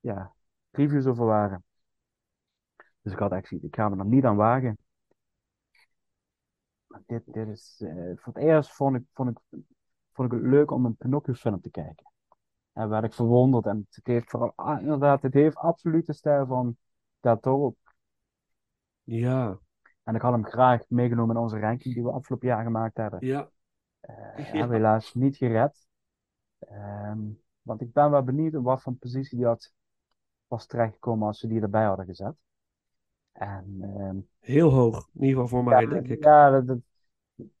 ja, 0.00 0.34
reviews 0.70 1.06
over 1.06 1.24
waren. 1.24 1.64
Dus 3.02 3.12
ik 3.12 3.18
had 3.18 3.32
echt 3.32 3.50
ik 3.50 3.74
ga 3.74 3.88
me 3.88 3.96
er 3.98 4.06
niet 4.06 4.24
aan 4.24 4.36
wagen. 4.36 4.78
Maar 6.86 7.02
dit, 7.06 7.22
dit 7.26 7.48
is, 7.48 7.80
eh, 7.84 8.12
voor 8.16 8.32
het 8.32 8.42
eerst 8.42 8.72
vond 8.72 8.96
ik, 8.96 9.02
vond, 9.12 9.30
ik, 9.30 9.38
vond 10.12 10.32
ik 10.32 10.38
het 10.38 10.48
leuk 10.48 10.70
om 10.70 10.84
een 10.84 10.96
Pinocchio 10.96 11.34
film 11.34 11.60
te 11.60 11.70
kijken. 11.70 12.12
En 12.72 12.88
werd 12.88 13.04
ik 13.04 13.12
verwonderd. 13.12 13.66
En 13.66 13.86
het 13.90 14.06
heeft 14.06 14.30
vooral, 14.30 14.52
ah, 14.54 14.80
inderdaad, 14.80 15.22
het 15.22 15.34
heeft 15.34 15.56
absoluut 15.56 16.06
de 16.06 16.12
stijl 16.12 16.46
van 16.46 16.76
Del 17.20 17.40
Toro. 17.40 17.74
Ja, 19.02 19.58
En 20.08 20.14
ik 20.14 20.20
had 20.20 20.32
hem 20.32 20.44
graag 20.44 20.84
meegenomen 20.88 21.36
in 21.36 21.42
onze 21.42 21.58
ranking 21.58 21.94
die 21.94 22.02
we 22.02 22.10
afgelopen 22.10 22.48
jaar 22.48 22.62
gemaakt 22.64 22.96
hebben. 22.96 23.26
ja. 23.26 23.50
We 24.68 24.74
helaas 24.74 25.14
niet 25.14 25.36
gered. 25.36 25.86
Ehm, 26.58 27.18
want 27.62 27.80
ik 27.80 27.92
ben 27.92 28.10
wel 28.10 28.22
benieuwd 28.22 28.52
in 28.52 28.62
wat 28.62 28.82
voor 28.82 28.92
positie 28.92 29.38
die 29.38 29.46
had 29.46 29.72
was 30.46 30.66
terechtgekomen 30.66 31.26
als 31.26 31.38
ze 31.38 31.46
die 31.46 31.60
erbij 31.60 31.84
hadden 31.84 32.06
gezet. 32.06 32.34
En 33.32 33.78
ehm, 33.80 34.18
Heel 34.38 34.70
hoog. 34.70 35.08
In 35.14 35.24
ieder 35.24 35.42
geval 35.42 35.46
voor 35.46 35.64
mij, 35.70 35.82
ja, 35.82 35.88
denk 35.88 36.08
ik. 36.08 36.24
ja, 36.24 36.60
dat, 36.60 36.78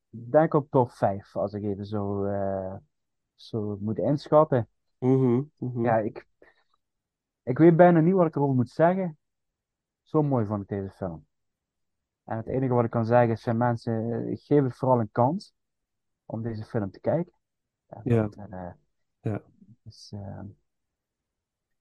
denk 0.08 0.54
op 0.54 0.70
top 0.70 0.90
5 0.90 1.36
als 1.36 1.52
ik 1.52 1.62
even 1.62 1.86
zo, 1.86 2.24
eh, 2.24 2.74
zo 3.34 3.76
moet 3.80 3.98
inschatten. 3.98 4.68
Mhm, 4.98 5.42
mhm. 5.56 5.82
Ja, 5.82 5.98
ik, 5.98 6.26
ik 7.42 7.58
weet 7.58 7.76
bijna 7.76 8.00
niet 8.00 8.14
wat 8.14 8.26
ik 8.26 8.36
erover 8.36 8.54
moet 8.54 8.70
zeggen. 8.70 9.18
Zo 10.02 10.22
mooi 10.22 10.46
vond 10.46 10.62
ik 10.62 10.68
deze 10.68 10.90
film. 10.90 11.26
En 12.28 12.36
het 12.36 12.46
enige 12.46 12.74
wat 12.74 12.84
ik 12.84 12.90
kan 12.90 13.06
zeggen 13.06 13.30
is, 13.30 13.42
zijn 13.42 13.56
mensen, 13.56 14.12
eh, 14.12 14.36
geef 14.36 14.62
het 14.62 14.76
vooral 14.76 15.00
een 15.00 15.08
kans 15.12 15.54
om 16.26 16.42
deze 16.42 16.64
film 16.64 16.90
te 16.90 17.00
kijken. 17.00 17.32
Ja, 17.86 18.00
Ja. 18.04 18.28
eh, 18.50 18.70
Ja. 19.20 19.42
dus, 19.82 20.12
eh, 20.12 20.40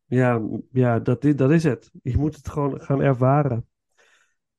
Ja, 0.05 0.41
ja 0.71 0.99
dat, 0.99 1.23
is, 1.23 1.35
dat 1.35 1.51
is 1.51 1.63
het. 1.63 1.91
Je 2.03 2.17
moet 2.17 2.35
het 2.35 2.49
gewoon 2.49 2.81
gaan 2.81 3.01
ervaren. 3.01 3.67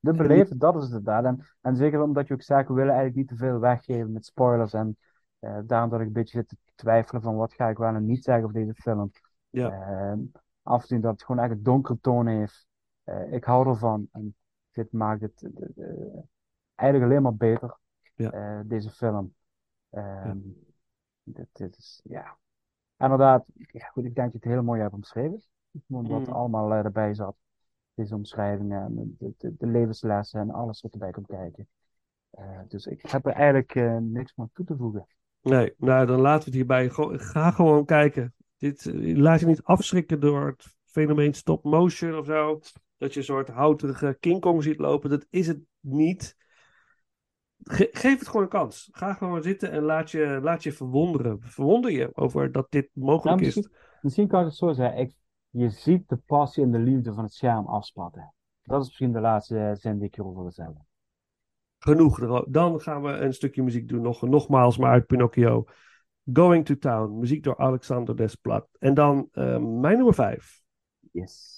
de 0.00 0.12
beleven, 0.12 0.58
dat 0.58 0.74
is 0.76 0.82
het 0.82 0.90
inderdaad. 0.90 1.24
En, 1.24 1.46
en 1.60 1.76
zeker 1.76 2.02
omdat 2.02 2.28
je 2.28 2.34
ook 2.34 2.68
we 2.68 2.74
willen 2.74 2.94
eigenlijk 2.94 3.14
niet 3.14 3.28
te 3.28 3.36
veel 3.36 3.58
weggeven 3.58 4.12
met 4.12 4.24
spoilers. 4.24 4.72
En 4.72 4.96
eh, 5.38 5.58
daarom 5.64 5.90
dat 5.90 6.00
ik 6.00 6.06
een 6.06 6.12
beetje 6.12 6.38
zit 6.38 6.48
te 6.48 6.56
twijfelen 6.74 7.22
van 7.22 7.36
wat 7.36 7.52
ga 7.52 7.68
ik 7.68 7.78
wel 7.78 7.94
en 7.94 8.04
niet 8.04 8.24
zeggen 8.24 8.44
over 8.44 8.60
deze 8.60 8.74
film. 8.74 9.10
Ja. 9.50 10.16
Af 10.62 10.82
en 10.82 10.88
toe 10.88 11.00
dat 11.00 11.12
het 11.12 11.24
gewoon 11.24 11.44
echt 11.44 11.50
een 11.52 11.62
donkere 11.62 11.98
toon 12.00 12.26
heeft. 12.26 12.66
Ik 13.30 13.44
hou 13.44 13.68
ervan. 13.68 14.08
En 14.12 14.34
dit 14.72 14.92
maakt 14.92 15.20
het 15.20 15.42
eh, 15.76 15.84
eigenlijk 16.74 17.10
alleen 17.10 17.22
maar 17.22 17.36
beter, 17.36 17.78
Ja. 18.14 18.30
eh, 18.30 18.60
deze 18.64 18.90
film. 18.90 19.34
Ehm, 19.90 20.38
dit, 21.22 21.46
dit 21.52 21.76
is, 21.78 22.00
ja. 22.04 22.36
Inderdaad, 22.98 23.46
ja, 23.54 23.86
goed, 23.86 24.04
ik 24.04 24.14
denk 24.14 24.32
dat 24.32 24.42
je 24.42 24.48
het 24.48 24.56
heel 24.56 24.62
mooi 24.64 24.80
hebt 24.80 24.94
omschreven. 24.94 25.42
Wat 25.86 26.04
er 26.10 26.18
Mm. 26.20 26.24
allemaal 26.26 26.72
eh, 26.72 26.84
erbij 26.84 27.14
zat. 27.14 27.36
Deze 27.94 28.14
omschrijvingen, 28.14 28.82
en 28.82 29.16
de, 29.18 29.34
de, 29.38 29.54
de 29.58 29.66
levenslessen 29.66 30.40
en 30.40 30.50
alles 30.50 30.80
wat 30.82 30.92
erbij 30.92 31.10
komt 31.10 31.26
kijken. 31.26 31.68
Dus 32.68 32.86
ik 32.86 33.02
heb 33.02 33.26
er 33.26 33.32
eigenlijk 33.32 33.74
niks 34.00 34.34
meer 34.34 34.48
toe 34.52 34.64
te 34.64 34.76
voegen. 34.76 35.06
Nee, 35.42 35.74
nou 35.76 36.06
dan 36.06 36.20
laten 36.20 36.38
we 36.38 36.44
het 36.44 36.54
hierbij. 36.54 36.90
Gewoon- 36.90 37.18
Ga 37.18 37.50
gewoon 37.50 37.84
kijken. 37.84 38.34
Dit, 38.56 38.84
laat 39.16 39.40
je 39.40 39.46
niet 39.46 39.62
afschrikken 39.62 40.20
door 40.20 40.46
het 40.46 40.76
fenomeen 40.84 41.34
stop 41.34 41.64
motion 41.64 42.18
of 42.18 42.26
zo. 42.26 42.60
Dat 42.98 43.12
je 43.12 43.18
een 43.18 43.24
soort 43.24 43.48
houterige 43.48 44.16
King 44.20 44.40
Kong 44.40 44.62
ziet 44.62 44.78
lopen. 44.78 45.10
Dat 45.10 45.26
is 45.30 45.46
het 45.46 45.60
niet. 45.80 46.36
Ge- 47.62 47.88
geef 47.92 48.18
het 48.18 48.28
gewoon 48.28 48.42
een 48.42 48.48
kans. 48.48 48.88
Ga 48.92 49.14
gewoon 49.14 49.42
zitten 49.42 49.70
en 49.70 49.82
laat 49.82 50.10
je, 50.10 50.38
laat 50.42 50.62
je 50.62 50.72
verwonderen. 50.72 51.40
Verwonder 51.40 51.90
je 51.90 52.10
over 52.12 52.52
dat 52.52 52.66
dit 52.70 52.90
mogelijk 52.92 53.40
is. 53.40 53.54
misschien, 53.54 53.74
misschien 54.00 54.28
kan 54.28 54.40
ik 54.40 54.46
het 54.46 54.56
zo 54.56 54.72
zeggen. 54.72 55.00
Ik, 55.00 55.14
je 55.50 55.68
ziet 55.70 56.08
de 56.08 56.16
passie 56.16 56.62
en 56.62 56.70
de 56.70 56.78
liefde 56.78 57.14
van 57.14 57.24
het 57.24 57.32
scherm 57.32 57.66
afspatten. 57.66 58.34
Dat 58.62 58.80
is 58.80 58.86
misschien 58.86 59.12
de 59.12 59.20
laatste 59.20 59.58
eh, 59.58 59.74
zin 59.74 59.98
die 59.98 60.06
ik 60.06 60.14
hierover 60.14 60.42
wil 60.42 60.52
zeggen. 60.52 60.86
Genoeg. 61.78 62.44
Dan 62.48 62.80
gaan 62.80 63.02
we 63.02 63.08
een 63.08 63.34
stukje 63.34 63.62
muziek 63.62 63.88
doen. 63.88 64.02
Nog, 64.02 64.22
nogmaals 64.22 64.76
maar 64.78 64.90
uit 64.90 65.06
Pinocchio. 65.06 65.64
Going 66.32 66.64
to 66.64 66.78
Town. 66.78 67.18
Muziek 67.18 67.42
door 67.42 67.56
Alexander 67.56 68.16
Desplat. 68.16 68.68
En 68.78 68.94
dan 68.94 69.28
eh, 69.32 69.58
mijn 69.58 69.96
nummer 69.96 70.14
vijf. 70.14 70.62
Yes. 71.12 71.57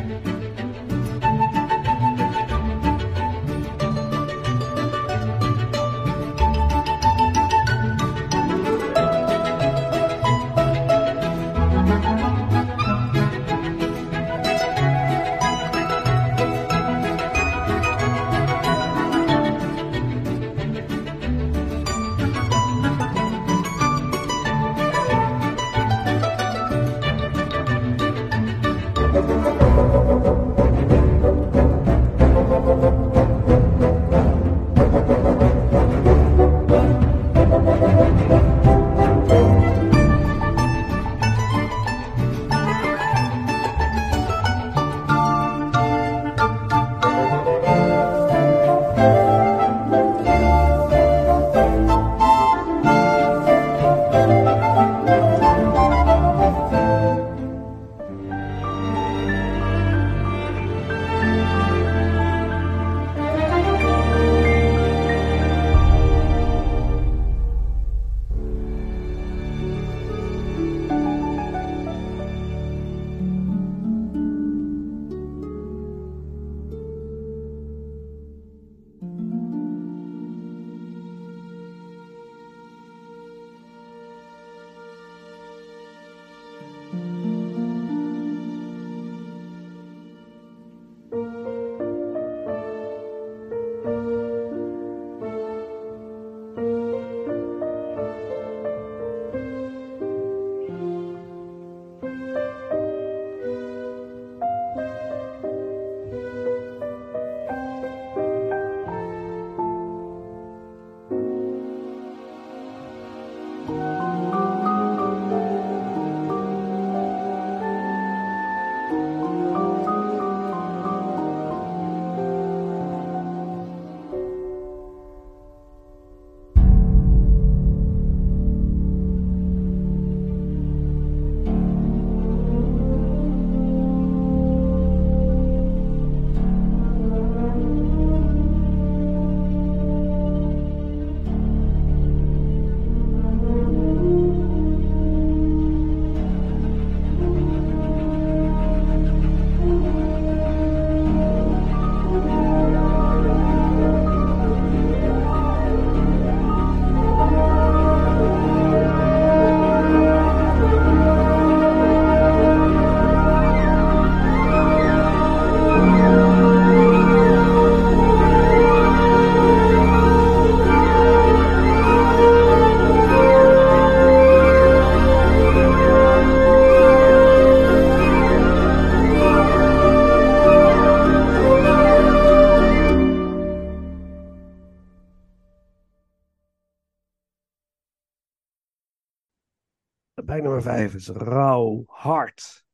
hard, 192.31 192.65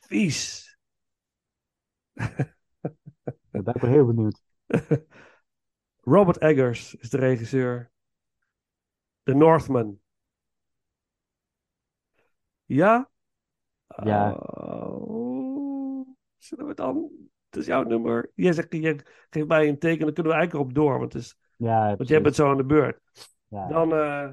vies. 0.00 0.76
Daar 2.12 3.62
ben 3.62 3.74
ik 3.74 3.80
wel 3.80 3.90
heel 3.90 4.06
benieuwd. 4.06 4.42
Robert 6.14 6.38
Eggers 6.38 6.94
is 6.94 7.10
de 7.10 7.16
regisseur. 7.16 7.90
The 9.22 9.34
Northman. 9.34 10.00
Ja? 12.64 13.10
Ja. 14.04 14.32
Oh, 14.32 16.08
zullen 16.38 16.66
we 16.66 16.74
dan... 16.74 17.10
Het 17.48 17.60
is 17.60 17.66
jouw 17.66 17.82
nummer. 17.82 18.30
Jij 18.34 18.52
zegt, 18.52 18.72
je 18.72 19.04
geeft 19.30 19.48
mij 19.48 19.68
een 19.68 19.78
teken, 19.78 20.04
dan 20.04 20.14
kunnen 20.14 20.32
we 20.32 20.38
eigenlijk 20.38 20.52
erop 20.52 20.74
door. 20.74 20.98
Want, 20.98 21.12
het 21.12 21.22
is, 21.22 21.36
Ja, 21.56 21.96
want 21.96 22.08
jij 22.08 22.22
bent 22.22 22.34
zo 22.34 22.50
aan 22.50 22.56
de 22.56 22.64
beurt. 22.64 23.00
Ja. 23.48 23.68
Dan, 23.68 23.92
eh, 23.92 24.32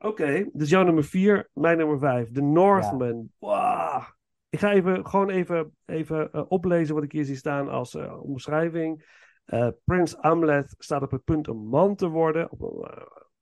oké, 0.00 0.48
dus 0.52 0.70
jouw 0.70 0.82
nummer 0.82 1.04
vier, 1.04 1.50
mijn 1.52 1.76
nummer 1.76 1.98
vijf. 1.98 2.32
The 2.32 2.42
Northman. 2.42 3.30
Wauw. 3.38 4.18
Ik 4.50 4.58
ga 4.58 4.72
even, 4.72 5.06
gewoon 5.06 5.28
even, 5.28 5.76
even 5.84 6.32
eh, 6.32 6.44
oplezen 6.48 6.94
wat 6.94 7.04
ik 7.04 7.12
hier 7.12 7.24
zie 7.24 7.36
staan 7.36 7.68
als 7.68 7.94
eh, 7.94 8.22
omschrijving. 8.22 9.18
Eh, 9.44 9.68
Prins 9.84 10.16
Amlet 10.16 10.74
staat 10.78 11.02
op 11.02 11.10
het 11.10 11.24
punt 11.24 11.46
een 11.46 11.66
man 11.66 11.94
te 11.96 12.08
worden. 12.08 12.50
Op, 12.50 12.60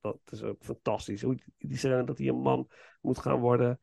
dat 0.00 0.18
is 0.30 0.42
ook 0.42 0.64
fantastisch. 0.64 1.22
Hoe 1.22 1.38
die 1.58 1.78
zeggen 1.78 2.06
dat 2.06 2.18
hij 2.18 2.28
een 2.28 2.40
man 2.40 2.68
moet 3.00 3.18
gaan 3.18 3.40
worden. 3.40 3.80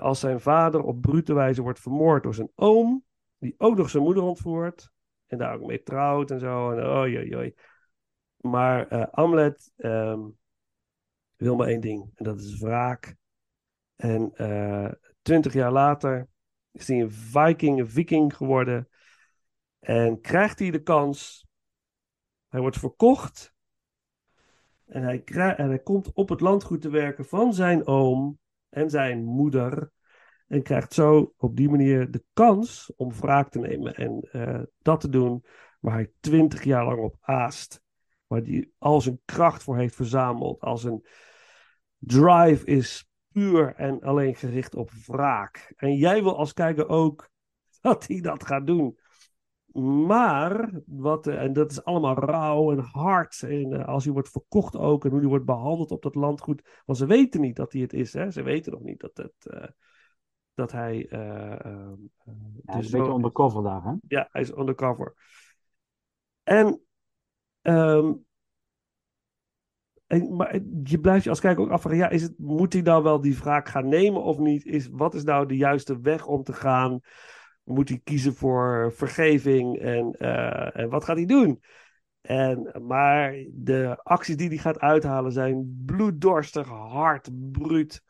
Als 0.00 0.20
zijn 0.20 0.40
vader 0.40 0.82
op 0.82 1.00
brute 1.00 1.34
wijze 1.34 1.62
wordt 1.62 1.80
vermoord 1.80 2.22
door 2.22 2.34
zijn 2.34 2.50
oom. 2.54 3.04
Die 3.38 3.54
ook 3.58 3.76
nog 3.76 3.90
zijn 3.90 4.02
moeder 4.02 4.22
ontvoert. 4.22 4.90
En 5.26 5.38
daar 5.38 5.54
ook 5.54 5.66
mee 5.66 5.82
trouwt 5.82 6.30
en 6.30 6.40
zo. 6.40 6.70
En 6.70 6.86
oi, 6.86 7.18
oi, 7.18 7.36
oi. 7.36 7.54
Maar 8.36 9.08
Amlet 9.10 9.72
ehm, 9.76 10.20
wil 11.38 11.56
maar 11.56 11.66
één 11.66 11.80
ding. 11.80 12.10
En 12.14 12.24
dat 12.24 12.40
is 12.40 12.58
wraak. 12.58 13.16
En 13.96 14.30
eh, 14.34 14.92
twintig 15.22 15.52
jaar 15.52 15.72
later 15.72 16.28
is 16.70 16.88
hij 16.88 17.00
een 17.00 17.12
viking, 17.12 17.78
een 17.78 17.90
viking 17.90 18.36
geworden. 18.36 18.88
En 19.78 20.20
krijgt 20.20 20.58
hij 20.58 20.70
de 20.70 20.82
kans. 20.82 21.46
Hij 22.48 22.60
wordt 22.60 22.78
verkocht. 22.78 23.54
En 24.86 25.02
hij, 25.02 25.24
en 25.24 25.68
hij 25.68 25.78
komt 25.78 26.12
op 26.12 26.28
het 26.28 26.40
landgoed 26.40 26.80
te 26.80 26.90
werken 26.90 27.24
van 27.24 27.54
zijn 27.54 27.86
oom 27.86 28.38
en 28.68 28.90
zijn 28.90 29.24
moeder. 29.24 29.90
En 30.46 30.62
krijgt 30.62 30.94
zo 30.94 31.34
op 31.36 31.56
die 31.56 31.68
manier 31.68 32.10
de 32.10 32.24
kans 32.32 32.92
om 32.96 33.12
wraak 33.12 33.50
te 33.50 33.58
nemen. 33.58 33.94
En 33.94 34.28
eh, 34.32 34.62
dat 34.78 35.00
te 35.00 35.08
doen 35.08 35.44
waar 35.80 35.94
hij 35.94 36.12
twintig 36.20 36.64
jaar 36.64 36.84
lang 36.84 36.98
op 36.98 37.16
aast. 37.20 37.82
Waar 38.26 38.40
hij 38.40 38.70
al 38.78 39.00
zijn 39.00 39.20
kracht 39.24 39.62
voor 39.62 39.76
heeft 39.76 39.94
verzameld. 39.94 40.60
Als 40.60 40.84
een 40.84 41.06
drive 41.98 42.64
is 42.64 43.08
puur 43.32 43.74
en 43.74 44.00
alleen 44.00 44.34
gericht 44.34 44.74
op 44.74 44.90
wraak. 45.06 45.72
En 45.76 45.94
jij 45.96 46.22
wil 46.22 46.36
als 46.36 46.52
kijker 46.52 46.88
ook 46.88 47.28
dat 47.80 48.06
hij 48.06 48.20
dat 48.20 48.44
gaat 48.46 48.66
doen. 48.66 48.98
Maar, 50.06 50.70
wat, 50.86 51.26
eh, 51.26 51.42
en 51.42 51.52
dat 51.52 51.70
is 51.70 51.84
allemaal 51.84 52.14
rauw 52.14 52.70
en 52.72 52.78
hard. 52.78 53.42
En 53.42 53.72
eh, 53.72 53.88
als 53.88 54.04
hij 54.04 54.12
wordt 54.12 54.30
verkocht 54.30 54.76
ook. 54.76 55.04
En 55.04 55.10
hoe 55.10 55.18
hij 55.20 55.28
wordt 55.28 55.44
behandeld 55.44 55.90
op 55.90 56.02
dat 56.02 56.14
landgoed. 56.14 56.82
Want 56.84 56.98
ze 56.98 57.06
weten 57.06 57.40
niet 57.40 57.56
dat 57.56 57.72
hij 57.72 57.82
het 57.82 57.92
is. 57.92 58.12
Hè? 58.12 58.30
Ze 58.30 58.42
weten 58.42 58.72
nog 58.72 58.80
niet 58.82 59.00
dat, 59.00 59.16
het, 59.16 59.46
eh, 59.46 59.68
dat 60.54 60.72
hij. 60.72 61.06
eh, 61.08 61.52
eh, 61.52 61.58
Ja, 61.60 61.92
de 62.24 62.72
een 62.72 62.90
beetje 62.90 63.02
is. 63.02 63.08
undercover 63.08 63.62
daar, 63.62 63.82
hè? 63.82 63.92
Ja, 64.08 64.28
hij 64.32 64.42
is 64.42 64.50
undercover. 64.56 65.14
En, 66.42 66.80
ehm, 67.62 68.12
en 70.08 70.36
maar 70.36 70.58
je 70.84 71.00
blijft 71.00 71.24
je 71.24 71.30
als 71.30 71.40
kijker 71.40 71.64
ook 71.64 71.70
afvragen, 71.70 71.98
ja, 71.98 72.08
is 72.08 72.22
het, 72.22 72.38
moet 72.38 72.72
hij 72.72 72.82
nou 72.82 73.02
wel 73.02 73.20
die 73.20 73.38
wraak 73.38 73.68
gaan 73.68 73.88
nemen 73.88 74.22
of 74.22 74.38
niet? 74.38 74.64
Is, 74.64 74.88
wat 74.92 75.14
is 75.14 75.24
nou 75.24 75.46
de 75.46 75.56
juiste 75.56 76.00
weg 76.00 76.26
om 76.26 76.42
te 76.42 76.52
gaan? 76.52 77.00
Moet 77.64 77.88
hij 77.88 78.00
kiezen 78.04 78.34
voor 78.34 78.92
vergeving 78.94 79.78
en, 79.78 80.12
eh, 80.18 80.76
en 80.76 80.88
wat 80.88 81.04
gaat 81.04 81.16
hij 81.16 81.26
doen? 81.26 81.62
En, 82.20 82.74
maar 82.86 83.44
de 83.50 83.98
acties 84.02 84.36
die 84.36 84.48
hij 84.48 84.56
gaat 84.56 84.78
uithalen 84.78 85.32
zijn 85.32 85.82
bloeddorstig, 85.86 86.68
hard, 86.68 87.28
bruut. 87.52 88.02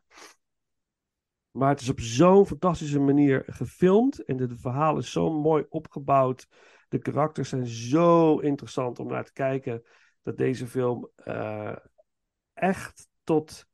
Maar 1.50 1.68
het 1.68 1.80
is 1.80 1.88
op 1.88 2.00
zo'n 2.00 2.46
fantastische 2.46 3.00
manier 3.00 3.42
gefilmd. 3.46 4.24
En 4.24 4.38
het 4.38 4.52
verhaal 4.56 4.98
is 4.98 5.12
zo 5.12 5.30
mooi 5.30 5.64
opgebouwd. 5.68 6.48
De 6.88 6.98
karakters 6.98 7.48
zijn 7.48 7.66
zo 7.66 8.38
interessant 8.38 8.98
om 8.98 9.06
naar 9.06 9.24
te 9.24 9.32
kijken. 9.32 9.82
Dat 10.28 10.36
deze 10.36 10.66
film 10.66 11.10
eh, 11.16 11.76
echt 12.52 13.08
tot 13.24 13.66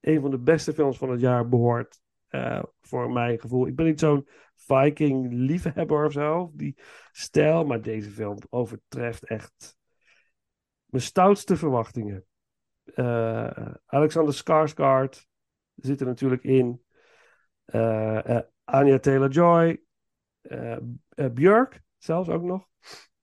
een 0.00 0.20
van 0.20 0.30
de 0.30 0.38
beste 0.38 0.72
films 0.72 0.98
van 0.98 1.10
het 1.10 1.20
jaar 1.20 1.48
behoort. 1.48 2.00
eh, 2.28 2.62
voor 2.80 3.12
mijn 3.12 3.40
gevoel. 3.40 3.66
Ik 3.66 3.76
ben 3.76 3.86
niet 3.86 4.00
zo'n 4.00 4.28
Viking-liefhebber 4.54 6.04
of 6.04 6.12
zo. 6.12 6.50
Die 6.54 6.78
stijl. 7.12 7.64
Maar 7.64 7.82
deze 7.82 8.10
film 8.10 8.38
overtreft 8.48 9.24
echt 9.24 9.76
mijn 10.84 11.02
stoutste 11.02 11.56
verwachtingen. 11.56 12.24
Eh, 12.84 13.74
Alexander 13.86 14.34
Skarsgård 14.34 15.26
zit 15.74 16.00
er 16.00 16.06
natuurlijk 16.06 16.42
in. 16.44 16.84
Eh, 17.64 18.40
Anya 18.64 18.98
Taylor-Joy. 18.98 19.82
Björk 21.32 21.82
zelfs 21.96 22.28
ook 22.28 22.42
nog. 22.42 22.68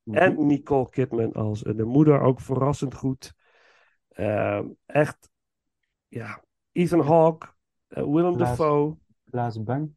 Mhm. 0.05 0.17
En 0.17 0.45
Nicole 0.45 0.89
Kidman 0.89 1.33
als 1.33 1.63
eh, 1.63 1.75
de 1.75 1.83
moeder 1.83 2.19
ook 2.21 2.39
verrassend 2.41 2.93
goed. 2.95 3.33
Ehm, 4.09 4.67
echt, 4.85 5.29
ja. 6.07 6.43
Ethan 6.71 6.99
Hawke, 7.01 7.47
eh, 7.87 8.03
Willem 8.03 8.37
Dafoe. 8.37 8.97
Glazen 9.29 9.63
Bang. 9.63 9.95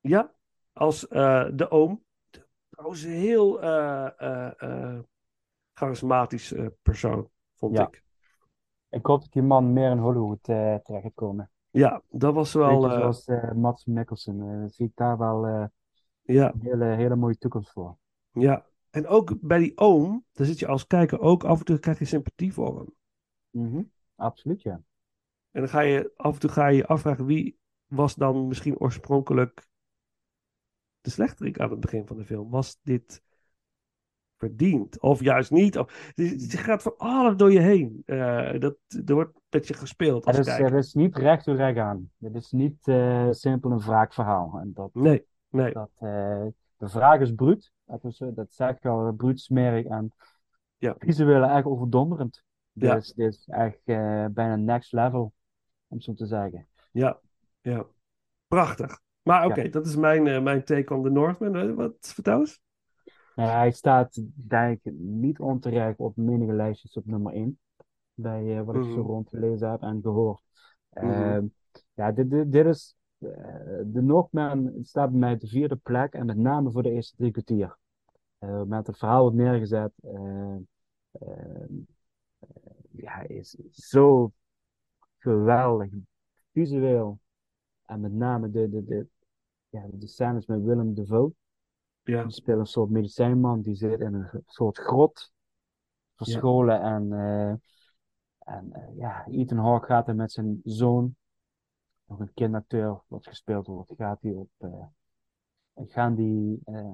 Ja, 0.00 0.34
als 0.72 1.08
eh, 1.08 1.48
de 1.54 1.70
oom. 1.70 2.04
Trouwens, 2.68 3.02
een 3.02 3.10
heel 3.10 3.58
charismatisch 5.74 6.54
persoon, 6.82 7.28
vond 7.54 7.76
Ja. 7.76 7.86
ik. 7.86 8.02
Ik 8.88 9.06
hoop 9.06 9.20
dat 9.20 9.32
die 9.32 9.42
man 9.42 9.72
meer 9.72 9.90
in 9.90 9.98
Hollywood 9.98 10.42
terecht 10.42 10.86
gaat 10.86 11.14
komen. 11.14 11.50
Ja, 11.70 12.02
dat 12.08 12.34
was 12.34 12.52
wel. 12.52 12.80
Beetje 12.80 12.96
zoals 12.96 13.26
Mats 13.54 13.84
Mikkelsen. 13.84 14.68
zie 14.70 14.86
ik 14.86 14.92
daar 14.94 15.18
wel 15.18 15.46
ja, 16.22 16.52
een 16.52 16.60
hele, 16.60 16.84
hele 16.84 17.16
mooie 17.16 17.38
toekomst 17.38 17.72
voor. 17.72 17.96
ja. 18.32 18.70
En 18.92 19.06
ook 19.06 19.34
bij 19.40 19.58
die 19.58 19.78
oom, 19.78 20.24
daar 20.32 20.46
zit 20.46 20.58
je 20.58 20.66
als 20.66 20.86
kijker 20.86 21.20
ook 21.20 21.44
af 21.44 21.58
en 21.58 21.64
toe 21.64 21.78
krijg 21.78 21.98
je 21.98 22.04
sympathie 22.04 22.52
voor 22.52 22.76
hem. 22.78 22.94
Mhm. 23.50 23.82
Absoluut, 24.14 24.62
ja. 24.62 24.82
En 25.50 25.60
dan 25.60 25.68
ga 25.68 25.80
je 25.80 26.12
af 26.16 26.34
en 26.34 26.40
toe 26.40 26.50
ga 26.50 26.66
je 26.66 26.76
je 26.76 26.86
afvragen 26.86 27.26
wie 27.26 27.58
was 27.86 28.14
dan 28.14 28.46
misschien 28.46 28.78
oorspronkelijk 28.78 29.68
de 31.00 31.10
slechterik 31.10 31.60
aan 31.60 31.70
het 31.70 31.80
begin 31.80 32.06
van 32.06 32.16
de 32.16 32.24
film. 32.24 32.50
Was 32.50 32.78
dit 32.82 33.22
verdiend? 34.36 35.00
Of 35.00 35.20
juist 35.20 35.50
niet? 35.50 35.78
Of, 35.78 36.12
je 36.14 36.56
gaat 36.56 36.82
van 36.82 36.94
alles 36.96 37.36
door 37.36 37.52
je 37.52 37.60
heen. 37.60 38.02
Eh, 38.06 38.58
dat, 38.60 38.76
er 39.06 39.14
wordt 39.14 39.40
met 39.50 39.66
je 39.66 39.74
gespeeld 39.74 40.26
als 40.26 40.36
Het 40.36 40.46
is, 40.46 40.56
kijker. 40.56 40.74
het 40.74 40.84
is 40.84 40.94
niet 40.94 41.16
recht 41.16 41.44
toe 41.44 41.54
recht 41.54 41.78
aan. 41.78 42.10
Het 42.18 42.34
is 42.34 42.50
niet 42.50 42.88
eh, 42.88 43.30
simpel 43.30 43.70
een 43.70 43.80
wraakverhaal. 43.80 44.58
En 44.60 44.72
dat, 44.74 44.94
Nee, 44.94 45.26
nee. 45.48 45.72
dat, 45.72 45.90
eh, 45.98 46.46
de 46.82 46.88
vraag 46.88 47.20
is 47.20 47.34
bruut. 47.34 47.72
Dat, 47.84 48.04
is, 48.04 48.20
eh, 48.20 48.28
dat 48.34 48.52
zeg 48.52 48.70
ik 48.76 48.84
al, 48.84 49.12
bruut, 49.12 49.40
smerig 49.40 49.84
en 49.86 50.12
Ja. 50.76 50.94
visueel 50.98 51.42
echt 51.42 51.64
overdonderend. 51.64 52.42
Ja. 52.72 52.94
Dus 52.94 53.12
dit 53.12 53.32
is 53.32 53.48
echt 53.48 53.80
eh, 53.84 54.26
bijna 54.30 54.56
next 54.56 54.92
level, 54.92 55.32
om 55.86 56.00
zo 56.00 56.12
te 56.12 56.26
zeggen. 56.26 56.66
Ja, 56.92 57.20
ja. 57.60 57.86
Prachtig. 58.46 59.00
Maar 59.22 59.46
oké, 59.46 59.60
Ja. 59.60 59.68
dat 59.70 59.86
is 59.86 59.96
mijn, 59.96 60.26
eh, 60.26 60.42
mijn 60.42 60.64
take 60.64 60.94
on 60.94 61.02
the 61.02 61.10
Northman. 61.10 61.56
Eh, 61.56 61.74
Wat 61.74 61.94
vertel 62.00 62.38
eens? 62.38 62.60
Nou 63.34 63.50
hij 63.50 63.70
staat, 63.70 64.20
denk 64.34 64.80
ik, 64.82 64.92
niet 64.98 65.38
onterecht 65.38 65.98
op 65.98 66.16
menige 66.16 66.52
lijstjes 66.52 66.96
op 66.96 67.06
nummer 67.06 67.32
1. 67.34 67.58
Bij 68.14 68.58
eh, 68.58 68.64
wat 68.64 68.74
ik 68.74 68.82
zo 68.82 68.88
Mhm. 68.88 69.00
rondgelezen 69.00 69.70
heb 69.70 69.82
en 69.82 70.00
gehoord. 70.02 70.42
Mhm. 70.90 71.06
Ehm, 71.06 71.46
ja, 71.94 72.12
dit, 72.12 72.30
dit, 72.30 72.52
dit 72.52 72.66
is. 72.66 72.96
Eh, 73.22 73.80
de 73.84 74.02
Northman 74.02 74.72
staat 74.82 75.10
bij 75.10 75.18
mij 75.18 75.32
op 75.32 75.40
de 75.40 75.46
vierde 75.46 75.76
plek 75.76 76.12
en 76.14 76.26
met 76.26 76.36
name 76.36 76.70
voor 76.70 76.82
de 76.82 76.90
eerste 76.90 77.16
drie 77.16 77.30
kwartier. 77.30 77.78
Eh 78.38 78.62
met 78.62 78.86
het 78.86 78.98
verhaal 78.98 79.20
wordt 79.20 79.36
neergezet. 79.36 79.92
eh, 80.00 80.56
eh, 81.12 81.68
ja, 82.90 83.12
hij 83.14 83.26
is 83.26 83.56
zo 83.70 84.32
geweldig 85.18 85.90
visueel. 86.52 87.20
En 87.86 88.00
met 88.00 88.12
name 88.12 88.50
de, 88.50 88.68
de, 88.70 88.84
de, 88.84 89.06
ja, 89.68 89.86
de 89.92 90.06
scènes 90.06 90.46
met 90.46 90.62
Willem 90.62 90.94
Dafoe. 90.94 91.32
Ja, 92.02 92.22
Die 92.22 92.32
speelt 92.32 92.58
een 92.58 92.66
soort 92.66 92.90
medicijnman 92.90 93.60
die 93.62 93.74
zit 93.74 94.00
in 94.00 94.14
een 94.14 94.42
soort 94.46 94.78
grot, 94.78 95.32
verscholen. 96.14 96.80
En, 96.80 97.12
eh, 97.12 97.48
en 98.54 98.72
eh, 98.72 98.96
ja, 98.96 99.26
Ethan 99.26 99.58
Hawke 99.58 99.86
gaat 99.86 100.08
er 100.08 100.14
met 100.14 100.32
zijn 100.32 100.60
zoon, 100.64 101.16
nog 102.12 102.20
een 102.20 102.34
kindacteur 102.34 103.02
wat 103.08 103.26
gespeeld 103.26 103.66
wordt, 103.66 103.92
gaat 103.96 104.22
hij 104.22 104.32
op, 104.32 104.48
eh, 104.58 104.68
en 105.74 105.86
gaan 105.88 106.14
die 106.14 106.60
eh, 106.64 106.90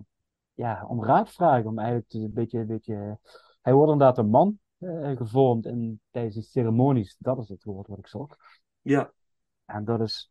ja, 0.54 0.84
om 0.88 1.04
raad 1.04 1.30
vragen, 1.30 1.66
om 1.66 1.78
eigenlijk 1.78 2.08
te- 2.08 2.18
een 2.18 2.32
beetje, 2.32 2.58
een 2.58 2.66
beetje, 2.66 3.18
hij 3.62 3.72
wordt 3.72 3.92
inderdaad 3.92 4.18
een 4.18 4.30
man 4.30 4.58
eh, 4.78 5.16
gevormd 5.16 5.66
in, 5.66 6.00
tijdens 6.10 6.34
die 6.34 6.42
ceremonies, 6.44 7.16
dat 7.18 7.38
is 7.38 7.48
het 7.48 7.64
woord 7.64 7.86
wat 7.86 7.98
ik 7.98 8.06
zocht. 8.06 8.36
ja, 8.80 9.12
En 9.64 9.84
dat 9.84 10.00
is, 10.00 10.30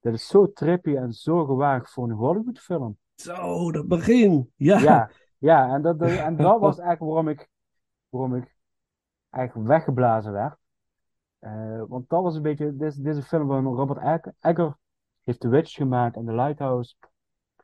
dat 0.00 0.12
is 0.14 0.26
zo 0.26 0.52
trippy 0.52 0.96
en 0.96 1.12
zo 1.12 1.44
gewaagd 1.44 1.90
voor 1.90 2.04
een 2.04 2.16
Hollywoodfilm. 2.16 2.98
Zo, 3.14 3.72
dat 3.72 3.86
begin. 3.86 4.52
Ja. 4.56 4.78
Ja, 4.80 5.10
ja 5.38 5.74
en, 5.74 5.82
dat, 5.82 5.98
dat- 5.98 6.10
en 6.10 6.36
dat 6.36 6.60
was 6.60 6.78
eigenlijk 6.78 7.12
waarom 7.12 7.28
ik, 7.28 7.48
waarom 8.08 8.34
ik 8.34 8.56
eigenlijk 9.30 9.68
weggeblazen 9.68 10.32
werd. 10.32 10.58
Eh, 11.40 11.82
want 11.88 12.08
dat 12.08 12.22
was 12.22 12.34
een 12.36 12.42
beetje, 12.42 12.76
dit 12.76 12.88
is, 12.88 12.94
dit 12.96 13.06
is 13.06 13.16
een 13.16 13.22
film 13.22 13.46
van 13.48 13.64
Robert 13.74 14.24
Egger, 14.40 14.76
heeft 15.22 15.40
The 15.40 15.48
Witch 15.48 15.72
gemaakt 15.74 16.16
en 16.16 16.24
The 16.24 16.32
Lighthouse. 16.32 16.94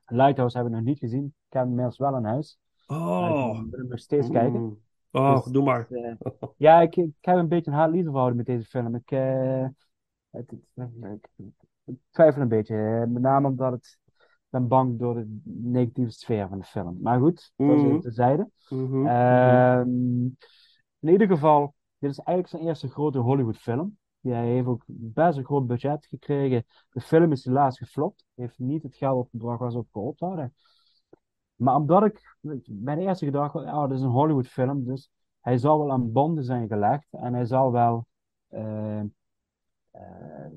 Lighthouse 0.07 0.57
heb 0.57 0.67
ik 0.67 0.73
nog 0.73 0.83
niet 0.83 0.99
gezien. 0.99 1.25
Ik 1.25 1.33
heb 1.53 1.61
hem 1.63 1.69
inmiddels 1.69 1.99
wel 1.99 2.17
in 2.17 2.25
huis. 2.25 2.59
Oh. 2.87 3.59
Ik 3.65 3.71
wil 3.71 3.79
hem 3.81 3.89
nog 3.89 3.99
steeds 3.99 4.31
kijken. 4.31 4.61
Mm. 4.61 4.79
Oh, 5.11 5.35
Dus, 5.35 5.53
doe 5.53 5.65
maar. 5.65 5.87
eh, 5.91 6.15
ja, 6.57 6.81
ik, 6.81 6.97
ik 6.97 7.11
heb 7.21 7.37
een 7.37 7.49
beetje 7.49 7.71
een 7.71 7.77
haat-liefde 7.77 8.11
verhouding 8.11 8.37
met 8.37 8.47
deze 8.57 8.69
film. 8.69 8.95
Ik, 8.95 9.11
eh, 9.11 9.67
het, 10.31 10.53
het- 10.75 10.91
ik, 11.37 11.53
ik 11.85 11.95
twijfel 12.11 12.43
een 12.43 12.49
beetje. 12.49 13.07
Met 13.09 13.23
name 13.23 13.49
omdat 13.49 13.73
het, 13.73 13.99
ik 14.07 14.23
ben 14.49 14.69
bang 14.69 14.99
door 14.99 15.15
de 15.15 15.41
negatieve 15.45 16.11
sfeer 16.11 16.49
van 16.49 16.59
de 16.59 16.65
film. 16.65 16.99
Maar 17.03 17.19
goed, 17.21 17.53
dat 17.57 17.67
is 17.69 17.75
Mhm. 17.83 17.87
even 17.87 18.01
terzijde. 18.01 18.51
Mhm. 18.69 19.07
Ehm, 19.07 19.89
in 21.01 21.09
ieder 21.13 21.27
geval, 21.27 21.75
dit 21.99 22.11
is 22.11 22.19
eigenlijk 22.19 22.49
zijn 22.49 22.63
eerste 22.63 22.89
grote 22.89 23.19
Hollywood-film. 23.19 23.99
Hij 24.21 24.47
heeft 24.47 24.67
ook 24.67 24.83
best 24.87 25.39
een 25.39 25.45
groot 25.45 25.67
budget 25.67 26.07
gekregen. 26.07 26.65
De 26.91 27.01
film 27.01 27.33
is 27.33 27.45
helaas 27.45 27.79
geflopt. 27.79 28.25
Heeft 28.35 28.59
niet 28.59 28.83
het 28.83 28.97
geld 28.97 29.19
opgebracht 29.19 29.61
waar 29.61 29.71
ze 29.71 29.79
op 29.79 29.89
gehoopt 29.93 30.21
hadden. 30.21 30.55
Maar 31.57 31.75
omdat 31.75 32.05
ik 32.05 32.37
de 32.65 32.97
eerste 32.97 33.25
gedachte, 33.25 33.59
oh, 33.59 33.89
dit 33.89 33.99
is 33.99 34.03
een 34.03 34.11
Hollywood-film, 34.11 34.85
dus 34.85 35.11
hij 35.41 35.59
zal 35.59 35.79
wel 35.79 35.93
aan 35.93 36.13
banden 36.13 36.45
zijn 36.45 36.69
gelegd 36.69 37.07
en 37.11 37.35
hij 37.35 37.45
zal 37.45 37.73
wel, 37.73 38.07
eh, 38.49 39.03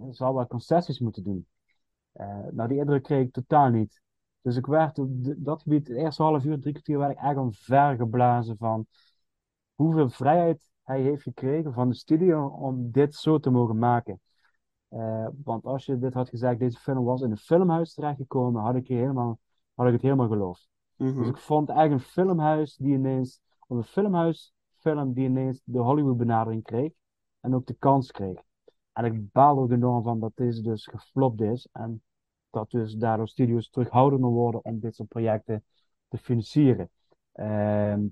zal 0.09 0.33
wel 0.33 0.47
concessies 0.47 0.99
moeten 0.99 1.23
doen. 1.23 1.47
Eh, 2.11 2.45
nou, 2.51 2.69
die 2.69 2.77
indruk 2.77 3.03
kreeg 3.03 3.25
ik 3.25 3.33
totaal 3.33 3.69
niet. 3.69 4.01
Dus 4.41 4.55
ik 4.55 4.65
werd 4.65 4.99
op 4.99 5.09
dat 5.37 5.61
gebied, 5.61 5.87
het 5.87 5.97
eerste 5.97 6.23
half 6.23 6.43
uur, 6.43 6.59
drie 6.59 6.73
kwartier, 6.73 6.97
werd 6.97 7.11
ik 7.11 7.17
echt 7.17 7.37
omvergeblazen 7.37 8.57
van 8.57 8.87
hoeveel 9.75 10.09
vrijheid 10.09 10.68
hij 10.89 11.01
heeft 11.01 11.23
gekregen 11.23 11.73
van 11.73 11.89
de 11.89 11.95
studio 11.95 12.47
om 12.47 12.91
dit 12.91 13.15
zo 13.15 13.39
te 13.39 13.49
mogen 13.49 13.77
maken. 13.77 14.21
Eh, 14.87 15.27
want 15.43 15.65
als 15.65 15.85
je 15.85 15.99
dit 15.99 16.13
had 16.13 16.29
gezegd, 16.29 16.59
deze 16.59 16.79
film 16.79 17.03
was 17.03 17.21
in 17.21 17.31
een 17.31 17.37
filmhuis 17.37 17.93
terechtgekomen, 17.93 18.61
had 18.61 18.75
ik, 18.75 18.87
je 18.87 18.93
helemaal, 18.93 19.39
had 19.73 19.87
ik 19.87 19.93
het 19.93 20.01
helemaal 20.01 20.27
geloofd. 20.27 20.69
Mhm. 20.95 21.17
Dus 21.17 21.27
ik 21.27 21.37
vond 21.37 21.69
eigenlijk 21.69 22.01
een 22.01 22.07
filmhuis 22.07 22.75
die 22.75 22.93
ineens, 22.93 23.41
of 23.67 23.77
een 23.77 23.83
filmhuisfilm 23.83 25.13
die 25.13 25.25
ineens 25.25 25.61
de 25.63 25.79
Hollywood 25.79 26.17
benadering 26.17 26.63
kreeg 26.63 26.91
en 27.39 27.55
ook 27.55 27.65
de 27.65 27.75
kans 27.79 28.11
kreeg. 28.11 28.41
En 28.93 29.05
ik 29.05 29.31
baal 29.31 29.59
ook 29.59 29.71
enorm 29.71 30.03
van 30.03 30.19
dat 30.19 30.31
deze 30.35 30.61
dus 30.61 30.85
geflopt 30.85 31.41
is 31.41 31.67
en 31.71 32.03
dat 32.49 32.71
dus 32.71 32.93
daardoor 32.93 33.27
studios 33.27 33.69
terughoudender 33.69 34.29
worden 34.29 34.63
om 34.63 34.79
dit 34.79 34.95
soort 34.95 35.09
projecten 35.09 35.63
te 36.07 36.17
financieren. 36.17 36.89
Ehm, 37.31 38.07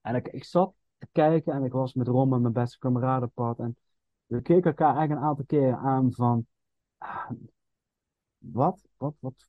en 0.00 0.14
ik, 0.14 0.28
ik 0.28 0.44
zat 0.44 0.76
te 0.98 1.06
kijken 1.12 1.52
en 1.52 1.64
ik 1.64 1.72
was 1.72 1.94
met 1.94 2.06
Ron 2.08 2.32
en 2.34 2.40
mijn 2.40 2.52
beste 2.52 2.78
kameraden 2.78 3.30
pad 3.30 3.58
en 3.58 3.76
we 4.26 4.42
keken 4.42 4.70
elkaar 4.70 4.96
eigenlijk 4.96 5.20
een 5.20 5.26
aantal 5.26 5.44
keren 5.44 5.78
aan 5.78 6.12
van 6.12 6.46
ah, 6.98 7.30
wat, 8.38 8.88
wat, 8.96 9.14
wat, 9.20 9.48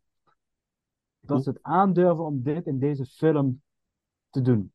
dat 1.20 1.44
ze 1.44 1.50
het 1.50 1.64
aandurven 1.64 2.26
om 2.26 2.42
dit 2.44 2.66
in 2.66 2.80
deze 2.80 3.06
film 3.06 3.62
te 4.30 4.42
doen. 4.42 4.74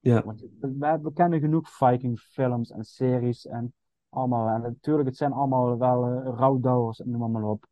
Ja. 0.00 0.22
Want 0.24 0.40
we, 0.60 0.98
we 1.02 1.12
kennen 1.12 1.40
genoeg 1.40 1.70
Viking 1.70 2.18
films 2.20 2.70
en 2.70 2.84
series 2.84 3.46
en 3.46 3.74
allemaal. 4.08 4.48
En 4.48 4.60
natuurlijk, 4.62 5.08
het 5.08 5.16
zijn 5.16 5.32
allemaal 5.32 5.78
wel 5.78 6.04
eh, 6.06 6.34
rouwdouwers 6.36 7.00
en 7.00 7.10
noem 7.10 7.30
maar 7.30 7.42
op. 7.42 7.66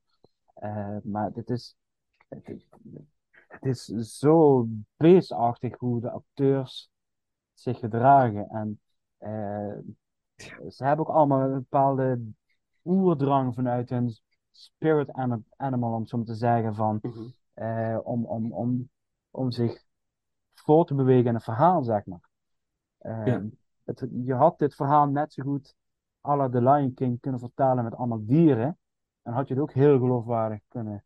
Eh, 0.55 0.97
maar 1.03 1.33
dit 1.33 1.51
is, 1.51 1.77
het, 2.29 2.49
is- 2.49 2.69
het 3.49 3.65
is 3.65 3.85
zo 4.19 4.67
beestachtig 4.97 5.79
hoe 5.79 6.01
de 6.01 6.11
acteurs 6.11 6.91
zich 7.55 7.79
gedragen. 7.79 8.49
En 8.49 8.81
eh, 9.17 9.79
ze 10.69 10.85
hebben 10.85 11.07
ook 11.07 11.15
allemaal 11.15 11.41
een 11.41 11.53
bepaalde 11.53 12.21
oerdrang 12.85 13.55
vanuit 13.55 13.91
hun 13.91 14.19
spirit 14.51 15.13
ani- 15.13 15.45
animal, 15.57 15.95
om 15.95 16.07
zo 16.07 16.23
te 16.23 16.35
zeggen, 16.35 16.75
van, 16.75 16.99
Mhm. 17.03 17.23
eh, 17.55 17.99
om, 18.03 18.25
om, 18.27 18.53
om, 18.53 18.91
om 19.31 19.51
zich 19.51 19.85
voor 20.53 20.87
te 20.87 20.95
bewegen 20.95 21.27
in 21.27 21.35
een 21.35 21.41
verhaal, 21.41 21.83
zeg 21.83 22.07
maar. 22.07 22.29
Eh, 22.99 23.27
Ja. 23.27 23.43
het, 23.85 24.07
je 24.25 24.35
had 24.35 24.59
dit 24.59 24.75
verhaal 24.75 25.07
net 25.07 25.33
zo 25.33 25.43
goed 25.43 25.75
à 26.29 26.37
la 26.37 26.49
The 26.49 26.63
Lion 26.63 26.95
King 26.95 27.21
kunnen 27.21 27.41
vertalen 27.41 27.85
met 27.85 27.95
allemaal 27.95 28.25
dieren. 28.25 28.79
En 29.23 29.33
had 29.33 29.49
je 29.49 29.55
het 29.55 29.63
ook 29.63 29.73
heel 29.73 29.99
geloofwaardig 29.99 30.61
kunnen, 30.69 31.05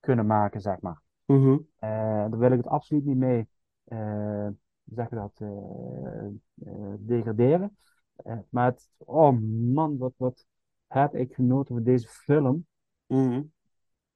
kunnen 0.00 0.26
maken, 0.26 0.60
zeg 0.60 0.80
maar. 0.80 1.02
Mhm. 1.24 1.58
Eh, 1.78 1.88
daar 1.90 2.38
wil 2.38 2.50
ik 2.50 2.56
het 2.56 2.66
absoluut 2.66 3.04
niet 3.04 3.16
mee, 3.16 3.48
zeg 4.94 5.08
dat, 5.08 5.32
eh, 5.40 6.26
eh, 6.64 6.94
degraderen. 6.98 7.76
Eh, 8.16 8.38
maar 8.48 8.64
het, 8.64 8.90
oh 8.96 9.38
man, 9.72 9.98
wat, 9.98 10.12
wat 10.16 10.46
heb 10.86 11.14
ik 11.14 11.34
genoten 11.34 11.74
van 11.74 11.84
deze 11.84 12.08
film 12.08 12.66
Mhm. 13.06 13.42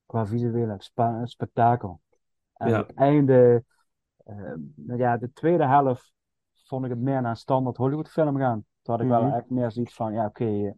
qua 0.07 0.27
visuele 0.27 0.75
spa- 0.79 1.27
spektakel. 1.27 2.01
En 2.55 2.69
Ja. 2.71 2.79
het 2.79 2.95
einde, 2.95 3.65
nou 4.75 4.99
ja, 4.99 5.17
de 5.17 5.33
tweede 5.33 5.67
helft 5.67 6.13
vond 6.53 6.85
ik 6.85 6.91
het 6.91 7.01
meer 7.01 7.21
naar 7.21 7.31
een 7.31 7.37
standaard 7.37 7.77
Hollywood 7.77 8.09
film 8.11 8.37
gaan. 8.37 8.65
Toen 8.83 8.95
had 8.95 9.01
ik 9.05 9.09
wel 9.11 9.23
Mhm. 9.23 9.35
echt 9.35 9.51
meer 9.51 9.71
zoiets 9.71 9.95
van, 9.95 10.13
ja 10.13 10.27
oké, 10.27 10.45
eh, 10.45 10.73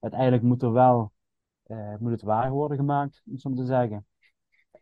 uiteindelijk 0.00 0.42
moet 0.42 0.62
er 0.62 0.72
wel, 0.72 1.12
moet 1.98 2.10
het 2.10 2.22
waar 2.22 2.50
worden 2.50 2.76
gemaakt, 2.76 3.22
om 3.26 3.38
zo 3.38 3.52
te 3.54 3.64
zeggen. 3.64 4.06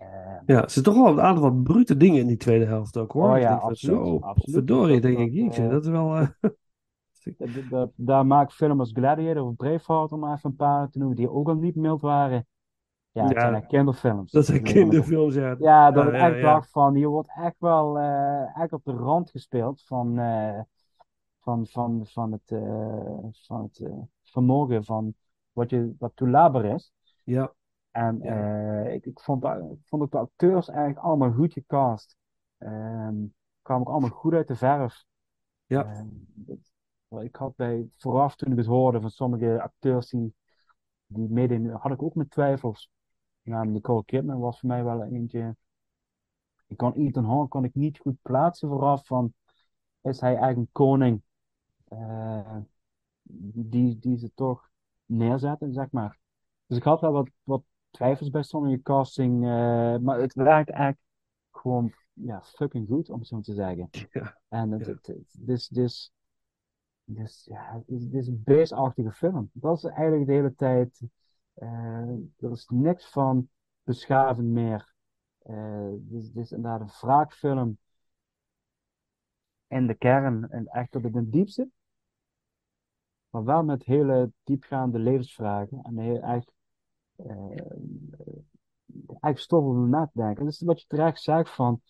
Eh, 0.00 0.06
Ja, 0.46 0.62
er 0.62 0.70
zitten 0.70 0.92
toch 0.92 1.02
wel 1.02 1.12
een 1.12 1.20
aantal 1.20 1.42
wat 1.42 1.62
brute 1.62 1.96
dingen 1.96 2.20
in 2.20 2.26
die 2.26 2.36
tweede 2.36 2.64
helft 2.64 2.96
ook 2.96 3.12
hoor. 3.12 3.30
Oh 3.32 3.38
ja, 3.38 3.56
van, 3.56 3.60
absoluut, 3.62 3.96
Zo, 3.96 4.18
absoluut. 4.20 4.54
verdorie, 4.54 4.92
Dat- 5.00 5.02
denk 5.02 5.18
ik, 5.18 5.32
dat, 5.32 5.34
jeetje, 5.42 5.62
eh, 5.62 5.70
dat 5.70 5.84
is 5.84 5.90
wel... 5.90 6.16
eh, 6.16 6.28
Dat- 7.36 7.54
dat- 7.54 7.70
dat- 7.70 7.90
daar 7.96 8.26
maakt 8.26 8.52
film 8.54 8.80
als 8.80 8.90
Gladiator 8.92 9.44
of 9.44 9.56
Braveheart, 9.56 10.12
om 10.12 10.20
maar 10.20 10.36
even 10.36 10.50
een 10.50 10.56
paar 10.56 10.90
te 10.90 10.98
noemen, 10.98 11.16
die 11.16 11.30
ook 11.30 11.48
al 11.48 11.54
niet 11.54 11.74
mild 11.76 12.00
waren. 12.00 12.46
Ja, 13.12 13.28
Ja, 13.28 13.40
zijn 13.50 13.66
kinderfilms. 13.66 14.32
dat 14.32 14.46
zijn 14.46 14.62
kinderfilms, 14.62 15.34
ja. 15.34 15.56
Ja, 15.58 15.90
dat 15.90 16.04
Ja, 16.04 16.10
ik 16.12 16.16
ja, 16.18 16.28
echt 16.28 16.40
dacht 16.40 16.70
van, 16.70 16.94
hier 16.94 17.08
wordt 17.08 17.28
echt 17.36 17.54
wel 17.58 17.98
eh, 17.98 18.56
echt 18.60 18.72
op 18.72 18.84
de 18.84 18.92
rand 18.92 19.30
gespeeld 19.30 19.82
van, 19.82 20.18
eh, 20.18 20.60
van, 21.40 21.66
van, 21.66 22.06
van 22.06 22.32
het, 22.32 22.50
eh, 22.50 23.18
van 23.32 23.62
het 23.62 23.82
vermogen 24.22 24.84
van 24.84 25.14
wat, 25.52 25.70
je, 25.70 25.94
wat 25.98 26.12
toelaatbaar 26.14 26.64
is. 26.64 26.92
Ja, 27.24 27.52
En 27.90 28.18
Ja. 28.22 28.84
eh, 28.84 28.94
ik, 28.94 29.06
ik 29.06 29.20
vond, 29.20 29.44
ik 29.44 29.78
vond 29.84 30.02
ook 30.02 30.10
de 30.10 30.18
acteurs 30.18 30.68
eigenlijk 30.68 30.98
allemaal 30.98 31.32
goed 31.32 31.52
gecast. 31.52 32.16
Ehm 32.58 33.14
kwamen 33.62 33.86
ook 33.86 33.92
allemaal 33.92 34.10
goed 34.18 34.32
uit 34.32 34.48
de 34.48 34.56
verf. 34.56 35.04
Ja. 35.66 35.84
Ehm, 35.84 36.06
dat- 36.34 36.72
ik 37.22 37.36
had 37.36 37.56
bij, 37.56 37.88
vooraf 37.96 38.36
toen 38.36 38.52
ik 38.52 38.56
het 38.58 38.66
hoorde 38.66 39.00
van 39.00 39.10
sommige 39.10 39.62
acteurs 39.62 40.08
die, 40.10 40.34
die 41.06 41.28
meededen, 41.28 41.72
had 41.72 41.92
ik 41.92 42.02
ook 42.02 42.14
mijn 42.14 42.28
twijfels. 42.28 42.90
Ja, 43.42 43.64
Nicole 43.64 44.04
Kidman 44.04 44.38
was 44.38 44.60
voor 44.60 44.68
mij 44.68 44.84
wel 44.84 45.04
eentje. 45.04 45.56
Ik 46.66 46.76
kon 46.76 46.92
Ethan 46.92 47.24
Hawke 47.24 47.48
kon 47.48 47.64
ik 47.64 47.74
niet 47.74 47.98
goed 47.98 48.22
plaatsen 48.22 48.68
vooraf 48.68 49.06
van, 49.06 49.34
is 50.00 50.20
hij 50.20 50.30
eigenlijk 50.30 50.58
een 50.58 50.68
koning? 50.72 51.22
eh, 51.84 52.56
die, 53.22 53.98
die 53.98 54.18
ze 54.18 54.30
toch 54.34 54.70
neerzetten, 55.04 55.72
zeg 55.72 55.90
maar. 55.90 56.18
Dus 56.66 56.76
ik 56.78 56.84
had 56.84 57.00
wel 57.00 57.12
wat, 57.12 57.28
wat 57.42 57.62
twijfels 57.90 58.30
bij 58.30 58.42
sommige 58.42 58.82
casting, 58.82 59.44
eh, 59.44 59.96
maar 59.98 60.20
het 60.20 60.34
werkt 60.34 60.70
eigenlijk 60.70 61.00
gewoon 61.50 61.92
ja, 62.12 62.42
fucking 62.42 62.88
goed, 62.88 63.10
om 63.10 63.18
het 63.18 63.28
zo 63.28 63.40
te 63.40 63.54
zeggen. 63.54 63.88
Ja, 64.12 64.38
En 64.48 64.70
het, 64.70 64.86
is, 65.46 65.70
is, 65.70 66.12
dit 67.04 67.26
is, 67.28 67.44
ja, 67.50 67.82
het 67.86 68.12
is, 68.14 68.26
een 68.26 68.42
beestachtige 68.44 69.12
film. 69.12 69.50
Dat 69.52 69.76
is 69.76 69.84
eigenlijk 69.84 70.26
de 70.26 70.32
hele 70.32 70.54
tijd. 70.54 71.00
eh, 71.54 71.68
er 72.38 72.50
is 72.50 72.66
niks 72.68 73.06
van 73.10 73.48
beschaving 73.82 74.48
meer. 74.48 74.92
Eh, 75.38 75.88
dit, 75.92 76.22
is- 76.22 76.32
dit 76.32 76.44
is 76.44 76.52
inderdaad 76.52 76.80
een 76.80 76.94
wraakfilm 77.00 77.78
in 79.68 79.86
de 79.86 79.94
kern 79.94 80.50
en 80.50 80.66
echt 80.66 80.90
tot 80.90 81.04
in 81.04 81.16
het 81.16 81.32
diepste. 81.32 81.68
Maar 83.30 83.44
wel 83.44 83.64
met 83.64 83.84
hele 83.84 84.32
diepgaande 84.42 84.98
levensvragen 84.98 85.82
en 85.82 85.98
heel 85.98 86.20
echt, 86.22 86.52
eh, 87.26 88.36
echt 89.20 89.40
stof 89.40 89.64
om 89.64 89.88
na 89.90 90.04
te 90.06 90.10
denken. 90.20 90.44
Dat 90.44 90.52
is 90.52 90.60
wat 90.60 90.80
je 90.80 90.86
terecht 90.86 91.22
zegt 91.22 91.50
van. 91.54 91.80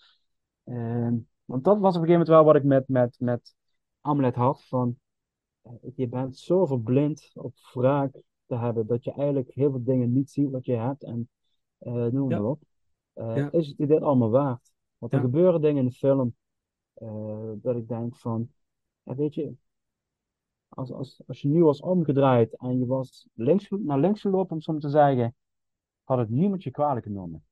eh, 0.65 1.09
want 1.45 1.65
dat 1.65 1.79
was 1.79 1.97
op 1.97 2.03
een 2.03 2.09
gegeven 2.09 2.11
moment 2.11 2.29
wel 2.29 2.45
wat 2.45 2.57
ik 2.57 2.65
met, 2.65 2.89
met, 2.89 3.17
met 3.19 3.55
Amulet 4.01 4.35
had. 4.35 4.65
Van, 4.65 4.99
eh, 5.63 5.73
je 5.95 6.09
bent 6.09 6.39
zo 6.39 6.67
verblind 6.67 7.31
op 7.35 7.55
wraak 7.73 8.21
te 8.47 8.57
hebben 8.57 8.87
dat 8.87 9.05
je 9.05 9.13
eigenlijk 9.13 9.51
heel 9.55 9.71
veel 9.71 9.85
dingen 9.85 10.13
niet 10.13 10.31
ziet 10.31 10.51
wat 10.51 10.65
je 10.65 10.77
hebt. 10.77 11.03
En 11.05 11.29
eh 11.79 11.93
noem 11.93 12.29
maar 12.29 12.39
Ja. 12.41 12.45
op. 12.45 12.63
Ja. 13.15 13.51
Is 13.53 13.67
het 13.67 13.77
dit 13.89 14.03
allemaal 14.03 14.31
waard? 14.31 14.73
Want 14.99 15.13
er 15.13 15.19
Ja. 15.19 15.25
gebeuren 15.25 15.61
dingen 15.61 15.83
in 15.83 15.89
de 15.89 15.95
film 15.95 16.35
dat 17.63 17.77
ik 17.77 17.89
denk 17.89 18.17
van, 18.17 18.53
ja, 19.03 19.15
weet 19.15 19.35
je, 19.35 19.53
als, 20.71 20.93
als, 20.93 21.23
als 21.27 21.43
je 21.43 21.49
nu 21.49 21.65
was 21.65 21.81
omgedraaid 21.81 22.57
en 22.57 22.79
je 22.79 22.87
was 22.87 23.29
links, 23.35 23.69
naar 23.71 23.99
links 23.99 24.21
gelopen, 24.21 24.55
om 24.55 24.61
zo 24.61 24.79
te 24.79 24.89
zeggen, 24.89 25.35
had 26.05 26.19
het 26.19 26.31
niemand 26.31 26.63
je 26.63 26.71
kwalijk 26.71 27.07
genomen. 27.07 27.45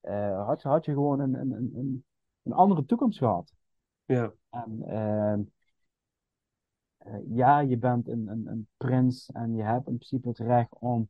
Eh, 0.00 0.46
had, 0.46 0.62
je, 0.62 0.68
had 0.68 0.84
je 0.84 0.92
gewoon 0.92 1.20
een, 1.20 1.34
een, 1.34 1.50
een, 1.50 1.72
een, 1.74 2.04
een 2.42 2.52
andere 2.52 2.84
toekomst 2.84 3.18
gehad. 3.18 3.54
Ja. 4.04 4.32
En 4.50 4.82
ehm, 4.86 5.42
eh, 6.96 7.36
ja, 7.36 7.60
je 7.60 7.78
bent 7.78 8.08
een, 8.08 8.28
een, 8.28 8.46
een 8.46 8.68
prins 8.76 9.30
en 9.30 9.54
je 9.54 9.62
hebt 9.62 9.88
in 9.88 9.96
principe 9.96 10.28
het 10.28 10.38
recht 10.38 10.78
om, 10.78 11.08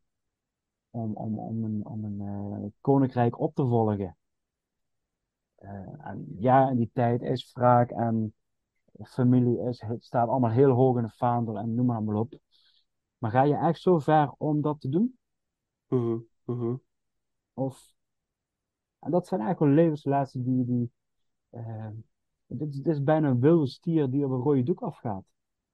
om, 0.91 1.15
om, 1.15 1.39
om 1.39 1.65
een, 1.65 1.87
om 1.87 2.05
een 2.05 2.21
eh, 2.21 2.71
koninkrijk 2.81 3.41
op 3.41 3.55
te 3.55 3.67
volgen. 3.67 4.17
En 5.99 6.37
ja, 6.39 6.71
in 6.71 6.77
die 6.77 6.91
tijd 6.93 7.23
is 7.23 7.53
wraak 7.53 7.91
en 7.91 8.35
familie 9.03 9.59
is, 9.59 9.81
het 9.81 10.05
staat 10.05 10.29
allemaal 10.29 10.51
heel 10.51 10.71
hoog 10.71 10.97
in 10.97 11.03
de 11.03 11.11
vaandel 11.11 11.59
en 11.59 11.75
noem 11.75 11.87
maar 11.87 11.97
allemaal 11.97 12.21
op. 12.21 12.35
Maar 13.19 13.31
ga 13.31 13.43
je 13.43 13.57
echt 13.57 13.81
zo 13.81 13.99
ver 13.99 14.33
om 14.39 14.61
dat 14.61 14.81
te 14.81 14.89
doen? 14.89 15.19
Mhm, 15.87 16.19
mhm. 16.45 16.75
Of, 17.55 17.95
en 18.99 19.11
dat 19.11 19.27
zijn 19.27 19.41
eigenlijk 19.41 19.75
wel 19.75 19.85
levenslessen 19.85 20.43
die, 20.45 20.65
die 20.65 20.93
eh, 21.51 21.89
dit, 22.47 22.69
is- 22.69 22.77
dit 22.83 22.87
is 22.95 23.03
bijna 23.03 23.29
een 23.29 23.41
wilde 23.41 23.67
stier 23.67 24.11
die 24.11 24.25
op 24.25 24.31
een 24.31 24.41
rode 24.41 24.63
doek 24.63 24.83
afgaat. 24.83 25.25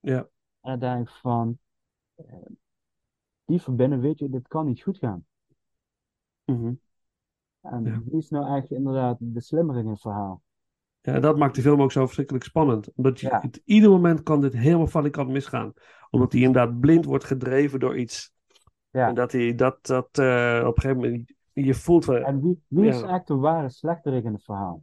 Ja. 0.01 0.29
En 0.61 0.71
dan 0.71 0.79
denk 0.79 1.09
ik 1.09 1.15
van, 1.15 1.59
eh, 2.15 2.47
die 3.45 3.63
verbinden, 3.63 4.01
weet 4.01 4.19
je, 4.19 4.29
dit 4.29 4.49
kan 4.49 4.67
niet 4.67 4.83
goed 4.83 4.99
gaan. 4.99 5.27
Mhm. 6.45 6.75
En 7.61 7.85
Ja. 7.85 8.03
wie 8.05 8.17
is 8.19 8.31
nou 8.31 8.45
eigenlijk 8.45 8.81
inderdaad 8.81 9.17
de 9.21 9.41
slimmere 9.41 9.79
in 9.79 9.87
het 9.89 10.01
verhaal? 10.01 10.43
Ja, 11.09 11.15
en 11.15 11.21
dat 11.21 11.39
maakt 11.39 11.55
de 11.55 11.63
film 11.63 11.83
ook 11.83 11.93
zo 11.93 12.05
verschrikkelijk 12.05 12.45
spannend. 12.45 12.93
Omdat 12.95 13.21
je, 13.21 13.29
Ja. 13.29 13.41
het, 13.41 13.61
ieder 13.65 13.91
moment 13.91 14.23
kan 14.23 14.41
dit 14.41 14.53
helemaal 14.53 14.87
van 14.87 15.03
die 15.03 15.11
kant 15.13 15.29
misgaan. 15.31 15.73
Omdat 16.11 16.33
hij 16.33 16.41
inderdaad 16.41 16.81
blind 16.81 17.05
wordt 17.05 17.25
gedreven 17.25 17.81
door 17.81 17.97
iets. 17.99 18.33
Ja. 18.91 19.09
En 19.09 19.15
dat 19.15 19.33
hij 19.33 19.55
dat, 19.55 19.87
dat 19.87 20.09
eh, 20.19 20.63
op 20.67 20.77
een 20.77 20.83
gegeven 20.83 21.03
moment 21.03 21.33
je 21.53 21.75
voelt 21.75 22.05
van... 22.05 22.17
En 22.17 22.41
wie, 22.41 22.63
wie 22.69 22.87
is 22.89 22.95
eigenlijk 22.95 23.27
de 23.27 23.35
ware 23.37 23.69
slechterik 23.69 24.25
in 24.25 24.33
het 24.33 24.45
verhaal? 24.45 24.83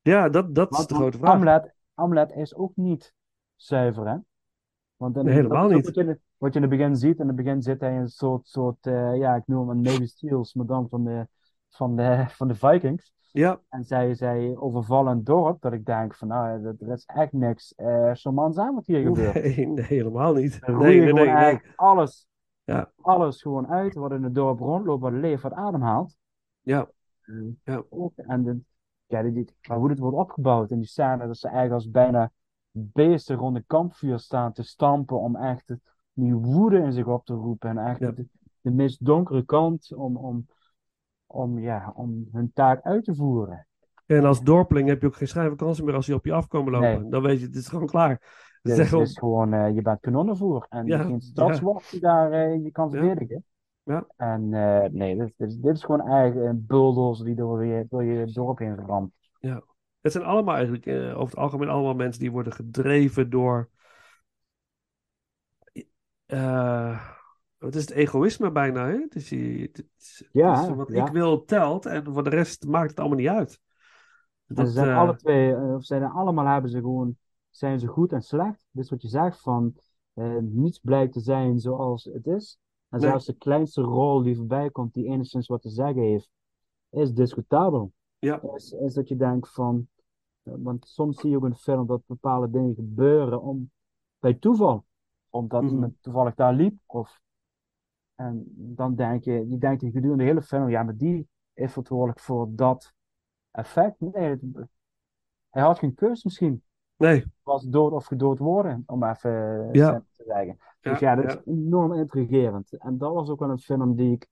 Ja, 0.00 0.28
dat, 0.28 0.54
dat 0.54 0.78
is 0.78 0.86
de 0.86 0.94
grote 0.94 1.18
vraag. 1.18 1.30
Hamlet, 1.30 1.74
Hamlet 1.94 2.32
is 2.32 2.54
ook 2.54 2.72
niet 2.76 3.14
zuiver, 3.56 4.08
hè? 4.08 4.16
Want 4.96 5.16
in- 5.16 5.24
Nee, 5.24 5.34
helemaal 5.34 5.68
dat 5.68 5.76
niet. 5.76 5.84
Wat 5.84 5.94
je, 5.94 6.00
in 6.00 6.08
het- 6.08 6.20
wat 6.36 6.52
je 6.54 6.60
in 6.60 6.68
het 6.70 6.76
begin 6.78 6.96
ziet, 6.96 7.18
in 7.18 7.26
het 7.26 7.36
begin 7.36 7.62
zit 7.62 7.80
hij 7.80 7.94
in 7.94 8.00
een 8.00 8.08
soort, 8.08 8.48
soort 8.48 8.86
eh, 8.86 9.16
ja, 9.16 9.34
ik 9.34 9.42
noem 9.46 9.68
hem 9.68 9.76
een 9.76 9.82
Navy 9.82 10.06
Seals, 10.06 10.54
maar 10.54 10.66
dan 10.66 10.88
van 10.88 11.04
de, 11.04 11.26
van 11.68 11.96
de, 11.96 12.24
van 12.38 12.48
de 12.48 12.54
Vikings. 12.54 13.12
Ja, 13.32 13.60
En 13.68 13.84
zij, 13.84 14.14
zij 14.14 14.56
overvallen 14.56 15.12
een 15.12 15.24
dorp, 15.24 15.60
dat 15.60 15.72
ik 15.72 15.84
denk 15.84 16.14
van, 16.14 16.28
nou, 16.28 16.64
er 16.78 16.88
is 16.92 17.04
echt 17.04 17.32
niks 17.32 17.74
uh, 17.76 18.10
charmants 18.14 18.58
aan 18.58 18.74
wat 18.74 18.86
hier 18.86 19.02
gebeurt. 19.02 19.34
nee, 19.34 19.66
nee, 19.66 19.84
helemaal 19.84 20.34
niet. 20.34 20.60
Nee, 20.66 21.12
nee, 21.12 21.24
nee, 21.24 21.60
alles, 21.76 22.26
Ja. 22.64 22.90
alles 23.00 23.42
gewoon 23.42 23.66
uit 23.68 23.94
wat 23.94 24.12
in 24.12 24.22
het 24.22 24.34
dorp 24.34 24.58
rondloopt, 24.58 25.02
wat 25.02 25.12
leeft, 25.12 25.42
wat 25.42 25.52
ademhaalt. 25.52 26.16
Ja, 26.60 26.88
En, 27.24 27.60
Ja. 27.64 27.82
en 28.16 28.42
de, 28.44 28.58
ja, 29.06 29.22
die, 29.22 29.32
die- 29.32 29.54
maar 29.68 29.78
hoe 29.78 29.88
dit 29.88 29.98
wordt 29.98 30.16
opgebouwd 30.16 30.70
in 30.70 30.78
die 30.78 30.86
scène, 30.86 31.26
dat 31.26 31.36
ze 31.38 31.46
eigenlijk 31.48 31.74
als 31.76 31.90
bijna 31.90 32.30
beesten 32.70 33.36
rond 33.36 33.56
een 33.56 33.66
kampvuur 33.66 34.18
staan 34.18 34.52
te 34.52 34.62
stampen 34.62 35.20
om 35.20 35.36
echt 35.36 35.68
het- 35.68 35.80
die 36.12 36.34
woede 36.34 36.78
in 36.78 36.92
zich 36.92 37.06
op 37.06 37.24
te 37.24 37.34
roepen 37.34 37.70
en 37.70 37.78
echt 37.86 37.98
Ja. 38.00 38.10
de, 38.10 38.26
de 38.60 38.70
meest 38.70 39.04
donkere 39.04 39.44
kant 39.44 39.94
om, 39.94 40.16
om, 40.16 40.46
om, 41.32 41.58
ja, 41.58 41.92
om 41.96 42.28
hun 42.32 42.50
taak 42.54 42.82
uit 42.82 43.04
te 43.04 43.14
voeren. 43.14 43.66
En 44.06 44.24
als 44.24 44.42
dorpeling 44.42 44.88
heb 44.88 45.00
je 45.00 45.06
ook 45.06 45.16
geen 45.16 45.28
schrijfvakantie 45.28 45.84
meer 45.84 45.94
als 45.94 46.06
die 46.06 46.14
op 46.14 46.24
je 46.24 46.32
afkomen 46.32 46.72
lopen. 46.72 47.00
Nee. 47.00 47.10
Dan 47.10 47.22
weet 47.22 47.40
je, 47.40 47.46
het 47.46 47.56
is 47.56 47.68
gewoon 47.68 47.86
klaar. 47.86 48.20
Dus 48.62 48.78
is 48.78 48.90
het 48.90 49.00
is 49.00 49.18
gewoon, 49.18 49.52
eh, 49.52 49.74
je 49.74 49.82
bent 49.82 50.00
kanonnenvoer 50.00 50.66
en 50.68 50.86
Ja, 50.86 51.02
geen 51.02 51.20
stadswacht 51.20 51.90
die 51.90 52.00
daar 52.00 52.32
eh, 52.32 52.62
je 52.64 52.70
kan 52.70 52.90
Ja. 52.90 52.98
verdedigen. 52.98 53.44
Ja. 53.82 54.06
En 54.16 54.54
eh, 54.54 54.90
nee, 54.90 55.16
dit, 55.16 55.32
dit, 55.36 55.48
is- 55.48 55.56
dit 55.58 55.74
is 55.76 55.84
gewoon 55.84 56.06
eigenlijk 56.08 56.48
een 56.50 56.66
bulldozer 56.66 57.24
die 57.26 57.34
door 57.34 57.64
je, 57.64 57.86
door 57.88 58.04
je 58.04 58.32
dorp 58.32 58.58
heen 58.58 58.76
ramt. 58.86 59.12
Het 60.00 60.12
zijn 60.12 60.24
allemaal 60.24 60.54
eigenlijk, 60.54 60.86
over 61.16 61.28
het 61.28 61.36
algemeen 61.36 61.68
allemaal 61.68 61.94
mensen 61.94 62.20
die 62.20 62.30
worden 62.30 62.52
gedreven 62.52 63.30
door... 63.30 63.68
eh, 67.60 67.66
het 67.66 67.74
is 67.74 67.80
het 67.80 67.90
egoïsme 67.90 68.50
bijna, 68.52 68.86
hè? 68.86 68.98
Het 69.00 69.14
is, 69.14 69.28
die- 69.28 69.62
het 69.62 69.84
is, 69.98 70.28
Ja, 70.32 70.60
het 70.60 70.70
is 70.70 70.76
wat 70.76 70.88
ja. 70.88 71.06
ik 71.06 71.12
wil 71.12 71.44
telt 71.44 71.86
en 71.86 72.04
voor 72.04 72.24
de 72.24 72.30
rest 72.30 72.66
maakt 72.66 72.90
het 72.90 72.98
allemaal 73.00 73.18
niet 73.18 73.28
uit. 73.28 73.60
Dat, 74.46 74.66
ze 74.66 74.72
zijn 74.72 74.88
eh, 74.88 74.98
alle 74.98 75.16
twee, 75.16 75.54
eh, 75.54 75.74
of 75.74 75.84
zijn 75.84 76.02
allemaal 76.04 76.46
hebben 76.46 76.70
ze 76.70 76.78
gewoon, 76.78 77.16
zijn 77.50 77.78
ze 77.80 77.86
goed 77.86 78.12
en 78.12 78.22
slecht. 78.22 78.66
Dus 78.70 78.90
wat 78.90 79.02
je 79.02 79.08
zegt 79.08 79.40
van, 79.40 79.74
eh, 80.14 80.36
niets 80.40 80.78
blijkt 80.78 81.12
te 81.12 81.20
zijn 81.20 81.58
zoals 81.58 82.04
het 82.04 82.26
is. 82.26 82.58
En 82.88 82.98
Nee. 83.00 83.08
zelfs 83.08 83.26
de 83.26 83.32
kleinste 83.34 83.82
rol 83.82 84.22
die 84.22 84.36
voorbij 84.36 84.70
komt, 84.70 84.94
die 84.94 85.06
enigszins 85.06 85.46
wat 85.46 85.62
te 85.62 85.68
zeggen 85.68 86.02
heeft, 86.02 86.30
is 86.90 87.12
discutabel. 87.12 87.92
Ja. 88.18 88.42
Is, 88.54 88.72
is 88.72 88.94
dat 88.94 89.08
je 89.08 89.16
denkt 89.16 89.52
van, 89.52 89.88
eh, 90.42 90.54
want 90.58 90.88
soms 90.88 91.20
zie 91.20 91.30
je 91.30 91.36
ook 91.36 91.44
in 91.44 91.54
film 91.54 91.86
dat 91.86 92.02
bepaalde 92.06 92.50
dingen 92.50 92.74
gebeuren 92.74 93.42
om, 93.42 93.70
bij 94.18 94.34
toeval. 94.34 94.84
Omdat 95.28 95.62
iemand 95.62 95.94
toevallig 96.00 96.34
daar 96.34 96.54
liep. 96.54 96.78
Of, 96.86 97.20
en 98.20 98.44
dan 98.56 98.94
denk 98.94 99.24
je, 99.24 99.48
je 99.48 99.58
denkt 99.58 99.82
gedurende 99.82 100.16
de 100.16 100.24
hele 100.24 100.42
film, 100.42 100.68
ja, 100.68 100.82
maar 100.82 100.96
die 100.96 101.28
is 101.54 101.68
verantwoordelijk 101.68 102.20
voor 102.20 102.48
dat 102.50 102.92
effect. 103.50 104.00
Nee, 104.00 104.28
het- 104.28 104.68
hij 105.50 105.62
had 105.62 105.78
geen 105.78 105.94
keus 105.94 106.24
misschien. 106.24 106.62
Nee, 106.96 107.24
Was 107.42 107.64
dood 107.64 107.92
of 107.92 108.04
gedood 108.06 108.38
worden, 108.38 108.82
om 108.86 109.04
even 109.04 109.30
eh, 109.68 109.72
Ja. 109.72 110.02
te 110.14 110.22
zeggen. 110.24 110.56
Ja, 110.80 110.90
Dus 110.90 110.98
ja, 111.00 111.14
dat 111.14 111.24
ja. 111.24 111.38
is 111.38 111.44
enorm 111.46 111.92
intrigerend. 111.92 112.72
En 112.76 112.98
dat 112.98 113.12
was 113.14 113.28
ook 113.28 113.38
wel 113.40 113.50
een 113.50 113.58
film 113.58 113.96
die 113.96 114.12
ik, 114.12 114.26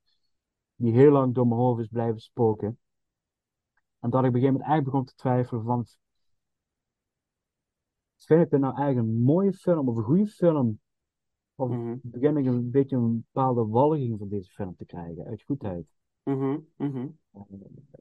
die 0.75 0.93
heel 0.93 1.11
lang 1.13 1.35
door 1.35 1.47
mijn 1.47 1.61
hoofd 1.61 1.81
is 1.81 1.89
blijven 1.89 2.21
spoken. 2.21 2.79
En 3.99 4.11
dat 4.11 4.21
ik 4.25 4.29
op 4.29 4.35
een 4.35 4.41
gegeven 4.41 4.53
moment 4.53 4.71
eigenlijk 4.71 4.85
begon 4.91 5.05
te 5.05 5.15
twijfelen 5.15 5.65
van, 5.65 5.87
vind 8.17 8.43
ik 8.45 8.51
dit 8.51 8.61
nou 8.61 8.77
eigenlijk 8.77 9.09
een 9.09 9.23
mooie 9.23 9.53
film 9.53 9.89
of 9.89 9.97
een 9.97 10.03
goede 10.05 10.27
film? 10.27 10.81
Of 11.61 11.71
Mhm. 11.71 11.95
begin 12.03 12.37
ik 12.37 12.47
een 12.47 12.71
beetje 12.71 12.97
een 12.97 13.27
bepaalde 13.33 13.67
walging 13.67 14.19
van 14.19 14.29
deze 14.29 14.51
film 14.51 14.77
te 14.77 14.85
krijgen, 14.85 15.25
uit 15.25 15.43
goedheid? 15.43 15.87
Mhm, 16.23 16.57
mhm. 16.77 17.07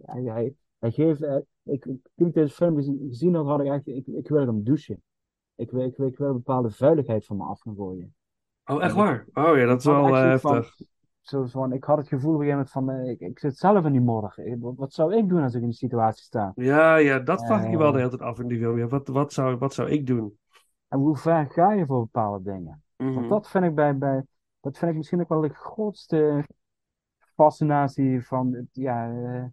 Hij, 0.02 0.24
hij, 0.24 0.54
hij 0.80 0.92
geeft, 0.92 1.22
eh, 1.22 1.38
ik, 1.64 1.84
toen 2.16 2.28
ik 2.28 2.34
deze 2.34 2.54
film 2.54 2.76
gezien, 2.76 3.06
gezien 3.08 3.36
had, 3.36 3.46
had 3.46 3.60
ik 3.60 3.68
eigenlijk, 3.68 4.08
ik, 4.08 4.16
ik 4.16 4.28
wil 4.28 4.46
hem 4.46 4.64
douchen. 4.64 5.02
Ik 5.56 5.72
wil, 5.72 5.86
ik, 5.86 5.98
wil, 5.98 6.08
ik 6.08 6.18
wil 6.18 6.28
een 6.28 6.34
bepaalde 6.34 6.70
vuiligheid 6.72 7.26
van 7.26 7.38
me 7.38 7.44
af 7.44 7.60
gaan 7.62 7.76
gooien. 7.76 8.16
Oh, 8.66 8.84
echt 8.84 8.96
waar? 8.96 9.26
Oh 9.34 9.58
ja, 9.58 9.66
dat 9.66 9.80
is 9.80 9.86
wel 9.86 10.16
eh, 10.18 10.38
van- 10.38 10.54
heftig. 10.56 10.76
Zo 11.22 11.46
van, 11.46 11.74
ik 11.74 11.84
had 11.84 11.98
het 11.98 12.08
gevoel 12.08 12.34
op 12.34 12.40
een 12.40 12.46
gegeven 12.46 12.72
moment 12.76 12.96
van, 12.96 13.06
eh, 13.06 13.12
ik, 13.12 13.20
ik 13.20 13.40
zit 13.40 13.58
zelf 13.58 13.86
in 13.86 13.92
die. 13.92 14.46
Ik- 14.46 14.62
Wat, 14.62 14.76
wat 14.76 14.94
zou 14.94 15.16
ik 15.16 15.30
doen 15.30 15.42
als 15.42 15.54
ik 15.54 15.62
in 15.62 15.68
die 15.68 15.78
situatie 15.78 16.24
sta? 16.24 16.52
Ja, 16.56 16.96
ja, 16.96 17.20
dat 17.20 17.46
vraag 17.46 17.64
ik 17.66 17.72
je 17.72 17.78
wel 17.78 17.88
Eh. 17.88 17.94
de 17.94 17.98
hele 17.98 18.10
tijd 18.10 18.22
af 18.22 18.40
in 18.40 18.48
die 18.48 18.58
film. 18.60 18.78
Ja, 18.78 18.88
wat, 18.88 19.08
wat, 19.08 19.34
zou, 19.34 19.58
wat 19.58 19.74
zou 19.74 19.90
ik 19.90 20.08
doen? 20.08 20.38
En 20.88 21.00
hoe 21.00 21.18
ver 21.18 21.50
ga 21.50 21.74
je 21.74 21.86
voor 21.86 22.00
bepaalde 22.00 22.52
dingen? 22.52 22.82
Mhm. 22.98 23.14
Want 23.14 23.30
dat 23.30 23.50
vind 23.50 23.64
ik 23.64 23.76
bij, 23.76 23.98
bij, 23.98 24.24
dat 24.60 24.78
vind 24.78 24.92
ik 24.92 24.98
misschien 24.98 25.22
ook 25.22 25.30
wel 25.30 25.42
de 25.42 25.54
grootste 25.54 26.46
fascinatie 27.36 28.26
van, 28.26 28.54
het, 28.54 28.68
ja, 28.72 29.12
eh 29.12 29.44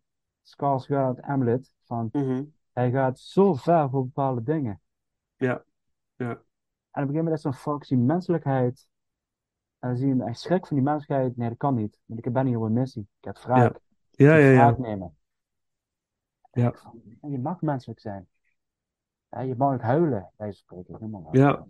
Skarsgård, 0.43 1.21
Hamlet. 1.21 1.75
Van, 1.85 2.09
Mhm. 2.13 2.45
hij 2.73 2.91
gaat 2.91 3.19
zo 3.19 3.55
ver 3.55 3.91
voor 3.91 4.05
bepaalde 4.05 4.43
dingen. 4.43 4.81
Ja, 5.37 5.65
ja. 6.17 6.29
En 6.29 6.33
op 6.33 6.39
een 7.09 7.15
gegeven 7.15 7.15
moment 7.17 7.37
is 7.39 7.45
een 7.45 7.55
fractie 7.55 7.97
menselijkheid. 7.97 8.89
En 9.79 9.89
dan 9.89 9.99
zie 9.99 10.15
je, 10.15 10.23
hij 10.23 10.35
schrikt 10.35 10.69
van 10.69 10.77
die 10.77 10.87
menselijkheid. 10.87 11.37
Nee, 11.37 11.49
dat 11.49 11.59
kan 11.59 11.75
niet. 11.75 12.01
Want 12.07 12.27
ik 12.27 12.33
ben 12.33 12.47
hier 12.47 12.57
op 12.59 12.63
een 12.63 12.73
missie. 12.73 13.09
Ik 13.19 13.25
heb 13.25 13.39
wraak. 13.39 13.81
Ja, 14.11 14.37
ja, 14.37 14.49
ja. 14.49 14.55
wraak 14.57 14.79
nemen. 14.79 15.17
En 16.51 16.63
Ja. 16.63 16.75
ja, 17.23 17.29
je 17.29 17.39
mag 17.39 17.61
menselijk 17.61 18.01
zijn. 18.01 18.29
Ja, 19.35 19.41
je 19.41 19.55
mag 19.57 19.75
ook 19.75 19.81
huilen, 19.83 20.31
bij 20.37 20.53
spreken. 20.53 20.95
Helemaal 20.99 21.29
Ja. 21.31 21.65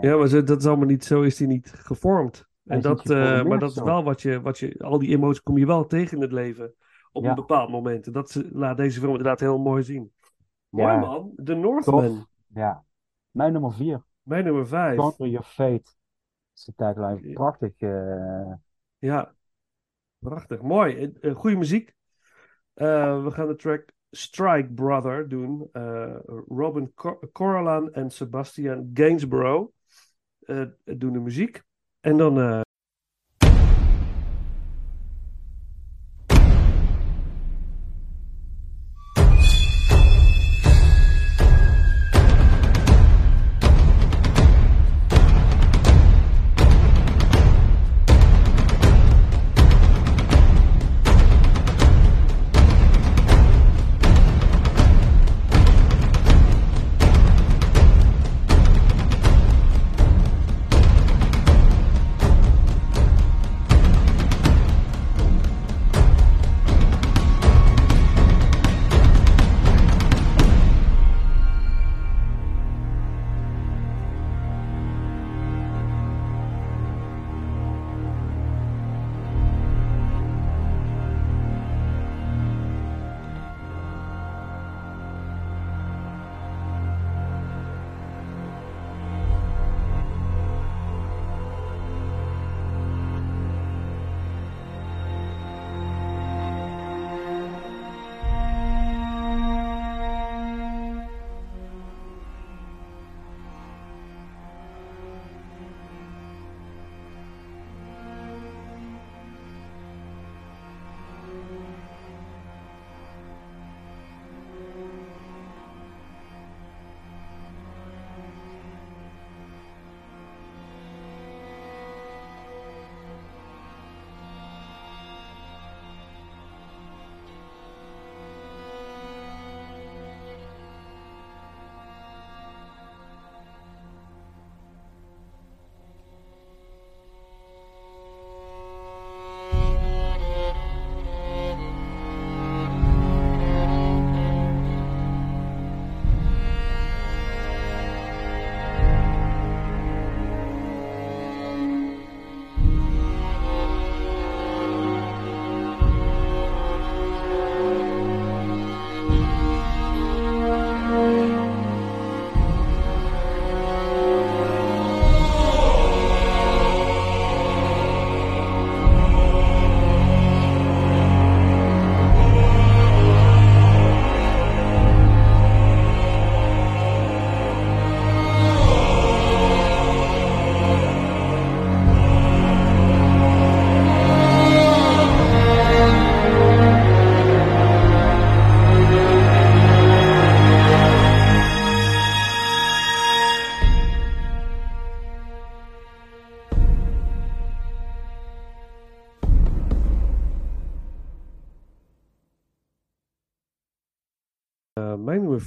Ja, 0.00 0.16
maar 0.16 0.28
zo, 0.28 0.42
dat 0.42 0.60
is 0.60 0.66
allemaal 0.66 0.86
niet, 0.86 1.04
zo 1.04 1.22
is 1.22 1.38
hij 1.38 1.48
niet 1.48 1.70
gevormd. 1.76 2.48
Hij 2.64 2.76
En 2.76 2.82
dat, 2.82 3.10
eh, 3.10 3.42
maar 3.44 3.58
dat 3.58 3.70
is 3.70 3.82
wel 3.82 4.04
wat 4.04 4.22
je, 4.22 4.40
wat 4.40 4.58
je, 4.58 4.78
al 4.78 4.98
die 4.98 5.08
emoties 5.08 5.42
kom 5.42 5.58
je 5.58 5.66
wel 5.66 5.86
tegen 5.86 6.16
in 6.16 6.22
het 6.22 6.32
leven. 6.32 6.74
Op 7.12 7.22
Ja. 7.22 7.28
een 7.28 7.34
bepaald 7.34 7.70
moment. 7.70 8.06
En 8.06 8.12
dat 8.12 8.42
laat 8.52 8.76
deze 8.76 8.98
film 8.98 9.10
inderdaad 9.10 9.40
heel 9.40 9.58
mooi 9.58 9.82
zien. 9.82 10.12
Mooi 10.68 10.92
Ja. 10.92 10.98
man, 10.98 11.32
The 11.44 11.54
Northman. 11.54 12.26
Ja. 12.46 12.84
Mijn 13.30 13.52
nummer 13.52 13.72
vier. 13.72 14.02
Mijn 14.22 14.44
nummer 14.44 14.66
vijf. 14.66 14.96
Conquer 14.96 15.26
Your 15.28 15.46
Fate. 15.46 15.90
is 16.54 16.64
de 16.64 16.72
tagline. 16.76 17.32
Prachtig. 17.32 17.72
eh, 17.78 18.52
Ja, 18.98 19.34
prachtig. 20.18 20.62
Mooi. 20.62 21.12
Eh, 21.20 21.34
goede 21.34 21.56
muziek. 21.56 21.94
We 22.74 23.26
gaan 23.30 23.46
de 23.46 23.56
track 23.56 23.92
Strike 24.10 24.68
Brother 24.68 25.28
doen. 25.28 25.68
Eh, 25.72 26.16
Robin 26.48 26.94
Cor 27.32 27.90
en 27.92 28.10
Sebastian 28.10 28.90
Gainsborough 28.94 29.72
eh, 30.40 30.66
doen 30.84 31.12
de 31.12 31.20
muziek. 31.20 31.62
En 32.00 32.16
dan 32.16 32.62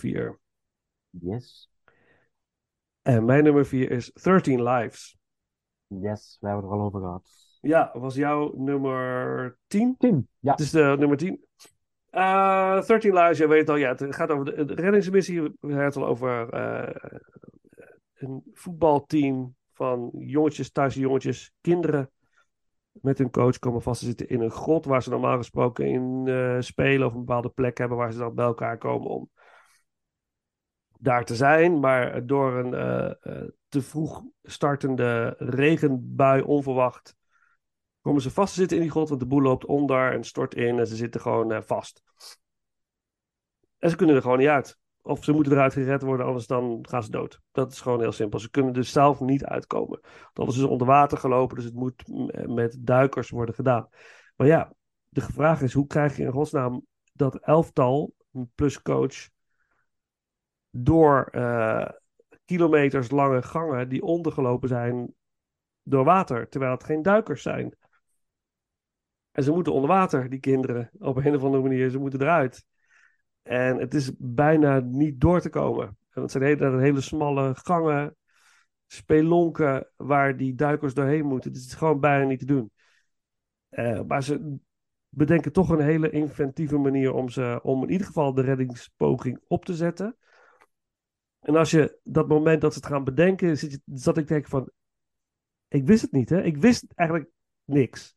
4. 0.04 0.40
Yes. 1.10 1.70
En 3.02 3.26
mijn 3.26 3.44
nummer 3.44 3.66
4 3.66 3.92
is 3.92 4.12
13 4.14 4.64
Lives. 4.64 5.18
Yes, 5.88 6.38
we 6.40 6.48
hebben 6.48 6.66
het 6.66 6.74
er 6.74 6.80
al 6.80 6.86
over 6.86 7.00
gehad. 7.00 7.30
Ja, 7.62 7.92
was 7.94 8.16
jouw 8.16 8.54
nummer 8.56 9.58
10? 9.68 9.96
10, 9.98 10.28
ja. 10.40 10.52
Het 10.52 10.60
is 10.60 10.72
de 10.72 10.96
nummer 11.00 11.18
10. 11.18 11.46
Eh 12.10 12.82
13 12.82 13.14
Lives, 13.14 13.38
je 13.38 13.48
weet 13.48 13.60
het 13.60 13.70
al. 13.70 13.76
Ja, 13.76 13.96
het 13.96 14.16
gaat 14.16 14.30
over 14.30 14.46
de, 14.46 14.66
de 14.66 14.74
reddingsmissie. 14.74 15.42
We 15.42 15.52
hebben 15.60 15.86
het 15.86 15.96
al 15.96 16.06
over 16.06 16.50
eh, 16.50 17.12
een 18.14 18.42
voetbalteam 18.54 19.56
van 19.74 20.12
jongetjes, 20.14 20.72
thuis 20.72 20.96
jongetjes, 20.96 21.54
kinderen 21.62 22.12
met 22.92 23.18
hun 23.18 23.32
coach 23.32 23.60
komen 23.60 23.82
vast 23.82 24.00
te 24.00 24.06
zitten 24.06 24.30
in 24.30 24.42
een 24.42 24.52
grot 24.52 24.86
waar 24.86 25.04
ze 25.04 25.10
normaal 25.10 25.38
gesproken 25.38 25.86
in 25.86 26.24
eh, 26.28 26.56
spelen 26.60 27.08
of 27.08 27.14
een 27.14 27.26
bepaalde 27.26 27.50
plek 27.50 27.78
hebben 27.78 27.98
waar 27.98 28.12
ze 28.12 28.18
dan 28.18 28.36
bij 28.36 28.46
elkaar 28.46 28.78
komen 28.78 29.10
om 29.10 29.30
daar 31.04 31.26
te 31.26 31.36
zijn. 31.36 31.80
Maar 31.80 32.26
door 32.26 32.54
een 32.54 32.74
eh, 32.74 33.12
eh, 33.22 33.50
te 33.68 33.82
vroeg 33.82 34.24
startende 34.44 35.36
regenbui 35.38 36.42
onverwacht 36.42 37.16
komen 38.02 38.22
ze 38.22 38.32
vast 38.32 38.54
te 38.54 38.60
zitten 38.60 38.78
in 38.78 38.84
die 38.84 38.92
grot, 38.92 39.10
want 39.10 39.22
de 39.22 39.28
boel 39.28 39.42
loopt 39.42 39.66
onder 39.66 40.12
en 40.12 40.24
stort 40.24 40.56
in 40.56 40.80
en 40.80 40.88
ze 40.88 40.96
zitten 40.96 41.22
gewoon 41.22 41.52
eh, 41.52 41.62
vast. 41.62 42.04
En 43.78 43.90
ze 43.90 43.96
kunnen 43.96 44.16
er 44.16 44.22
gewoon 44.22 44.38
niet 44.38 44.48
uit. 44.48 44.78
Of 45.02 45.24
ze 45.24 45.32
moeten 45.32 45.52
eruit 45.52 45.74
gered 45.74 46.02
worden, 46.02 46.26
anders 46.26 46.48
dan 46.48 46.86
gaan 46.90 47.04
ze 47.04 47.12
dood. 47.12 47.42
Dat 47.52 47.72
is 47.72 47.82
gewoon 47.82 48.00
heel 48.00 48.12
simpel. 48.12 48.40
Ze 48.40 48.50
kunnen 48.50 48.74
er 48.74 48.84
zelf 48.84 49.20
niet 49.20 49.46
uitkomen. 49.46 50.00
Dan 50.34 50.48
is 50.48 50.62
onder 50.62 50.88
water 50.88 51.18
gelopen, 51.18 51.56
dus 51.56 51.66
het 51.66 51.74
moet 51.74 52.04
met 52.48 52.78
duikers 52.80 53.30
worden 53.30 53.56
gedaan. 53.56 53.88
Maar 54.36 54.48
ja, 54.48 54.74
de 55.10 55.22
vraag 55.22 55.62
is, 55.62 55.74
hoe 55.74 55.88
krijg 55.88 56.18
je 56.18 56.24
in 56.24 56.32
godsnaam 56.32 56.86
dat 57.14 57.36
elftal 57.36 58.14
plus 58.56 58.82
coach 58.82 59.30
door 60.76 61.24
eh, 61.24 61.90
kilometers 62.46 63.12
lange 63.12 63.42
gangen 63.42 63.90
die 63.90 64.02
ondergelopen 64.02 64.70
zijn 64.70 65.14
door 65.84 66.04
water, 66.04 66.50
terwijl 66.50 66.72
het 66.72 66.84
geen 66.84 67.02
duikers 67.02 67.42
zijn. 67.42 67.76
En 69.32 69.44
ze 69.44 69.52
moeten 69.52 69.74
onder 69.74 69.90
water, 69.90 70.30
die 70.30 70.40
kinderen, 70.40 70.90
op 71.00 71.18
een 71.18 71.36
of 71.36 71.44
andere 71.44 71.64
manier. 71.64 71.90
Ze 71.90 72.00
moeten 72.00 72.22
eruit. 72.22 72.66
En 73.42 73.78
het 73.78 73.94
is 73.94 74.12
bijna 74.18 74.80
niet 74.80 75.22
door 75.22 75.42
te 75.42 75.50
komen. 75.50 75.98
En 76.10 76.22
het 76.22 76.32
zijn 76.32 76.44
hele, 76.44 76.80
hele 76.80 77.02
smalle 77.02 77.56
gangen, 77.56 78.16
spelonken, 78.88 79.90
waar 79.96 80.38
die 80.38 80.56
duikers 80.56 80.94
doorheen 80.94 81.26
moeten. 81.26 81.52
Het 81.52 81.60
is 81.60 81.74
gewoon 81.74 82.00
bijna 82.00 82.26
niet 82.26 82.40
te 82.40 82.46
doen. 82.46 82.72
Eh, 83.70 84.02
maar 84.02 84.24
ze 84.24 84.58
bedenken 85.10 85.52
toch 85.52 85.70
een 85.70 85.82
hele 85.82 86.10
inventieve 86.10 86.78
manier 86.78 87.14
om, 87.14 87.30
ze, 87.30 87.60
om 87.64 87.84
in 87.84 87.90
ieder 87.90 88.08
geval 88.08 88.34
de 88.34 88.42
reddingspoging 88.42 89.40
op 89.48 89.66
te 89.66 89.76
zetten. 89.76 90.18
En 91.44 91.56
als 91.56 91.72
je 91.72 92.00
dat 92.04 92.28
moment 92.28 92.62
dat 92.62 92.74
ze 92.74 92.80
het 92.80 92.88
gaan 92.88 93.04
bedenken, 93.04 93.58
zit 93.58 93.72
je, 93.72 93.82
zat 93.94 94.18
ik 94.18 94.26
te 94.28 94.34
denken 94.34 94.50
van, 94.50 94.72
ik 95.68 95.86
wist 95.86 96.02
het 96.02 96.12
niet, 96.12 96.30
hè? 96.30 96.44
Ik 96.44 96.58
wist 96.58 96.86
eigenlijk 96.96 97.30
niks. 97.64 98.16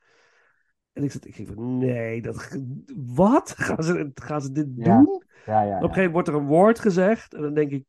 En 0.92 1.02
ik 1.02 1.10
zat, 1.12 1.24
ik 1.24 1.34
ging 1.34 1.48
van, 1.48 1.78
nee, 1.78 2.22
dat, 2.22 2.58
wat? 2.96 3.50
Gaan 3.56 3.82
ze, 3.82 4.10
gaan 4.14 4.40
ze 4.40 4.52
dit 4.52 4.66
Ja. 4.74 4.96
doen? 4.96 5.22
Ja, 5.46 5.62
ja, 5.62 5.76
Op 5.76 5.82
een 5.82 5.88
gegeven 5.88 5.94
moment 5.94 6.12
wordt 6.12 6.28
er 6.28 6.34
een 6.34 6.46
woord 6.46 6.78
gezegd 6.78 7.34
en 7.34 7.42
dan 7.42 7.54
denk 7.54 7.70
ik, 7.70 7.84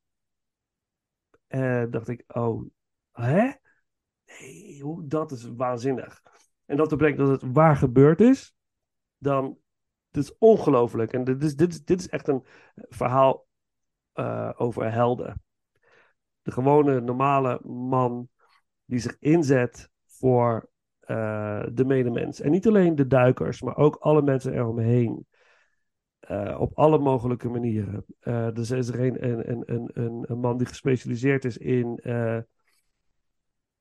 eh, 1.48 1.84
dacht 1.90 2.08
ik, 2.08 2.24
oh, 2.28 2.64
hè? 3.12 3.52
Nee, 4.26 4.82
hoe, 4.82 5.08
dat 5.08 5.32
is 5.32 5.44
waanzinnig. 5.56 6.22
En 6.66 6.78
dat 6.78 6.90
betekent 6.90 7.18
dat 7.18 7.42
het 7.42 7.52
waar 7.54 7.76
gebeurd 7.76 8.22
is, 8.22 8.56
dan, 9.18 9.58
dit 10.10 10.24
is 10.24 10.38
ongelooflijk. 10.38 11.14
En 11.14 11.24
dit 11.24 11.44
is, 11.44 11.56
dit, 11.56 11.72
is, 11.74 11.84
dit 11.84 12.00
is 12.00 12.10
echt 12.10 12.28
een 12.28 12.46
verhaal 12.76 13.47
eh, 14.18 14.52
over 14.56 14.92
helden. 14.92 15.42
De 16.42 16.52
gewone, 16.52 17.02
normale 17.02 17.60
man 17.68 18.30
die 18.86 19.00
zich 19.00 19.18
inzet 19.20 19.90
voor 20.06 20.70
eh, 21.00 21.64
de 21.74 21.86
medemens. 21.86 22.42
En 22.42 22.52
niet 22.52 22.68
alleen 22.68 22.96
de 22.96 23.08
duikers, 23.08 23.62
maar 23.62 23.78
ook 23.78 23.96
alle 23.96 24.22
mensen 24.22 24.54
eromheen. 24.54 25.28
Eh, 26.20 26.60
op 26.60 26.78
alle 26.78 26.98
mogelijke 26.98 27.50
manieren. 27.50 28.06
Eh 28.20 28.52
dus 28.54 28.70
er 28.70 28.78
is 28.78 28.88
er 28.88 29.00
een, 29.00 29.30
een, 29.30 29.52
een, 29.52 29.92
een, 29.94 30.26
een, 30.28 30.40
man 30.40 30.58
die 30.58 30.68
gespecialiseerd 30.68 31.46
is 31.46 31.58
in 31.58 32.02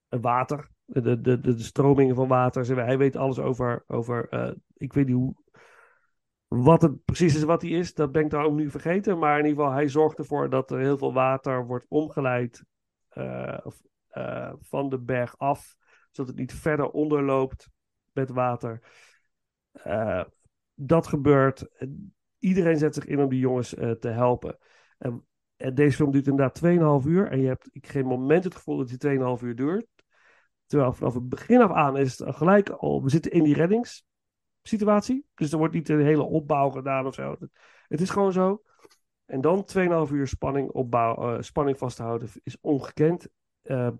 water. 0.08 0.70
De, 0.84 1.20
de, 1.20 1.40
de, 1.40 1.58
stromingen 1.58 2.14
van 2.14 2.28
water. 2.28 2.76
Hij 2.76 2.98
weet 2.98 3.16
alles 3.16 3.38
over. 3.38 3.84
over 3.86 4.28
ik 4.74 4.92
weet 4.92 5.06
niet 5.06 5.16
hoe. 5.16 5.34
Wat 6.62 6.82
het 6.82 7.04
precies 7.04 7.34
is 7.34 7.42
wat 7.42 7.62
hij 7.62 7.70
is, 7.70 7.94
dat 7.94 8.12
ben 8.12 8.24
ik 8.24 8.30
dan 8.30 8.44
ook 8.44 8.54
nu 8.54 8.70
vergeten. 8.70 9.18
Maar 9.18 9.38
in 9.38 9.44
ieder 9.44 9.58
geval, 9.58 9.76
hij 9.76 9.88
zorgt 9.88 10.18
ervoor 10.18 10.50
dat 10.50 10.70
er 10.70 10.78
heel 10.78 10.98
veel 10.98 11.12
water 11.12 11.66
wordt 11.66 11.86
omgeleid 11.88 12.64
eh, 13.08 13.58
eh, 14.08 14.52
van 14.60 14.88
de 14.88 14.98
berg 14.98 15.38
af. 15.38 15.76
Zodat 16.10 16.30
het 16.30 16.40
niet 16.40 16.54
verder 16.54 16.90
onderloopt 16.90 17.68
met 18.12 18.30
water. 18.30 18.82
Eh, 19.72 20.24
dat 20.74 21.06
gebeurt. 21.06 21.68
Iedereen 22.38 22.78
zet 22.78 22.94
zich 22.94 23.06
in 23.06 23.20
om 23.20 23.28
die 23.28 23.38
jongens 23.38 23.68
te 24.00 24.08
helpen. 24.08 24.58
En, 24.98 25.26
en 25.56 25.74
deze 25.74 25.96
film 25.96 26.10
duurt 26.10 26.26
inderdaad 26.26 27.02
2,5 27.02 27.08
uur. 27.08 27.30
En 27.30 27.40
je 27.40 27.46
hebt 27.46 27.68
geen 27.72 28.06
moment 28.06 28.44
het 28.44 28.54
gevoel 28.54 28.76
dat 28.76 28.88
die 28.88 29.18
2,5 29.38 29.44
uur 29.44 29.56
duurt. 29.56 29.86
Terwijl 30.66 30.92
vanaf 30.92 31.14
het 31.14 31.28
begin 31.28 31.60
af 31.60 31.70
aan 31.70 31.96
is 31.96 32.18
het 32.18 32.36
gelijk 32.36 32.68
al. 32.68 33.02
We 33.02 33.10
zitten 33.10 33.30
in 33.30 33.42
die 33.42 33.54
reddingssituatie. 34.66 35.26
Dus 35.34 35.52
er 35.52 35.58
wordt 35.58 35.74
niet 35.74 35.88
een 35.88 36.04
hele 36.04 36.22
opbouw 36.22 36.70
gedaan 36.70 37.06
of 37.06 37.14
zo. 37.14 37.36
Het, 37.88 38.00
is 38.00 38.10
gewoon 38.10 38.32
zo. 38.32 38.62
En 39.24 39.40
dan 39.40 39.66
2,5 40.08 40.12
uur 40.12 40.26
spanning, 40.26 40.70
opbouw, 40.70 41.16
eh, 41.16 41.42
spanning 41.42 41.78
vasthouden 41.78 42.28
is 42.42 42.60
ongekend. 42.60 43.28
Eh, 43.62 43.90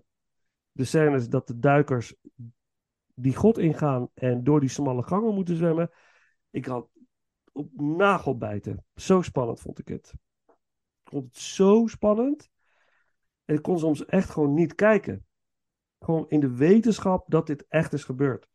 de 0.71 0.83
scène 0.83 1.15
is 1.15 1.29
dat 1.29 1.47
de 1.47 1.59
duikers 1.59 2.15
die 3.13 3.35
god 3.35 3.57
ingaan 3.57 4.09
en 4.13 4.43
door 4.43 4.59
die 4.59 4.69
smalle 4.69 5.03
gangen 5.03 5.33
moeten 5.33 5.55
zwemmen. 5.55 5.91
Ik 6.49 6.65
had 6.65 6.89
op 7.51 7.81
nagelbijten. 7.81 8.85
Zo 8.95 9.21
spannend 9.21 9.59
vond 9.59 9.79
ik 9.79 9.87
het. 9.87 10.13
Ik 11.03 11.13
vond 11.13 11.25
het 11.25 11.37
zo 11.37 11.87
spannend. 11.87 12.49
En 13.45 13.55
ik 13.55 13.61
kon 13.61 13.79
soms 13.79 14.05
echt 14.05 14.29
gewoon 14.29 14.53
niet 14.53 14.75
kijken. 14.75 15.25
Gewoon 15.99 16.29
in 16.29 16.39
de 16.39 16.55
wetenschap 16.55 17.25
dat 17.27 17.47
dit 17.47 17.65
echt 17.67 17.93
is 17.93 18.03
gebeurd. 18.03 18.47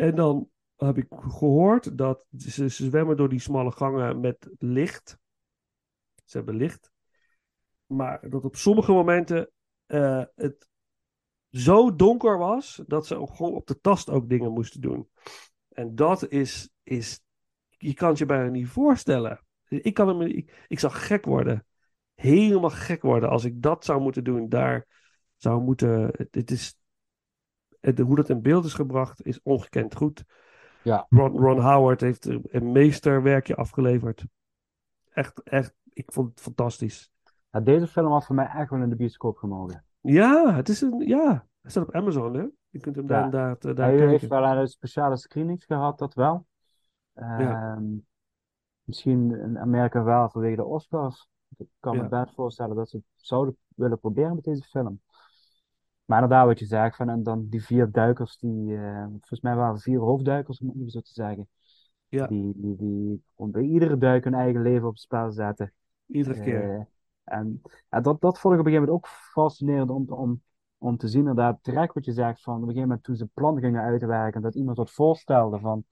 En 0.00 0.14
dan 0.14 0.50
heb 0.76 0.98
ik 0.98 1.06
gehoord 1.10 1.98
dat 1.98 2.24
ze, 2.36 2.68
zwemmen 2.68 3.16
door 3.16 3.28
die 3.28 3.40
smalle 3.40 3.72
gangen 3.72 4.20
met 4.20 4.48
licht. 4.58 5.18
Ze 6.24 6.36
hebben 6.36 6.56
licht. 6.56 6.92
Maar 7.86 8.30
dat 8.30 8.44
op 8.44 8.56
sommige 8.56 8.92
momenten 8.92 9.50
eh, 9.86 10.22
het 10.34 10.68
zo 11.50 11.96
donker 11.96 12.38
was 12.38 12.82
dat 12.86 13.06
ze 13.06 13.14
gewoon 13.14 13.54
op 13.54 13.66
de 13.66 13.80
tast 13.80 14.10
ook 14.10 14.28
dingen 14.28 14.52
moesten 14.52 14.80
doen. 14.80 15.08
En 15.68 15.94
dat 15.94 16.28
is, 16.28 16.70
is 16.82 17.20
je 17.68 17.94
kan 17.94 18.08
het 18.08 18.18
je 18.18 18.26
bijna 18.26 18.50
niet 18.50 18.68
voorstellen. 18.68 19.44
Ik, 19.68 19.94
kan 19.94 20.08
hem, 20.08 20.44
ik 20.66 20.78
zou 20.78 20.92
gek 20.92 21.24
worden. 21.24 21.66
Helemaal 22.14 22.70
gek 22.70 23.02
worden 23.02 23.28
als 23.28 23.44
ik 23.44 23.62
dat 23.62 23.84
zou 23.84 24.00
moeten 24.00 24.24
doen. 24.24 24.48
Daar 24.48 24.86
zou 25.36 25.62
moeten. 25.62 26.10
Het 26.30 26.50
is, 26.50 26.79
het, 27.80 27.98
hoe 27.98 28.16
dat 28.16 28.28
in 28.28 28.42
beeld 28.42 28.64
is 28.64 28.74
gebracht 28.74 29.26
is 29.26 29.40
ongekend 29.42 29.94
goed. 29.94 30.24
Ja. 30.82 31.06
Ron, 31.08 31.38
Ron 31.38 31.60
Howard 31.60 32.00
heeft 32.00 32.24
een 32.50 32.72
meesterwerkje 32.72 33.56
afgeleverd. 33.56 34.24
Echt, 35.10 35.42
echt. 35.42 35.74
Ik 35.92 36.12
vond 36.12 36.30
het 36.30 36.40
fantastisch. 36.40 37.10
Ja, 37.50 37.60
deze 37.60 37.86
film 37.86 38.12
had 38.12 38.26
voor 38.26 38.34
mij 38.34 38.46
echt 38.46 38.70
wel 38.70 38.82
in 38.82 38.88
de 38.88 38.96
bioscoop 38.96 39.36
gemogen. 39.36 39.84
Ja, 40.00 40.54
het 40.54 40.68
is 40.68 40.80
een. 40.80 40.98
Ja, 40.98 41.46
hij 41.60 41.70
staat 41.70 41.86
op 41.88 41.94
Amazon, 41.94 42.34
hè? 42.34 42.44
Je 42.68 42.78
kunt 42.80 42.96
hem 42.96 43.08
Ja. 43.08 43.28
daar, 43.28 43.30
daar, 43.30 43.74
daar 43.74 43.86
Hij 43.86 43.96
kijken. 43.96 44.08
heeft 44.08 44.26
wel 44.28 44.44
een 44.44 44.68
speciale 44.68 45.16
screenings 45.16 45.64
gehad, 45.64 45.98
dat 45.98 46.14
wel. 46.14 46.46
Ehm, 47.14 47.84
Misschien 48.84 49.40
in 49.40 49.58
Amerika 49.58 50.02
wel 50.02 50.28
vanwege 50.30 50.56
de 50.56 50.64
Oscars. 50.64 51.28
Ik 51.56 51.66
kan 51.80 51.96
me 51.96 52.08
best 52.08 52.34
voorstellen 52.34 52.76
dat 52.76 52.88
ze 52.90 52.96
het 52.96 53.04
zouden 53.16 53.56
willen 53.74 53.98
proberen 54.00 54.34
met 54.34 54.44
deze 54.44 54.62
film. 54.62 55.00
Maar 56.10 56.22
inderdaad, 56.22 56.46
wat 56.46 56.58
je 56.58 56.66
zegt, 56.66 56.96
van, 56.96 57.08
en 57.08 57.22
dan 57.22 57.46
die 57.48 57.64
vier 57.64 57.90
duikers, 57.90 58.38
die, 58.38 58.76
eh, 58.76 59.06
volgens 59.06 59.40
mij 59.40 59.54
waren 59.54 59.78
vier 59.78 59.98
hoofdduikers, 59.98 60.60
om 60.60 60.68
het 60.68 60.76
even 60.76 60.90
zo 60.90 61.00
te 61.00 61.12
zeggen. 61.12 61.48
Ja. 62.08 62.26
Die, 62.26 62.52
die, 62.56 62.76
die 62.76 63.22
bij 63.34 63.62
iedere 63.62 63.98
duik 63.98 64.24
hun 64.24 64.34
eigen 64.34 64.62
leven 64.62 64.86
op 64.86 64.92
het 64.92 65.02
spel 65.02 65.30
zetten. 65.30 65.72
Iedere 66.06 66.40
keer. 66.40 66.74
Eh, 66.74 66.84
en 67.24 67.62
dat, 67.88 68.20
dat 68.20 68.38
vond 68.38 68.54
ik 68.54 68.60
op 68.60 68.66
een 68.66 68.72
gegeven 68.72 68.72
moment 68.72 68.90
ook 68.90 69.06
fascinerend 69.08 69.90
om, 69.90 70.04
om, 70.08 70.42
om 70.78 70.96
te 70.96 71.08
zien. 71.08 71.20
Inderdaad, 71.20 71.58
terecht 71.62 71.94
wat 71.94 72.04
je 72.04 72.12
zegt, 72.12 72.42
van 72.42 72.54
op 72.54 72.60
een 72.60 72.66
gegeven 72.66 72.88
moment 72.88 73.04
toen 73.04 73.16
ze 73.16 73.26
plan 73.26 73.58
gingen 73.58 73.82
uitwerken, 73.82 74.42
dat 74.42 74.54
iemand 74.54 74.76
wat 74.76 74.90
voorstelde 74.90 75.58
van, 75.58 75.84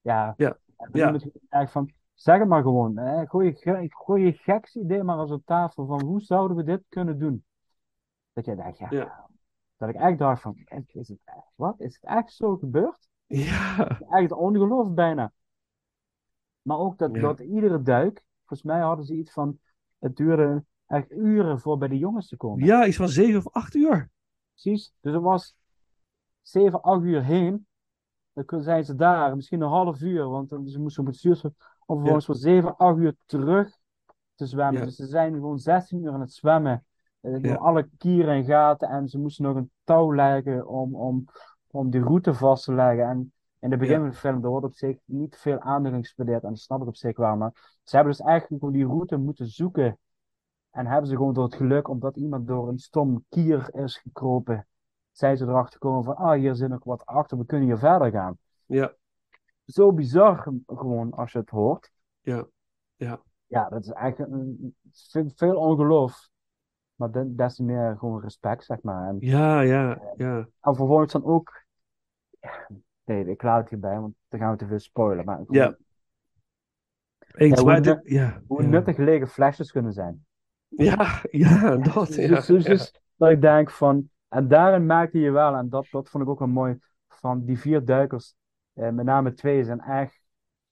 ja, 0.00 0.34
Ja. 0.36 0.56
Ja. 0.92 1.16
echt 1.48 1.72
van, 1.72 1.92
zeg 2.14 2.38
het 2.38 2.48
maar 2.48 2.62
gewoon. 2.62 2.96
Hè? 2.96 3.26
Gooi, 3.26 3.56
je, 3.58 3.86
gooi 3.88 4.24
je 4.24 4.32
gekste 4.32 4.80
idee 4.80 5.02
maar 5.02 5.18
eens 5.18 5.30
op 5.30 5.44
tafel 5.44 5.86
van, 5.86 6.02
hoe 6.02 6.20
zouden 6.20 6.56
we 6.56 6.64
dit 6.64 6.82
kunnen 6.88 7.18
doen? 7.18 7.44
Dat 8.32 8.44
je 8.44 8.54
dacht, 8.54 8.78
ja, 8.78 8.86
Ja. 8.90 9.23
Dat 9.86 9.94
ik 9.94 10.00
echt 10.00 10.18
dacht 10.18 10.42
van, 10.42 10.56
is 10.86 11.08
het 11.08 11.18
echt, 11.24 11.52
wat? 11.54 11.80
Is 11.80 11.94
het 11.94 12.04
echt 12.04 12.32
zo 12.32 12.56
gebeurd? 12.56 13.08
Ja. 13.26 14.00
Echt 14.10 14.32
ongeloof 14.32 14.92
bijna. 14.92 15.32
Maar 16.62 16.78
ook 16.78 16.98
dat, 16.98 17.14
Ja. 17.14 17.20
dat 17.20 17.40
iedere 17.40 17.82
duik, 17.82 18.24
volgens 18.38 18.62
mij 18.62 18.80
hadden 18.80 19.04
ze 19.04 19.14
iets 19.14 19.32
van, 19.32 19.58
het 19.98 20.16
duurde 20.16 20.64
echt 20.86 21.10
uren 21.10 21.60
voor 21.60 21.78
bij 21.78 21.88
de 21.88 21.98
jongens 21.98 22.28
te 22.28 22.36
komen. 22.36 22.64
Ja, 22.66 22.86
iets 22.86 22.96
van 22.96 23.08
zeven 23.08 23.38
of 23.38 23.52
acht 23.52 23.74
uur. 23.74 24.10
Precies. 24.50 24.92
Dus 25.00 25.12
het 25.12 25.22
was 25.22 25.56
7, 26.42 26.82
8 26.82 27.02
uur 27.02 27.22
heen. 27.22 27.66
Dan 28.32 28.62
zijn 28.62 28.84
ze 28.84 28.94
daar, 28.94 29.36
misschien 29.36 29.60
een 29.60 29.68
half 29.68 30.00
uur, 30.00 30.28
want 30.28 30.48
ze 30.48 30.80
moesten 30.80 31.02
op 31.02 31.08
het 31.08 31.16
stuur. 31.16 31.40
Om 31.86 31.96
vervolgens 31.96 32.26
voor 32.26 32.34
7, 32.34 32.76
8 32.76 32.98
uur 32.98 33.16
terug 33.26 33.78
te 34.34 34.46
zwemmen. 34.46 34.78
Ja. 34.78 34.84
Dus 34.84 34.96
ze 34.96 35.06
zijn 35.06 35.34
gewoon 35.34 35.58
16 35.58 36.02
uur 36.02 36.12
aan 36.12 36.20
het 36.20 36.32
zwemmen. 36.32 36.86
Eh, 37.24 37.42
door 37.42 37.58
alle 37.58 37.88
kieren 37.98 38.34
en 38.34 38.44
gaten. 38.44 38.88
En 38.88 39.08
ze 39.08 39.18
moesten 39.18 39.44
nog 39.44 39.56
een 39.56 39.70
touw 39.84 40.14
leggen 40.14 40.66
om, 40.66 40.94
om, 40.94 41.24
om 41.70 41.90
die 41.90 42.02
route 42.02 42.34
vast 42.34 42.64
te 42.64 42.74
leggen. 42.74 43.08
En 43.08 43.32
in 43.58 43.70
het 43.70 43.80
begin 43.80 43.98
van 43.98 44.08
de 44.08 44.16
film, 44.16 44.44
er 44.44 44.50
wordt 44.50 44.66
op 44.66 44.74
zich 44.74 44.96
niet 45.04 45.36
veel 45.36 45.60
aandacht 45.60 45.96
gespendeerd. 45.96 46.42
En 46.42 46.48
dat 46.48 46.58
snap 46.58 46.80
ik 46.80 46.86
op 46.86 46.96
zich 46.96 47.16
wel. 47.16 47.36
Maar 47.36 47.78
ze 47.82 47.96
hebben 47.96 48.14
dus 48.14 48.24
eigenlijk 48.24 48.60
gewoon 48.60 48.74
die 48.74 48.86
route 48.86 49.16
moeten 49.16 49.46
zoeken. 49.46 49.98
En 50.70 50.86
hebben 50.86 51.06
ze 51.10 51.16
gewoon 51.16 51.34
door 51.34 51.44
het 51.44 51.54
geluk, 51.54 51.88
omdat 51.88 52.16
iemand 52.16 52.46
door 52.46 52.68
een 52.68 52.78
stom 52.78 53.24
kier 53.28 53.74
is 53.74 53.98
gekropen, 53.98 54.66
zijn 55.12 55.36
ze 55.36 55.44
erachter 55.44 55.72
gekomen 55.72 56.04
van, 56.04 56.16
ah, 56.16 56.38
hier 56.38 56.54
zit 56.54 56.68
nog 56.68 56.84
wat 56.84 57.06
achter, 57.06 57.38
we 57.38 57.46
kunnen 57.46 57.66
hier 57.66 57.78
verder 57.78 58.10
gaan. 58.10 58.38
Ja, 58.66 58.94
Zo 59.66 59.92
bizar 59.92 60.52
gewoon 60.66 61.12
als 61.12 61.32
je 61.32 61.38
het 61.38 61.50
hoort. 61.50 61.90
ja, 62.20 62.46
ja. 62.96 63.20
Ja, 63.46 63.68
dat 63.68 63.84
is 63.84 63.90
eigenlijk 63.90 64.32
een, 64.32 64.76
veel, 64.90 65.30
veel 65.34 65.56
ongeloof. 65.56 66.28
Maar 66.94 67.10
de- 67.10 67.34
des 67.34 67.54
te 67.56 67.62
meer 67.62 67.96
gewoon 67.98 68.20
respect, 68.20 68.64
zeg 68.64 68.82
maar. 68.82 69.08
En, 69.08 69.16
Ja, 69.20 69.60
ja, 69.60 70.00
ja. 70.16 70.48
en 70.60 70.74
vervolgens 70.76 71.12
dan 71.12 71.24
ook, 71.24 71.64
ja, 72.40 72.66
nee, 73.04 73.30
ik 73.30 73.42
laat 73.42 73.60
het 73.60 73.70
hierbij, 73.70 74.00
want 74.00 74.14
dan 74.28 74.40
gaan 74.40 74.50
we 74.50 74.56
te 74.56 74.66
veel 74.66 74.78
spoilen. 74.78 75.24
Maar 75.24 75.36
gewoon, 75.36 75.56
Ja. 75.56 75.76
Eens, 77.34 77.60
Ja, 77.60 77.64
hoe 77.66 77.80
dit, 77.80 78.00
ja, 78.04 78.42
hoe 78.46 78.62
ja. 78.62 78.68
nuttig 78.68 78.96
lege 78.96 79.26
flesjes 79.26 79.70
kunnen 79.72 79.92
zijn. 79.92 80.26
Ja, 80.68 81.22
ja, 81.30 81.76
dat, 81.76 82.06
Dus, 82.06 82.16
dus, 82.16 82.46
dus, 82.46 82.64
dus 82.64 83.00
dat 83.16 83.30
ik 83.30 83.40
denk 83.40 83.70
van, 83.70 84.10
en 84.28 84.48
daarin 84.48 84.86
maakte 84.86 85.18
je 85.18 85.30
wel, 85.30 85.54
en 85.54 85.68
dat, 85.68 85.86
dat 85.90 86.08
vond 86.08 86.24
ik 86.24 86.30
ook 86.30 86.38
wel 86.38 86.48
mooi, 86.48 86.78
van 87.08 87.44
die 87.44 87.58
vier 87.58 87.84
duikers, 87.84 88.34
eh, 88.72 88.88
met 88.90 89.04
name 89.04 89.34
twee 89.34 89.64
zijn 89.64 89.80
echt, 89.80 90.20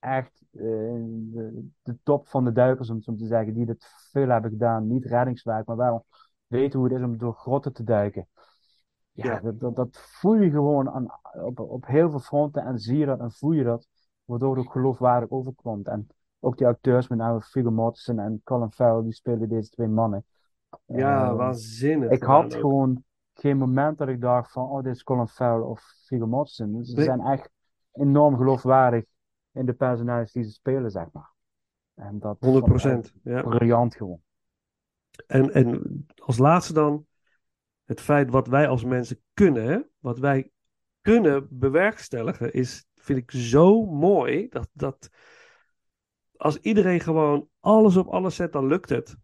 echt 0.02 0.42
eh, 0.52 0.60
de, 0.62 1.68
de 1.82 1.98
top 2.02 2.28
van 2.28 2.44
de 2.44 2.52
duikers, 2.52 2.90
om 2.90 2.96
het 2.96 3.04
zo 3.04 3.14
te 3.14 3.26
zeggen, 3.26 3.54
die 3.54 3.66
dit 3.66 3.86
veel 4.10 4.28
hebben 4.28 4.50
gedaan. 4.50 4.86
Niet 4.86 5.04
reddingswerk, 5.04 5.66
maar 5.66 5.76
wel 5.76 6.06
weten 6.46 6.78
hoe 6.78 6.88
het 6.88 6.98
is 6.98 7.04
om 7.04 7.18
door 7.18 7.34
grotten 7.34 7.72
te 7.72 7.84
duiken. 7.84 8.28
Ja, 9.12 9.24
Ja. 9.24 9.40
Dat, 9.40 9.60
dat, 9.60 9.76
dat 9.76 9.88
voel 10.00 10.34
je 10.34 10.50
gewoon 10.50 10.90
aan, 10.90 11.06
op, 11.44 11.60
op 11.60 11.86
heel 11.86 12.10
veel 12.10 12.20
fronten 12.20 12.64
en 12.64 12.78
zie 12.78 12.98
je 12.98 13.06
dat 13.06 13.20
en 13.20 13.32
voel 13.32 13.52
je 13.52 13.64
dat, 13.64 13.88
waardoor 14.24 14.56
het 14.56 14.66
ook 14.66 14.72
geloofwaardig 14.72 15.30
overkomt. 15.30 15.86
En 15.88 16.06
ook 16.40 16.56
die 16.58 16.66
acteurs, 16.66 17.08
met 17.08 17.18
name 17.18 17.40
Viggo 17.42 17.70
Mortensen 17.70 18.18
en 18.18 18.40
Colin 18.44 18.72
Farrell, 18.72 19.02
die 19.02 19.12
spelen 19.12 19.48
deze 19.48 19.70
twee 19.70 19.88
mannen. 19.88 20.24
Ja, 20.86 21.28
Eh, 21.30 21.36
waanzinnig. 21.36 22.10
ik 22.10 22.22
had 22.22 22.54
gewoon 22.54 23.04
geen 23.34 23.56
moment 23.56 23.98
dat 23.98 24.08
ik 24.08 24.20
dacht 24.20 24.52
van, 24.52 24.68
oh, 24.68 24.82
dit 24.82 24.94
is 24.94 25.02
Colin 25.02 25.28
Farrell 25.28 25.66
of 25.66 25.82
Viggo 26.06 26.26
Mortensen. 26.26 26.72
Dus 26.72 26.88
Ze 26.88 27.02
zijn 27.02 27.20
echt 27.20 27.50
enorm 27.92 28.36
geloofwaardig 28.36 29.04
in 29.52 29.66
de 29.66 29.72
personages 29.72 30.32
die 30.32 30.42
ze 30.42 30.50
spelen, 30.50 30.90
zeg 30.90 31.06
maar. 31.12 31.30
En 31.94 32.18
dat 32.18 32.36
100 32.40 32.40
vond 32.40 32.56
ik 32.56 32.62
echt 32.62 32.70
procent. 32.70 33.12
Ja. 33.24 33.42
briljant 33.42 33.94
gewoon. 33.94 34.22
En, 35.26 35.52
en 35.52 36.06
als 36.14 36.38
laatste 36.38 36.72
dan 36.72 37.06
het 37.84 38.00
feit 38.00 38.30
wat 38.30 38.46
wij 38.46 38.68
als 38.68 38.84
mensen 38.84 39.22
kunnen, 39.34 39.64
hè? 39.64 39.80
wat 39.98 40.18
wij 40.18 40.50
kunnen 41.00 41.46
bewerkstelligen, 41.50 42.52
is, 42.52 42.86
vind 42.94 43.18
ik 43.18 43.30
zo 43.30 43.84
mooi. 43.86 44.48
Dat, 44.48 44.68
dat 44.72 45.10
als 46.36 46.58
iedereen 46.58 47.00
gewoon 47.00 47.48
alles 47.60 47.96
op 47.96 48.08
alles 48.08 48.36
zet, 48.36 48.52
dan 48.52 48.66
lukt 48.66 48.88
het. 48.88 49.16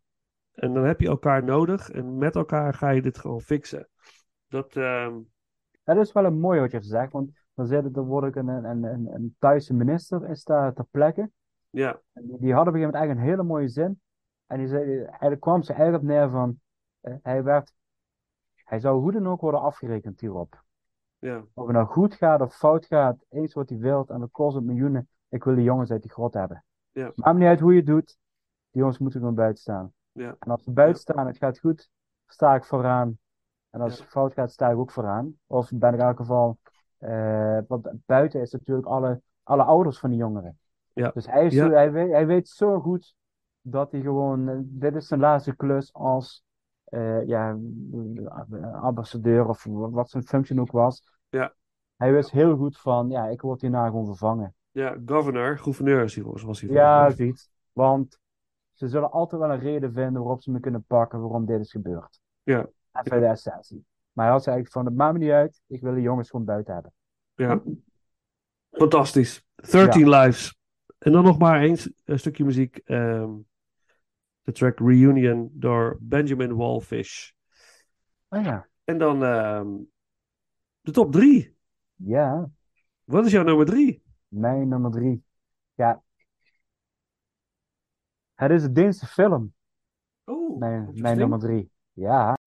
En 0.53 0.73
dan 0.73 0.85
heb 0.85 1.01
je 1.01 1.09
elkaar 1.09 1.45
nodig 1.45 1.91
en 1.91 2.19
met 2.19 2.35
elkaar 2.35 2.75
ga 2.75 2.91
je 2.91 3.03
dit 3.03 3.19
gewoon 3.19 3.41
fixen. 3.41 3.89
Dat, 4.49 4.77
ehm, 4.77 5.19
Dat 5.85 5.97
is 5.97 6.13
wel 6.13 6.25
een 6.25 6.39
mooi 6.39 6.61
wat 6.61 6.71
je 6.71 6.79
gezegd, 6.79 7.13
want 7.13 7.31
dan, 7.59 7.67
zit 7.67 7.95
dan 7.95 8.05
word 8.05 8.25
ik 8.25 8.37
een, 8.37 8.49
een, 8.49 8.85
een, 8.85 9.15
een 9.15 9.37
Thaise 9.39 9.75
minister 9.75 10.31
is 10.31 10.45
daar 10.45 10.73
ter 10.75 10.85
plekke. 10.91 11.31
ja, 11.71 12.01
En 12.13 12.27
Die, 12.27 12.39
die 12.39 12.53
had 12.53 12.67
op 12.67 12.75
een 12.75 12.81
gegeven 12.81 12.81
moment 12.81 12.95
eigenlijk 12.95 13.21
een 13.21 13.31
hele 13.31 13.43
mooie 13.43 13.69
zin. 13.69 14.01
En 14.47 14.59
die 14.59 14.69
zei, 14.69 15.03
eigenlijk 15.05 15.41
kwam 15.41 15.63
ze 15.63 15.73
eigenlijk 15.73 16.03
op 16.03 16.09
neer 16.09 16.31
van, 16.31 16.61
eh, 17.01 17.15
hij 17.23 17.43
werd, 17.43 17.73
hij 18.65 18.79
zou 18.79 19.01
hoe 19.01 19.13
dan 19.13 19.29
ook 19.29 19.41
worden 19.41 19.61
afgerekend 19.61 20.21
hierop. 20.21 20.63
ja, 21.19 21.45
Of 21.55 21.67
het 21.67 21.75
nou 21.77 21.87
goed 21.87 22.15
gaat 22.15 22.41
of 22.41 22.57
fout 22.57 22.87
gaat, 22.87 23.25
eens 23.29 23.55
wat 23.55 23.69
hij 23.69 23.79
wilt 23.79 24.11
en 24.11 24.21
dat 24.21 24.31
kost 24.31 24.57
het 24.57 24.65
miljoenen. 24.65 25.09
Ik 25.29 25.45
wil 25.45 25.55
die 25.55 25.65
jongens 25.65 25.91
uit 25.91 26.03
die 26.03 26.11
grot 26.11 26.35
hebben. 26.35 26.65
Ja. 26.91 27.13
Maakt 27.15 27.39
niet 27.39 27.47
uit 27.49 27.61
hoe 27.61 27.73
je 27.73 27.79
het 27.79 27.87
doet, 27.87 28.07
die 28.71 28.81
jongens 28.81 28.99
moeten 28.99 29.21
gewoon 29.21 29.35
buiten 29.35 29.61
staan. 29.63 29.93
ja, 30.13 30.37
En 30.39 30.51
als 30.51 30.63
ze 30.63 30.71
buiten 30.71 31.01
staan 31.01 31.27
het 31.27 31.37
gaat 31.37 31.59
goed, 31.59 31.91
sta 32.27 32.55
ik 32.55 32.65
vooraan. 32.65 33.19
En 33.71 33.81
als 33.81 33.99
het 33.99 34.09
fout 34.09 34.33
gaat, 34.33 34.53
sta 34.53 34.71
ik 34.71 34.77
ook 34.77 34.91
vooraan. 34.91 35.39
Of 35.47 35.71
ben 35.75 35.93
ik 35.95 36.01
in 36.01 36.07
elk 36.07 36.17
geval, 36.17 36.59
eh, 36.99 37.59
want 37.69 37.89
buiten 38.07 38.41
is 38.41 38.53
natuurlijk 38.53 38.87
alle, 38.87 39.21
alle 39.43 39.63
ouders 39.63 39.99
van 39.99 40.11
die 40.11 40.19
jongeren. 40.19 40.59
Ja. 40.93 41.11
Dus 41.15 41.27
hij, 41.27 41.47
is 41.47 41.55
Ja. 41.55 41.67
zo, 41.67 41.73
hij, 41.73 41.93
weet, 41.93 42.11
hij 42.11 42.27
weet 42.27 42.49
zo 42.49 42.81
goed 42.81 43.15
dat 43.61 43.93
hij 43.93 44.01
gewoon, 44.01 44.49
eh, 44.49 44.57
dit 44.63 44.95
is 44.95 45.07
zijn 45.09 45.21
laatste 45.21 45.57
klus 45.57 45.93
als 45.93 46.45
eh, 46.85 47.27
ja, 47.27 47.57
ambassadeur 48.73 49.49
of 49.49 49.65
wat 49.69 50.11
zijn 50.11 50.23
functie 50.23 50.61
ook 50.61 50.71
was. 50.71 51.17
Ja. 51.29 51.55
Hij 51.97 52.13
wist 52.13 52.31
heel 52.31 52.57
goed 52.57 52.79
van, 52.81 53.11
ja, 53.11 53.27
ik 53.27 53.41
word 53.41 53.61
hierna 53.61 53.87
gewoon 53.87 54.07
vervangen. 54.07 54.55
ja, 54.71 54.97
governor, 55.07 55.59
gouverneur 55.59 56.03
is 56.05 56.15
hij, 56.15 56.25
was 56.25 56.61
hij 56.61 56.71
Ja, 56.71 57.11
zoiets. 57.11 57.51
Want 57.73 58.19
ze 58.73 58.89
zullen 58.89 59.11
altijd 59.11 59.41
wel 59.41 59.51
een 59.51 59.59
reden 59.59 59.93
vinden 59.93 60.23
waarop 60.23 60.43
ze 60.43 60.51
me 60.51 60.61
kunnen 60.61 60.85
pakken 60.87 61.21
waarom 61.21 61.47
dit 61.47 61.61
is 61.61 61.71
gebeurd. 61.71 62.21
Ja. 62.43 62.67
Even 62.93 63.21
de 63.21 63.27
essentie. 63.27 63.85
Maar 64.19 64.27
hij 64.27 64.37
had 64.37 64.45
ze 64.45 64.51
eigenlijk 64.51 64.79
van, 64.79 64.93
het 64.93 65.01
maakt 65.03 65.13
me 65.13 65.25
niet 65.25 65.35
uit, 65.35 65.63
ik 65.67 65.81
wil 65.81 65.95
de 65.95 66.01
jongens 66.01 66.31
gewoon 66.31 66.45
buiten 66.47 66.75
hebben. 66.75 66.93
Ja. 67.35 67.63
Fantastisch. 68.71 69.47
13 69.55 70.09
Lives. 70.09 70.59
En 70.99 71.13
dan 71.13 71.25
nog 71.25 71.39
maar 71.39 71.61
eens 71.61 71.91
een 72.05 72.19
stukje 72.19 72.45
muziek. 72.45 72.77
ehm, 72.77 73.31
de 74.43 74.53
track 74.53 74.79
Reunion 74.79 75.51
door 75.53 75.97
Benjamin 76.01 76.57
Wallfish. 76.57 77.31
Oh 78.29 78.43
ja. 78.45 78.69
En 78.85 78.99
dan 78.99 79.25
ehm, 79.25 79.69
de 80.81 80.91
top 80.91 81.13
3. 81.13 81.57
Ja, 81.95 82.51
Wat 83.05 83.27
is 83.27 83.33
jouw 83.33 83.45
nummer 83.45 83.67
3? 83.67 84.03
mijn 84.29 84.69
nummer 84.69 84.91
drie. 84.91 85.25
Ja. 85.75 86.03
Het 88.35 88.51
is 88.51 88.63
een 88.63 88.73
Deense 88.73 89.07
film, 89.07 89.55
Oh, 90.25 90.59
mijn, 90.59 90.91
mijn 90.95 91.19
nummer 91.19 91.39
drie. 91.39 91.71
Ja. 91.93 92.38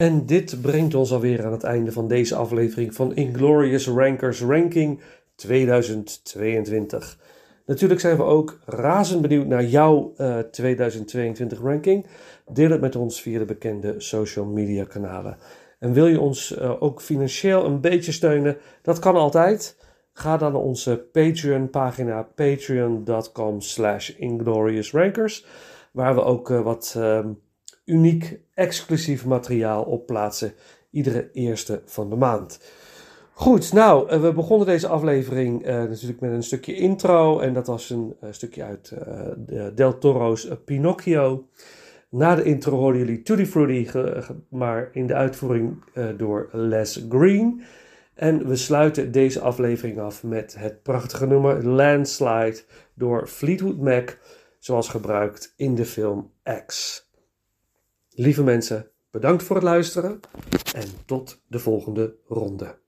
En 0.00 0.26
dit 0.26 0.60
brengt 0.62 0.94
ons 0.94 1.12
alweer 1.12 1.44
aan 1.44 1.52
het 1.52 1.62
einde 1.62 1.92
van 1.92 2.08
deze 2.08 2.34
aflevering 2.34 2.94
van 2.94 3.14
Inglorious 3.14 3.88
Rankers 3.88 4.40
Ranking 4.40 5.00
2022. 5.34 7.18
Natuurlijk 7.66 8.00
zijn 8.00 8.16
we 8.16 8.22
ook 8.22 8.58
razend 8.66 9.22
benieuwd 9.22 9.46
naar 9.46 9.64
jouw 9.64 10.12
eh, 10.16 10.38
2022 10.38 11.60
ranking. 11.60 12.06
Deel 12.52 12.70
het 12.70 12.80
met 12.80 12.96
ons 12.96 13.22
via 13.22 13.38
de 13.38 13.44
bekende 13.44 13.94
social 13.98 14.44
media 14.44 14.84
kanalen. 14.84 15.36
En 15.78 15.92
wil 15.92 16.06
je 16.06 16.20
ons 16.20 16.56
eh, 16.56 16.82
ook 16.82 17.02
financieel 17.02 17.64
een 17.64 17.80
beetje 17.80 18.12
steunen? 18.12 18.56
Dat 18.82 18.98
kan 18.98 19.16
altijd. 19.16 19.78
Ga 20.12 20.36
dan 20.36 20.52
naar 20.52 20.60
onze 20.60 21.08
Patreon 21.12 21.70
pagina 21.70 22.22
patreon.com 22.22 23.60
slash 23.60 24.10
ingloriousrankers. 24.10 25.46
Waar 25.92 26.14
we 26.14 26.22
ook 26.22 26.50
eh, 26.50 26.62
wat 26.62 26.94
ehm, 26.96 27.28
uniek 27.90 28.40
exclusief 28.54 29.26
materiaal 29.26 29.82
op 29.82 30.06
plaatsen. 30.06 30.52
Iedere 30.90 31.30
eerste 31.32 31.82
van 31.84 32.10
de 32.10 32.16
maand. 32.16 32.60
Goed, 33.32 33.72
nou, 33.72 34.08
eh, 34.08 34.20
we 34.20 34.32
begonnen 34.32 34.66
deze 34.66 34.88
aflevering 34.88 35.64
eh, 35.64 35.74
natuurlijk 35.74 36.20
met 36.20 36.30
een 36.30 36.42
stukje 36.42 36.74
intro. 36.74 37.38
En 37.38 37.52
dat 37.52 37.66
was 37.66 37.90
een 37.90 38.16
eh, 38.20 38.28
stukje 38.32 38.62
uit 38.62 38.92
de 39.46 39.72
Del 39.74 39.98
Toro's 39.98 40.48
Pinocchio. 40.64 41.48
Na 42.08 42.34
de 42.34 42.42
intro 42.42 42.76
hoorden 42.76 43.00
jullie 43.00 43.22
Tutti 43.22 43.46
Frutti, 43.46 43.90
maar 44.48 44.88
in 44.92 45.06
de 45.06 45.14
uitvoering 45.14 45.84
door 46.16 46.48
Les 46.52 47.06
Green. 47.08 47.62
En 48.14 48.46
we 48.46 48.56
sluiten 48.56 49.12
deze 49.12 49.40
aflevering 49.40 49.98
af 49.98 50.22
met 50.22 50.56
het 50.58 50.82
prachtige 50.82 51.26
nummer 51.26 51.66
Landslide 51.66 52.60
door 52.94 53.26
Fleetwood 53.26 53.78
Mac, 53.78 54.18
zoals 54.58 54.88
gebruikt 54.88 55.54
in 55.56 55.74
de 55.74 55.84
film 55.84 56.30
X. 56.66 57.09
Lieve 58.14 58.42
mensen, 58.42 58.90
bedankt 59.10 59.42
voor 59.42 59.56
het 59.56 59.64
luisteren 59.64 60.20
en 60.74 60.88
tot 61.04 61.40
de 61.46 61.58
volgende 61.58 62.14
ronde. 62.26 62.78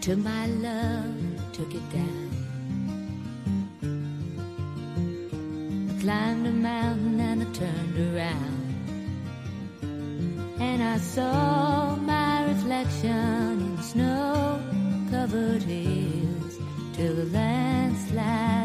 Took 0.00 0.18
my 0.18 0.46
love, 0.62 1.50
took 1.50 1.72
it 1.72 1.90
down. 1.92 2.30
I 5.90 6.00
climbed 6.00 6.46
a 6.46 6.50
mountain 6.50 7.20
and 7.20 7.42
I 7.42 7.50
turned 7.50 8.14
around. 8.14 8.55
And 10.58 10.82
I 10.82 10.98
saw 10.98 11.96
my 11.96 12.46
reflection 12.48 13.60
in 13.60 13.82
snow 13.82 14.60
covered 15.10 15.62
hills 15.62 16.58
till 16.94 17.14
the 17.14 17.26
landslide 17.26 18.55